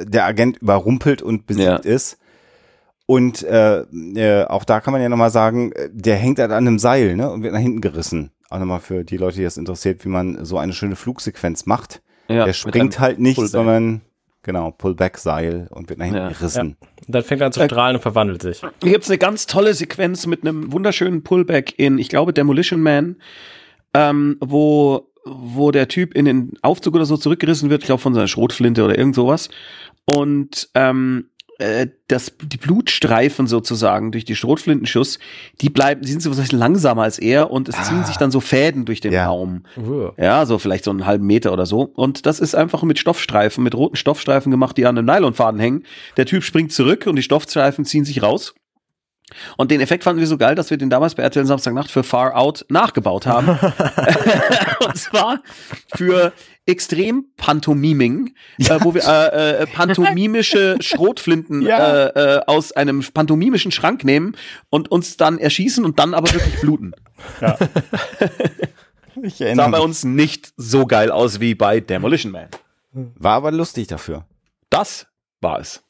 der 0.00 0.24
Agent 0.24 0.56
überrumpelt 0.58 1.22
und 1.22 1.46
besiegt 1.46 1.68
Ja. 1.68 1.76
ist. 1.76 2.18
Und 3.06 3.42
äh, 3.42 3.80
äh, 3.82 4.44
auch 4.46 4.64
da 4.64 4.80
kann 4.80 4.92
man 4.92 5.02
ja 5.02 5.08
nochmal 5.08 5.30
sagen, 5.30 5.72
äh, 5.72 5.88
der 5.92 6.16
hängt 6.16 6.38
halt 6.38 6.50
an 6.50 6.66
einem 6.66 6.78
Seil 6.78 7.16
ne, 7.16 7.30
und 7.30 7.42
wird 7.42 7.52
nach 7.52 7.60
hinten 7.60 7.80
gerissen. 7.82 8.30
Auch 8.48 8.58
nochmal 8.58 8.80
für 8.80 9.04
die 9.04 9.16
Leute, 9.16 9.36
die 9.36 9.42
das 9.44 9.56
interessiert, 9.58 10.04
wie 10.04 10.08
man 10.08 10.44
so 10.44 10.58
eine 10.58 10.72
schöne 10.72 10.96
Flugsequenz 10.96 11.66
macht. 11.66 12.00
Ja, 12.28 12.46
der 12.46 12.52
springt 12.54 12.98
halt 13.00 13.18
nicht, 13.18 13.36
Pullback. 13.36 13.50
sondern 13.52 14.00
genau, 14.42 14.70
Pullback-Seil 14.70 15.66
und 15.70 15.88
wird 15.90 15.98
nach 15.98 16.06
hinten 16.06 16.20
Ja. 16.20 16.28
gerissen. 16.28 16.76
Und 17.06 17.14
dann 17.14 17.22
fängt 17.22 17.42
er 17.42 17.48
an 17.48 17.52
zu 17.52 17.60
Äh, 17.60 17.66
strahlen 17.66 17.96
und 17.96 18.02
verwandelt 18.02 18.40
sich. 18.40 18.62
Hier 18.82 18.92
gibt's 18.92 19.10
eine 19.10 19.18
ganz 19.18 19.46
tolle 19.46 19.74
Sequenz 19.74 20.26
mit 20.26 20.42
einem 20.42 20.72
wunderschönen 20.72 21.22
Pullback 21.22 21.78
in, 21.78 21.98
ich 21.98 22.08
glaube, 22.08 22.32
Demolition 22.32 22.80
Man, 22.80 23.16
ähm, 23.92 24.38
wo, 24.40 25.10
wo 25.26 25.70
der 25.70 25.88
Typ 25.88 26.14
in 26.14 26.24
den 26.24 26.52
Aufzug 26.62 26.94
oder 26.94 27.04
so 27.04 27.16
zurückgerissen 27.18 27.68
wird, 27.68 27.82
ich 27.82 27.86
glaube 27.86 28.00
von 28.00 28.14
seiner 28.14 28.28
Schrotflinte 28.28 28.82
oder 28.84 28.96
irgend 28.96 29.14
sowas. 29.14 29.50
Und 30.06 30.68
ähm, 30.74 31.28
äh, 31.64 31.88
das, 32.08 32.32
die 32.42 32.56
Blutstreifen 32.56 33.46
sozusagen 33.46 34.12
durch 34.12 34.24
die 34.24 34.36
Schrotflintenschuss, 34.36 35.18
die 35.60 35.70
bleiben, 35.70 36.02
die 36.02 36.10
sind 36.10 36.20
so 36.22 36.30
was 36.36 36.52
langsamer 36.52 37.02
als 37.02 37.18
er 37.18 37.50
und 37.50 37.68
es 37.68 37.76
ziehen 37.82 38.00
Ah. 38.02 38.04
sich 38.04 38.16
dann 38.16 38.30
so 38.30 38.40
Fäden 38.40 38.84
durch 38.84 39.00
den 39.00 39.12
Ja. 39.12 39.26
Raum. 39.26 39.64
Uh. 39.76 40.10
Ja, 40.18 40.44
so 40.46 40.58
vielleicht 40.58 40.84
so 40.84 40.90
einen 40.90 41.06
halben 41.06 41.26
Meter 41.26 41.52
oder 41.52 41.66
so. 41.66 41.82
Und 41.82 42.26
das 42.26 42.40
ist 42.40 42.54
einfach 42.54 42.82
mit 42.82 42.98
Stoffstreifen, 42.98 43.64
mit 43.64 43.74
roten 43.74 43.96
Stoffstreifen 43.96 44.50
gemacht, 44.50 44.76
die 44.76 44.86
an 44.86 44.98
einem 44.98 45.06
Nylonfaden 45.06 45.58
hängen. 45.60 45.84
Der 46.16 46.26
Typ 46.26 46.42
springt 46.44 46.72
zurück 46.72 47.06
und 47.06 47.16
die 47.16 47.22
Stoffstreifen 47.22 47.84
ziehen 47.84 48.04
sich 48.04 48.22
raus. 48.22 48.54
Und 49.56 49.70
den 49.70 49.80
Effekt 49.80 50.04
fanden 50.04 50.20
wir 50.20 50.26
so 50.26 50.36
geil, 50.38 50.54
dass 50.54 50.70
wir 50.70 50.76
den 50.76 50.90
damals 50.90 51.14
bei 51.14 51.22
RTL 51.22 51.46
Samstagnacht 51.46 51.90
für 51.90 52.04
Far 52.04 52.36
Out 52.36 52.64
nachgebaut 52.68 53.26
haben. 53.26 53.48
und 54.86 54.96
zwar 54.96 55.40
für 55.96 56.32
extrem 56.66 57.26
Pantomiming, 57.36 58.34
äh, 58.58 58.78
wo 58.82 58.94
wir 58.94 59.02
äh, 59.04 59.62
äh, 59.62 59.66
pantomimische 59.66 60.76
Schrotflinten 60.80 61.62
Ja. 61.62 62.06
äh, 62.06 62.36
äh, 62.36 62.40
aus 62.46 62.72
einem 62.72 63.02
pantomimischen 63.12 63.70
Schrank 63.72 64.04
nehmen 64.04 64.36
und 64.70 64.90
uns 64.90 65.16
dann 65.16 65.38
erschießen 65.38 65.84
und 65.84 65.98
dann 65.98 66.14
aber 66.14 66.32
wirklich 66.32 66.60
bluten. 66.60 66.92
Ich 69.22 69.36
Sah 69.36 69.44
erinnere 69.44 69.70
bei 69.70 69.78
mich. 69.78 69.84
uns 69.86 70.04
nicht 70.04 70.52
so 70.56 70.86
geil 70.86 71.12
aus 71.12 71.38
wie 71.38 71.54
bei 71.54 71.78
Demolition 71.78 72.32
Man. 72.32 72.48
War 72.92 73.34
aber 73.34 73.52
lustig 73.52 73.86
dafür. 73.86 74.26
Das 74.70 75.06
war 75.40 75.60
es. 75.60 75.83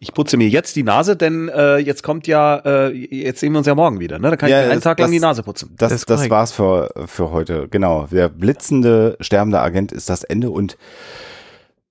Ich 0.00 0.12
putze 0.14 0.36
mir 0.36 0.48
jetzt 0.48 0.76
die 0.76 0.82
Nase, 0.82 1.16
denn 1.16 1.48
äh, 1.48 1.76
jetzt 1.78 2.02
kommt 2.02 2.26
ja, 2.26 2.56
äh, 2.64 2.88
jetzt 2.92 3.40
sehen 3.40 3.52
wir 3.52 3.58
uns 3.58 3.66
ja 3.66 3.74
morgen 3.74 4.00
wieder, 4.00 4.18
ne? 4.18 4.30
Da 4.30 4.36
kann 4.36 4.48
Ja, 4.48 4.60
ich 4.60 4.66
mir 4.66 4.70
einen 4.72 4.80
das- 4.80 4.84
Tag 4.84 4.98
lang 4.98 5.06
das- 5.08 5.12
die 5.12 5.20
Nase 5.20 5.42
putzen. 5.42 5.74
Das, 5.78 5.90
Das 5.92 6.04
das, 6.06 6.30
war's 6.30 6.52
für, 6.52 6.90
für 7.06 7.30
heute. 7.30 7.68
Genau. 7.68 8.06
Der 8.10 8.28
blitzende, 8.28 9.16
sterbende 9.20 9.60
Agent 9.60 9.92
ist 9.92 10.08
das 10.08 10.24
Ende 10.24 10.50
und 10.50 10.76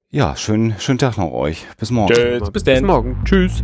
ja, 0.10 0.36
schönen, 0.36 0.76
schönen 0.80 1.00
Tag 1.00 1.18
noch 1.18 1.32
euch. 1.32 1.66
Bis 1.80 1.90
morgen. 1.90 2.14
Tschüss, 2.14 2.52
bis 2.52 2.64
Bis 2.64 2.82
morgen. 2.82 3.18
Tschüss. 3.26 3.64